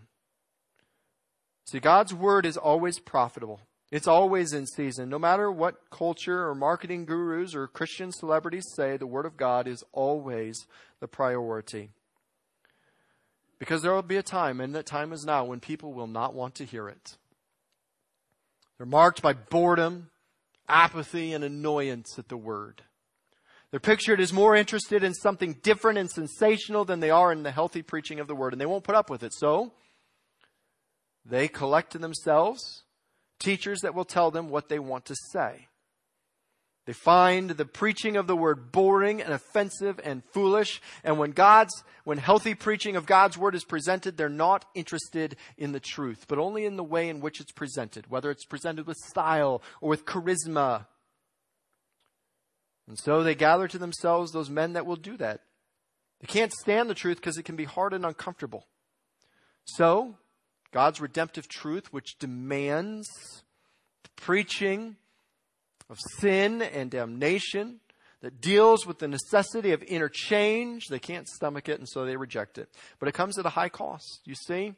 See, 1.64 1.80
God's 1.80 2.12
word 2.12 2.44
is 2.46 2.56
always 2.56 2.98
profitable. 2.98 3.60
It's 3.90 4.08
always 4.08 4.52
in 4.52 4.66
season. 4.66 5.08
No 5.08 5.18
matter 5.18 5.50
what 5.50 5.90
culture 5.90 6.48
or 6.48 6.54
marketing 6.54 7.04
gurus 7.04 7.54
or 7.54 7.66
Christian 7.66 8.12
celebrities 8.12 8.66
say, 8.74 8.96
the 8.96 9.06
word 9.06 9.24
of 9.24 9.36
God 9.36 9.68
is 9.68 9.84
always 9.92 10.66
the 11.00 11.08
priority. 11.08 11.90
Because 13.58 13.82
there 13.82 13.92
will 13.92 14.02
be 14.02 14.16
a 14.16 14.22
time, 14.22 14.60
and 14.60 14.74
that 14.74 14.84
time 14.84 15.12
is 15.12 15.24
now, 15.24 15.44
when 15.44 15.60
people 15.60 15.92
will 15.92 16.06
not 16.06 16.34
want 16.34 16.56
to 16.56 16.64
hear 16.64 16.88
it. 16.88 17.16
They're 18.76 18.86
marked 18.86 19.22
by 19.22 19.32
boredom, 19.32 20.10
apathy, 20.68 21.32
and 21.32 21.44
annoyance 21.44 22.18
at 22.18 22.28
the 22.28 22.36
word. 22.36 22.82
They're 23.70 23.80
pictured 23.80 24.20
as 24.20 24.32
more 24.32 24.54
interested 24.56 25.04
in 25.04 25.14
something 25.14 25.54
different 25.62 25.98
and 25.98 26.10
sensational 26.10 26.84
than 26.84 27.00
they 27.00 27.10
are 27.10 27.32
in 27.32 27.42
the 27.42 27.50
healthy 27.50 27.82
preaching 27.82 28.20
of 28.20 28.26
the 28.26 28.34
word, 28.34 28.52
and 28.52 28.60
they 28.60 28.66
won't 28.66 28.84
put 28.84 28.94
up 28.96 29.08
with 29.08 29.22
it. 29.22 29.32
So, 29.32 29.72
they 31.24 31.48
collect 31.48 31.92
to 31.92 31.98
themselves 31.98 32.82
teachers 33.38 33.80
that 33.80 33.94
will 33.94 34.04
tell 34.04 34.30
them 34.30 34.48
what 34.48 34.68
they 34.68 34.78
want 34.78 35.04
to 35.06 35.16
say. 35.32 35.68
They 36.86 36.92
find 36.92 37.50
the 37.50 37.64
preaching 37.64 38.16
of 38.16 38.26
the 38.26 38.36
word 38.36 38.70
boring 38.70 39.22
and 39.22 39.32
offensive 39.32 39.98
and 40.04 40.22
foolish. 40.32 40.82
And 41.02 41.18
when 41.18 41.30
God's, 41.30 41.82
when 42.04 42.18
healthy 42.18 42.54
preaching 42.54 42.94
of 42.94 43.06
God's 43.06 43.38
word 43.38 43.54
is 43.54 43.64
presented, 43.64 44.16
they're 44.16 44.28
not 44.28 44.66
interested 44.74 45.36
in 45.56 45.72
the 45.72 45.80
truth, 45.80 46.26
but 46.28 46.38
only 46.38 46.66
in 46.66 46.76
the 46.76 46.84
way 46.84 47.08
in 47.08 47.20
which 47.20 47.40
it's 47.40 47.52
presented, 47.52 48.10
whether 48.10 48.30
it's 48.30 48.44
presented 48.44 48.86
with 48.86 48.98
style 48.98 49.62
or 49.80 49.88
with 49.88 50.04
charisma. 50.04 50.86
And 52.86 52.98
so 52.98 53.22
they 53.22 53.34
gather 53.34 53.66
to 53.66 53.78
themselves 53.78 54.32
those 54.32 54.50
men 54.50 54.74
that 54.74 54.84
will 54.84 54.96
do 54.96 55.16
that. 55.16 55.40
They 56.20 56.26
can't 56.26 56.52
stand 56.52 56.90
the 56.90 56.94
truth 56.94 57.16
because 57.16 57.38
it 57.38 57.44
can 57.44 57.56
be 57.56 57.64
hard 57.64 57.94
and 57.94 58.04
uncomfortable. 58.04 58.66
So, 59.64 60.16
God's 60.74 61.00
redemptive 61.00 61.46
truth, 61.46 61.92
which 61.92 62.18
demands 62.18 63.08
the 64.02 64.10
preaching 64.16 64.96
of 65.88 66.00
sin 66.18 66.62
and 66.62 66.90
damnation, 66.90 67.78
that 68.22 68.40
deals 68.40 68.84
with 68.84 68.98
the 68.98 69.06
necessity 69.06 69.70
of 69.70 69.84
interchange. 69.84 70.86
They 70.88 70.98
can't 70.98 71.28
stomach 71.28 71.68
it, 71.68 71.78
and 71.78 71.88
so 71.88 72.04
they 72.04 72.16
reject 72.16 72.58
it. 72.58 72.68
But 72.98 73.08
it 73.08 73.14
comes 73.14 73.38
at 73.38 73.46
a 73.46 73.50
high 73.50 73.68
cost. 73.68 74.22
You 74.24 74.34
see? 74.34 74.74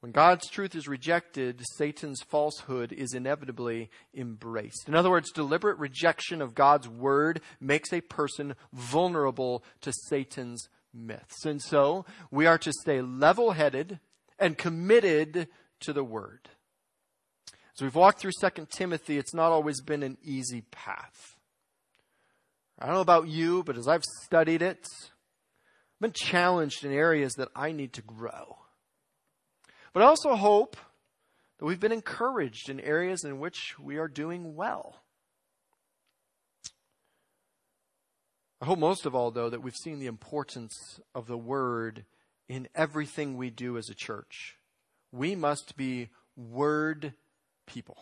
When 0.00 0.10
God's 0.10 0.48
truth 0.48 0.74
is 0.74 0.88
rejected, 0.88 1.62
Satan's 1.76 2.22
falsehood 2.22 2.90
is 2.90 3.14
inevitably 3.14 3.90
embraced. 4.12 4.88
In 4.88 4.96
other 4.96 5.10
words, 5.10 5.30
deliberate 5.30 5.78
rejection 5.78 6.42
of 6.42 6.56
God's 6.56 6.88
word 6.88 7.42
makes 7.60 7.92
a 7.92 8.00
person 8.00 8.56
vulnerable 8.72 9.62
to 9.82 9.92
Satan's 10.08 10.68
myths. 10.92 11.44
And 11.44 11.60
so 11.62 12.04
we 12.30 12.46
are 12.46 12.58
to 12.58 12.72
stay 12.72 13.00
level 13.00 13.52
headed 13.52 14.00
and 14.38 14.56
committed 14.58 15.48
to 15.80 15.92
the 15.92 16.04
word. 16.04 16.48
As 17.74 17.82
we've 17.82 17.94
walked 17.94 18.20
through 18.20 18.32
2 18.40 18.66
Timothy, 18.70 19.18
it's 19.18 19.34
not 19.34 19.52
always 19.52 19.80
been 19.80 20.02
an 20.02 20.18
easy 20.22 20.62
path. 20.70 21.36
I 22.78 22.86
don't 22.86 22.94
know 22.94 23.00
about 23.00 23.28
you, 23.28 23.62
but 23.62 23.76
as 23.76 23.86
I've 23.86 24.04
studied 24.22 24.62
it, 24.62 24.86
I've 24.92 26.00
been 26.00 26.12
challenged 26.12 26.84
in 26.84 26.92
areas 26.92 27.32
that 27.34 27.48
I 27.54 27.72
need 27.72 27.92
to 27.94 28.02
grow. 28.02 28.58
But 29.92 30.02
I 30.02 30.06
also 30.06 30.34
hope 30.34 30.76
that 31.58 31.66
we've 31.66 31.80
been 31.80 31.92
encouraged 31.92 32.70
in 32.70 32.80
areas 32.80 33.22
in 33.24 33.38
which 33.38 33.78
we 33.78 33.98
are 33.98 34.08
doing 34.08 34.56
well. 34.56 35.02
I 38.60 38.66
hope 38.66 38.78
most 38.78 39.06
of 39.06 39.14
all, 39.14 39.30
though, 39.30 39.48
that 39.48 39.62
we've 39.62 39.74
seen 39.74 40.00
the 40.00 40.06
importance 40.06 41.00
of 41.14 41.26
the 41.26 41.38
Word 41.38 42.04
in 42.48 42.68
everything 42.74 43.36
we 43.36 43.48
do 43.50 43.78
as 43.78 43.88
a 43.88 43.94
church. 43.94 44.56
We 45.12 45.34
must 45.34 45.76
be 45.76 46.10
Word 46.36 47.14
people. 47.66 47.96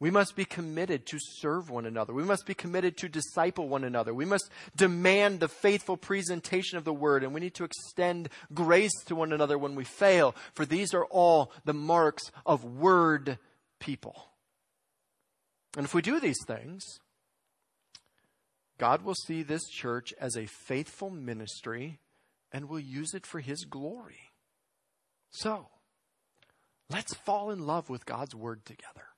We 0.00 0.10
must 0.10 0.34
be 0.34 0.46
committed 0.46 1.04
to 1.06 1.18
serve 1.20 1.68
one 1.68 1.84
another. 1.84 2.14
We 2.14 2.22
must 2.22 2.46
be 2.46 2.54
committed 2.54 2.96
to 2.98 3.08
disciple 3.08 3.68
one 3.68 3.84
another. 3.84 4.14
We 4.14 4.24
must 4.24 4.48
demand 4.74 5.40
the 5.40 5.48
faithful 5.48 5.98
presentation 5.98 6.78
of 6.78 6.84
the 6.84 6.94
word, 6.94 7.22
and 7.22 7.34
we 7.34 7.40
need 7.40 7.54
to 7.56 7.64
extend 7.64 8.30
grace 8.54 8.94
to 9.06 9.14
one 9.14 9.30
another 9.30 9.58
when 9.58 9.74
we 9.74 9.84
fail, 9.84 10.34
for 10.54 10.64
these 10.64 10.94
are 10.94 11.04
all 11.04 11.52
the 11.66 11.74
marks 11.74 12.30
of 12.46 12.64
word 12.64 13.38
people. 13.78 14.30
And 15.76 15.84
if 15.84 15.92
we 15.92 16.00
do 16.00 16.18
these 16.18 16.42
things, 16.46 16.82
God 18.80 19.02
will 19.02 19.14
see 19.14 19.42
this 19.42 19.68
church 19.68 20.14
as 20.18 20.36
a 20.36 20.46
faithful 20.46 21.10
ministry 21.10 21.98
and 22.50 22.66
will 22.66 22.80
use 22.80 23.12
it 23.12 23.26
for 23.26 23.40
his 23.40 23.66
glory. 23.66 24.30
So, 25.28 25.68
let's 26.88 27.14
fall 27.14 27.50
in 27.50 27.66
love 27.66 27.90
with 27.90 28.06
God's 28.06 28.34
word 28.34 28.64
together. 28.64 29.08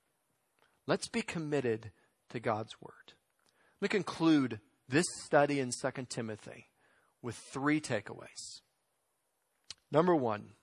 Let's 0.88 1.06
be 1.06 1.22
committed 1.22 1.92
to 2.30 2.40
God's 2.40 2.74
word. 2.80 3.12
Let 3.80 3.82
me 3.82 3.88
conclude 3.88 4.58
this 4.88 5.06
study 5.24 5.60
in 5.60 5.70
2 5.70 6.06
Timothy 6.08 6.66
with 7.22 7.36
three 7.36 7.80
takeaways. 7.80 8.62
Number 9.92 10.16
one, 10.16 10.54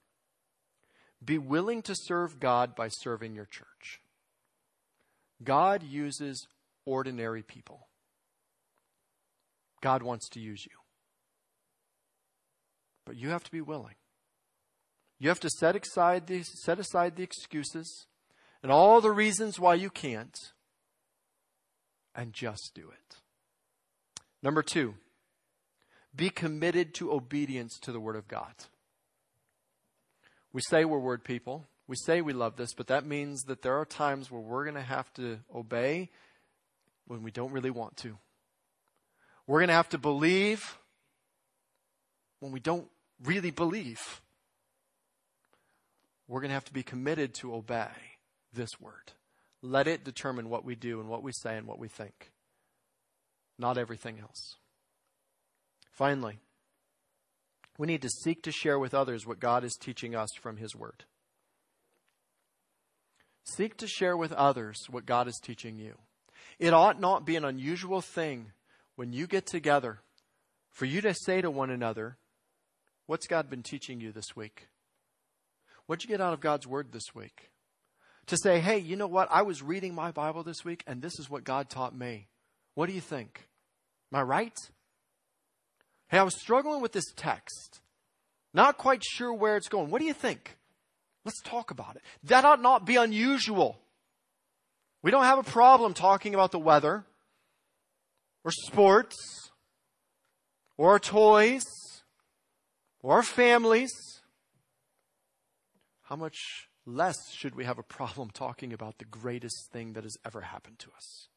be 1.23 1.37
willing 1.37 1.83
to 1.83 1.95
serve 1.95 2.41
God 2.41 2.75
by 2.75 2.89
serving 2.89 3.33
your 3.33 3.45
church. 3.45 4.01
God 5.41 5.83
uses 5.83 6.49
ordinary 6.85 7.43
people. 7.43 7.88
God 9.81 10.03
wants 10.03 10.29
to 10.29 10.39
use 10.39 10.65
you. 10.65 10.77
But 13.05 13.15
you 13.15 13.29
have 13.29 13.43
to 13.43 13.51
be 13.51 13.61
willing. 13.61 13.95
You 15.19 15.29
have 15.29 15.39
to 15.41 15.49
set 15.49 15.75
aside 15.75 16.27
the, 16.27 16.43
set 16.43 16.79
aside 16.79 17.15
the 17.15 17.23
excuses 17.23 18.07
and 18.63 18.71
all 18.71 19.01
the 19.01 19.11
reasons 19.11 19.59
why 19.59 19.75
you 19.75 19.89
can't 19.89 20.37
and 22.15 22.33
just 22.33 22.71
do 22.73 22.89
it. 22.89 23.17
Number 24.41 24.61
two, 24.61 24.95
be 26.15 26.29
committed 26.29 26.93
to 26.95 27.11
obedience 27.11 27.77
to 27.79 27.91
the 27.91 27.99
Word 27.99 28.15
of 28.15 28.27
God. 28.27 28.53
We 30.53 30.61
say 30.61 30.85
we're 30.85 30.99
Word 30.99 31.23
people. 31.23 31.67
We 31.87 31.95
say 31.95 32.21
we 32.21 32.33
love 32.33 32.55
this, 32.55 32.73
but 32.73 32.87
that 32.87 33.05
means 33.05 33.43
that 33.43 33.61
there 33.61 33.77
are 33.77 33.85
times 33.85 34.29
where 34.29 34.41
we're 34.41 34.63
going 34.63 34.75
to 34.75 34.81
have 34.81 35.11
to 35.13 35.39
obey 35.53 36.09
when 37.07 37.23
we 37.23 37.31
don't 37.31 37.51
really 37.51 37.71
want 37.71 37.97
to. 37.97 38.17
We're 39.49 39.61
going 39.61 39.69
to 39.69 39.73
have 39.73 39.89
to 39.89 39.97
believe 39.97 40.77
when 42.39 42.51
we 42.51 42.59
don't 42.59 42.87
really 43.23 43.49
believe. 43.49 44.21
We're 46.27 46.41
going 46.41 46.51
to 46.51 46.53
have 46.53 46.65
to 46.65 46.71
be 46.73 46.83
committed 46.83 47.33
to 47.39 47.55
obey 47.55 47.89
this 48.53 48.69
word. 48.79 49.13
Let 49.63 49.87
it 49.87 50.03
determine 50.03 50.49
what 50.49 50.65
we 50.65 50.75
do 50.75 50.99
and 50.99 51.09
what 51.09 51.23
we 51.23 51.31
say 51.31 51.57
and 51.57 51.65
what 51.65 51.79
we 51.79 51.87
think, 51.87 52.29
not 53.57 53.79
everything 53.79 54.19
else. 54.19 54.57
Finally, 55.91 56.37
we 57.79 57.87
need 57.87 58.03
to 58.03 58.09
seek 58.09 58.43
to 58.43 58.51
share 58.51 58.77
with 58.77 58.93
others 58.93 59.25
what 59.25 59.39
God 59.39 59.63
is 59.63 59.75
teaching 59.81 60.13
us 60.13 60.29
from 60.39 60.57
His 60.57 60.75
Word. 60.75 61.05
Seek 63.43 63.77
to 63.77 63.87
share 63.87 64.15
with 64.15 64.31
others 64.31 64.85
what 64.91 65.07
God 65.07 65.27
is 65.27 65.39
teaching 65.41 65.79
you. 65.79 65.95
It 66.59 66.71
ought 66.71 67.01
not 67.01 67.25
be 67.25 67.35
an 67.35 67.45
unusual 67.45 68.01
thing 68.01 68.51
when 68.99 69.13
you 69.13 69.27
get 69.27 69.45
together, 69.45 70.01
for 70.71 70.83
you 70.83 70.99
to 70.99 71.13
say 71.13 71.39
to 71.39 71.49
one 71.49 71.69
another, 71.69 72.17
What's 73.05 73.27
God 73.27 73.49
been 73.49 73.63
teaching 73.63 74.01
you 74.01 74.11
this 74.11 74.35
week? 74.35 74.67
What'd 75.85 76.03
you 76.03 76.09
get 76.09 76.19
out 76.19 76.33
of 76.33 76.41
God's 76.41 76.67
Word 76.67 76.91
this 76.91 77.15
week? 77.15 77.49
To 78.27 78.35
say, 78.35 78.59
hey, 78.59 78.77
you 78.77 78.97
know 78.97 79.07
what? 79.07 79.29
I 79.31 79.43
was 79.43 79.63
reading 79.63 79.95
my 79.95 80.11
Bible 80.11 80.43
this 80.43 80.65
week 80.65 80.83
and 80.85 81.01
this 81.01 81.17
is 81.17 81.29
what 81.29 81.45
God 81.45 81.69
taught 81.69 81.97
me. 81.97 82.27
What 82.75 82.87
do 82.87 82.93
you 82.93 82.99
think? 82.99 83.47
Am 84.11 84.19
I 84.19 84.23
right? 84.23 84.57
Hey, 86.09 86.17
I 86.17 86.23
was 86.23 86.37
struggling 86.37 86.81
with 86.81 86.91
this 86.91 87.13
text. 87.15 87.79
Not 88.53 88.77
quite 88.77 89.01
sure 89.01 89.33
where 89.33 89.55
it's 89.55 89.69
going. 89.69 89.91
What 89.91 90.01
do 90.01 90.07
you 90.07 90.13
think? 90.13 90.57
Let's 91.23 91.41
talk 91.41 91.71
about 91.71 91.95
it. 91.95 92.01
That 92.25 92.43
ought 92.43 92.61
not 92.61 92.85
be 92.85 92.97
unusual. 92.97 93.79
We 95.01 95.09
don't 95.09 95.23
have 95.23 95.39
a 95.39 95.43
problem 95.43 95.93
talking 95.93 96.33
about 96.35 96.51
the 96.51 96.59
weather 96.59 97.05
or 98.49 98.51
sports 98.51 99.51
or 100.75 100.97
toys 100.97 101.63
or 103.03 103.17
our 103.17 103.23
families. 103.23 103.91
How 106.01 106.15
much 106.15 106.35
less 106.83 107.15
should 107.31 107.53
we 107.53 107.65
have 107.65 107.77
a 107.77 107.83
problem 107.83 108.31
talking 108.31 108.73
about 108.73 108.97
the 108.97 109.05
greatest 109.05 109.69
thing 109.71 109.93
that 109.93 110.01
has 110.01 110.17
ever 110.25 110.41
happened 110.41 110.79
to 110.79 110.89
us? 110.97 111.27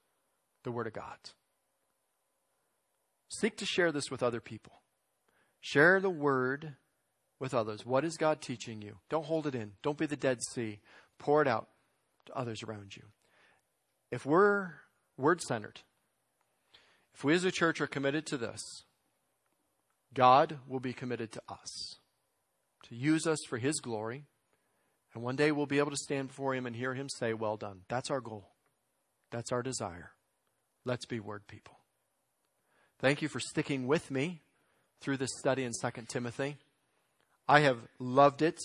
The 0.65 0.73
Word 0.73 0.87
of 0.87 0.95
God. 0.95 1.19
Seek 3.29 3.59
to 3.59 3.67
share 3.67 3.93
this 3.93 4.11
with 4.11 4.23
other 4.23 4.41
people. 4.41 4.81
Share 5.61 6.01
the 6.01 6.09
Word 6.09 6.77
with 7.39 7.53
others. 7.53 7.85
What 7.85 8.07
is 8.07 8.17
God 8.17 8.41
teaching 8.41 8.81
you? 8.81 8.97
Don't 9.11 9.27
hold 9.27 9.47
it 9.47 9.55
in. 9.55 9.73
Don't 9.83 9.99
be 9.99 10.07
the 10.07 10.17
Dead 10.17 10.39
Sea. 10.55 10.81
Pour 11.19 11.43
it 11.43 11.49
out 11.49 11.69
to 12.25 12.33
others 12.33 12.63
around 12.63 12.97
you. 12.97 13.03
If 14.11 14.25
we're 14.25 14.71
word 15.19 15.43
centered, 15.43 15.81
if 17.15 17.25
we 17.25 17.35
as 17.35 17.45
a 17.45 17.51
church 17.51 17.81
are 17.81 17.87
committed 17.87 18.27
to 18.27 18.37
this, 18.37 18.85
God 20.15 20.59
will 20.69 20.81
be 20.81 20.93
committed 20.93 21.33
to 21.33 21.43
us 21.49 21.97
to 22.89 22.95
use 22.95 23.27
us 23.27 23.39
for 23.49 23.59
His 23.59 23.81
glory. 23.81 24.25
And 25.15 25.23
one 25.23 25.37
day 25.37 25.53
we'll 25.53 25.67
be 25.67 25.79
able 25.79 25.91
to 25.91 25.97
stand 25.97 26.29
before 26.29 26.55
Him 26.55 26.67
and 26.67 26.77
hear 26.77 26.95
Him 26.95 27.09
say, 27.09 27.35
Well 27.35 27.57
done. 27.57 27.81
That's 27.89 28.11
our 28.11 28.21
goal. 28.21 28.51
That's 29.31 29.53
our 29.53 29.63
desire. 29.63 30.13
Let's 30.85 31.07
be 31.07 31.21
word 31.21 31.47
people. 31.47 31.79
Thank 32.99 33.23
you 33.23 33.29
for 33.29 33.41
sticking 33.41 33.87
with 33.87 34.11
me 34.11 34.43
through 35.01 35.17
this 35.17 35.37
study 35.39 35.65
in 35.65 35.73
2 35.73 36.03
Timothy. 36.09 36.57
I 37.49 37.61
have 37.61 37.79
loved 37.99 38.43
it. 38.43 38.59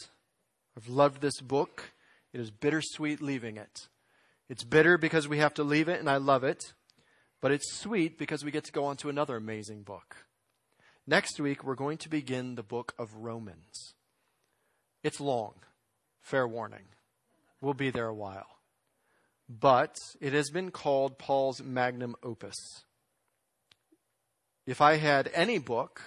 I've 0.75 0.87
loved 0.87 1.21
this 1.21 1.41
book. 1.41 1.91
It 2.33 2.39
is 2.39 2.51
bittersweet 2.51 3.21
leaving 3.21 3.57
it. 3.57 3.87
It's 4.49 4.63
bitter 4.63 4.97
because 4.97 5.27
we 5.27 5.39
have 5.39 5.53
to 5.55 5.63
leave 5.63 5.89
it, 5.89 5.99
and 5.99 6.09
I 6.09 6.17
love 6.17 6.43
it. 6.43 6.73
But 7.41 7.51
it's 7.51 7.73
sweet 7.73 8.17
because 8.17 8.43
we 8.43 8.51
get 8.51 8.63
to 8.65 8.71
go 8.71 8.85
on 8.85 8.97
to 8.97 9.09
another 9.09 9.35
amazing 9.35 9.83
book. 9.83 10.25
Next 11.05 11.39
week, 11.39 11.63
we're 11.63 11.75
going 11.75 11.97
to 11.99 12.09
begin 12.09 12.55
the 12.55 12.63
book 12.63 12.93
of 12.97 13.15
Romans. 13.15 13.93
It's 15.03 15.19
long, 15.19 15.53
fair 16.21 16.47
warning. 16.47 16.85
We'll 17.61 17.73
be 17.73 17.91
there 17.91 18.07
a 18.07 18.13
while. 18.13 18.57
But 19.47 19.95
it 20.19 20.33
has 20.33 20.49
been 20.49 20.71
called 20.71 21.17
Paul's 21.17 21.61
magnum 21.61 22.15
opus. 22.21 22.55
If 24.65 24.81
I 24.81 24.97
had 24.97 25.31
any 25.33 25.59
book, 25.59 26.01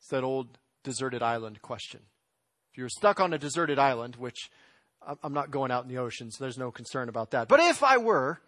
it's 0.00 0.08
that 0.08 0.24
old 0.24 0.58
deserted 0.82 1.22
island 1.22 1.62
question. 1.62 2.00
If 2.72 2.78
you're 2.78 2.88
stuck 2.88 3.20
on 3.20 3.32
a 3.32 3.38
deserted 3.38 3.78
island, 3.78 4.16
which 4.16 4.50
I'm 5.22 5.32
not 5.32 5.52
going 5.52 5.70
out 5.70 5.84
in 5.84 5.88
the 5.88 5.98
ocean, 5.98 6.32
so 6.32 6.42
there's 6.42 6.58
no 6.58 6.72
concern 6.72 7.08
about 7.08 7.30
that. 7.30 7.46
But 7.46 7.60
if 7.60 7.84
I 7.84 7.98
were, 7.98 8.40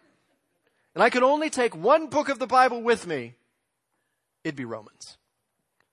and 0.97 1.03
I 1.03 1.11
could 1.11 1.21
only 1.21 1.51
take 1.51 1.75
one 1.75 2.07
book 2.07 2.27
of 2.27 2.39
the 2.39 2.47
Bible 2.47 2.81
with 2.81 3.05
me, 3.05 3.35
it'd 4.43 4.55
be 4.55 4.65
Romans. 4.65 5.19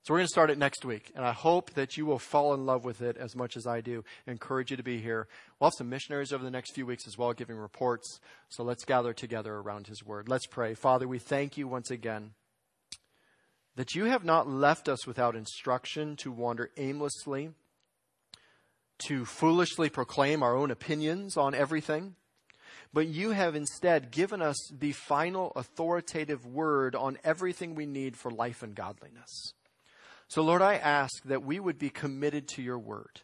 So 0.03 0.15
we're 0.15 0.21
going 0.21 0.29
to 0.29 0.33
start 0.33 0.49
it 0.49 0.57
next 0.57 0.83
week, 0.83 1.13
and 1.15 1.27
I 1.27 1.33
hope 1.33 1.75
that 1.75 1.99
you 1.99 2.07
will 2.07 2.19
fall 2.19 2.55
in 2.55 2.65
love 2.65 2.87
with 2.87 3.03
it 3.03 3.19
as 3.19 3.37
much 3.37 3.55
as 3.55 3.67
I 3.67 3.83
do. 3.83 4.03
I 4.27 4.31
encourage 4.31 4.71
you 4.71 4.79
to 4.79 4.83
be 4.83 5.03
here. 5.03 5.29
We'll 5.61 5.69
have 5.69 5.75
some 5.77 5.91
missionaries 5.91 6.33
over 6.33 6.43
the 6.43 6.51
next 6.51 6.73
few 6.73 6.87
weeks 6.87 7.07
as 7.07 7.19
well, 7.19 7.35
giving 7.35 7.59
reports. 7.59 8.19
So 8.49 8.63
let's 8.63 8.87
gather 8.87 9.13
together 9.13 9.57
around 9.57 9.89
His 9.89 10.03
Word. 10.03 10.27
Let's 10.27 10.47
pray. 10.47 10.73
Father, 10.73 11.07
we 11.07 11.19
thank 11.19 11.59
you 11.59 11.69
once 11.69 11.91
again 11.91 12.31
that 13.77 13.95
you 13.95 14.07
have 14.07 14.25
not 14.25 14.49
left 14.49 14.89
us 14.89 15.07
without 15.07 15.37
instruction 15.37 16.17
to 16.17 16.33
wander 16.33 16.71
aimlessly 16.79 17.51
to 19.01 19.27
foolishly 19.27 19.91
proclaim 19.91 20.43
our 20.43 20.57
own 20.57 20.71
opinions 20.71 21.37
on 21.37 21.55
everything, 21.55 22.15
but 22.95 23.09
you 23.09 23.32
have 23.32 23.57
instead 23.57 24.12
given 24.12 24.40
us 24.40 24.57
the 24.70 24.92
final 24.92 25.51
authoritative 25.57 26.47
word 26.47 26.95
on 26.95 27.18
everything 27.24 27.74
we 27.74 27.86
need 27.86 28.16
for 28.16 28.30
life 28.30 28.62
and 28.62 28.76
godliness. 28.76 29.53
So, 30.28 30.42
Lord, 30.42 30.62
I 30.62 30.76
ask 30.76 31.12
that 31.24 31.45
we 31.45 31.59
would 31.59 31.76
be 31.76 31.90
committed 31.90 32.47
to 32.49 32.62
your 32.62 32.78
word. 32.78 33.20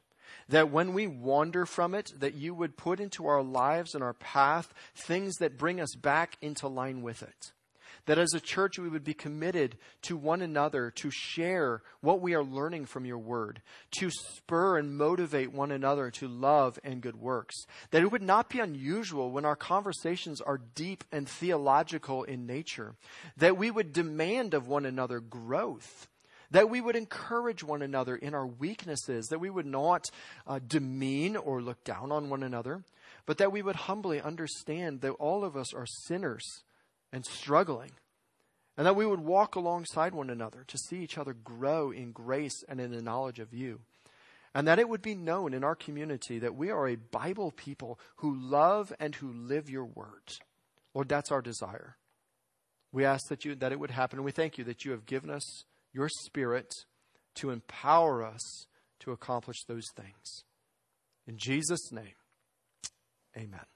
That 0.49 0.73
when 0.73 0.93
we 0.93 1.07
wander 1.07 1.67
from 1.67 1.95
it, 1.95 2.11
that 2.19 2.35
you 2.35 2.53
would 2.53 2.77
put 2.77 2.99
into 2.99 3.29
our 3.29 3.43
lives 3.43 3.95
and 3.95 4.03
our 4.03 4.13
path 4.15 4.75
things 4.95 5.37
that 5.37 5.57
bring 5.57 5.81
us 5.81 5.95
back 5.95 6.37
into 6.43 6.67
line 6.67 7.03
with 7.03 7.23
it. 7.23 7.53
That 8.07 8.19
as 8.19 8.33
a 8.35 8.41
church, 8.41 8.79
we 8.79 8.89
would 8.89 9.05
be 9.05 9.15
committed 9.15 9.77
to 10.03 10.17
one 10.17 10.43
another 10.43 10.91
to 10.97 11.11
share 11.11 11.83
what 12.01 12.21
we 12.21 12.35
are 12.35 12.43
learning 12.43 12.87
from 12.87 13.05
your 13.05 13.19
word, 13.19 13.63
to 13.99 14.11
spur 14.11 14.79
and 14.79 14.97
motivate 14.97 15.53
one 15.53 15.71
another 15.71 16.11
to 16.13 16.29
love 16.29 16.79
and 16.83 17.01
good 17.01 17.17
works. 17.17 17.67
That 17.91 18.03
it 18.03 18.11
would 18.11 18.23
not 18.23 18.49
be 18.49 18.61
unusual 18.61 19.31
when 19.31 19.45
our 19.45 19.57
conversations 19.57 20.41
are 20.41 20.61
deep 20.75 21.05
and 21.13 21.29
theological 21.29 22.25
in 22.25 22.47
nature. 22.47 22.95
That 23.37 23.57
we 23.57 23.71
would 23.71 23.93
demand 23.93 24.55
of 24.55 24.69
one 24.69 24.87
another 24.87 25.21
growth 25.21 26.09
that 26.51 26.69
we 26.69 26.81
would 26.81 26.97
encourage 26.97 27.63
one 27.63 27.83
another 27.83 28.17
in 28.17 28.35
our 28.35 28.47
weaknesses, 28.47 29.29
that 29.29 29.39
we 29.39 29.51
would 29.51 29.67
not 29.67 30.11
uh, 30.47 30.59
demean 30.67 31.37
or 31.37 31.63
look 31.63 31.85
down 31.85 32.11
on 32.11 32.29
one 32.29 32.43
another, 32.43 32.83
but 33.27 33.39
that 33.39 33.53
we 33.53 33.63
would 33.63 33.77
humbly 33.77 34.21
understand 34.21 35.01
that 35.01 35.13
all 35.13 35.45
of 35.45 35.57
us 35.57 35.73
are 35.73 35.87
sinners 35.87 36.65
and 37.13 37.25
struggling. 37.25 37.93
And 38.77 38.87
that 38.87 38.97
we 38.97 39.07
would 39.07 39.21
walk 39.21 39.57
alongside 39.57 40.15
one 40.15 40.31
another 40.31 40.65
to 40.67 40.79
see 40.79 41.03
each 41.03 41.19
other 41.19 41.35
grow 41.35 41.91
in 41.91 42.13
grace 42.13 42.65
and 42.69 42.81
in 42.81 42.93
the 42.93 43.03
knowledge 43.03 43.39
of 43.39 43.53
you. 43.53 43.81
And 44.55 44.67
that 44.67 44.79
it 44.79 44.89
would 44.89 45.03
be 45.03 45.15
known 45.15 45.55
in 45.55 45.63
our 45.63 45.75
community 45.75 46.39
that 46.39 46.57
we 46.57 46.71
are 46.71 46.89
a 46.89 46.97
Bible 46.97 47.53
people 47.53 48.01
who 48.17 48.35
love 48.35 48.93
and 48.99 49.15
who 49.15 49.33
live 49.33 49.69
your 49.71 49.85
word. 49.85 50.39
Lord, 50.95 51.09
that's 51.09 51.31
our 51.31 51.43
desire. 51.43 51.97
We 52.93 53.05
ask 53.05 53.29
that 53.29 53.45
you 53.45 53.55
that 53.55 53.71
it 53.71 53.79
would 53.79 53.93
happen, 53.93 54.19
and 54.19 54.25
we 54.25 54.33
thank 54.33 54.59
you 54.59 54.65
that 54.65 54.85
you 54.85 54.91
have 54.91 55.07
given 55.07 55.31
us 55.31 55.65
your 55.93 56.09
spirit 56.09 56.75
to 57.37 57.51
empower 57.51 58.25
us 58.25 58.67
to 59.01 59.13
accomplish 59.13 59.65
those 59.65 59.87
things. 59.97 60.45
In 61.27 61.37
Jesus' 61.37 61.93
name, 61.93 62.15
amen. 63.37 63.67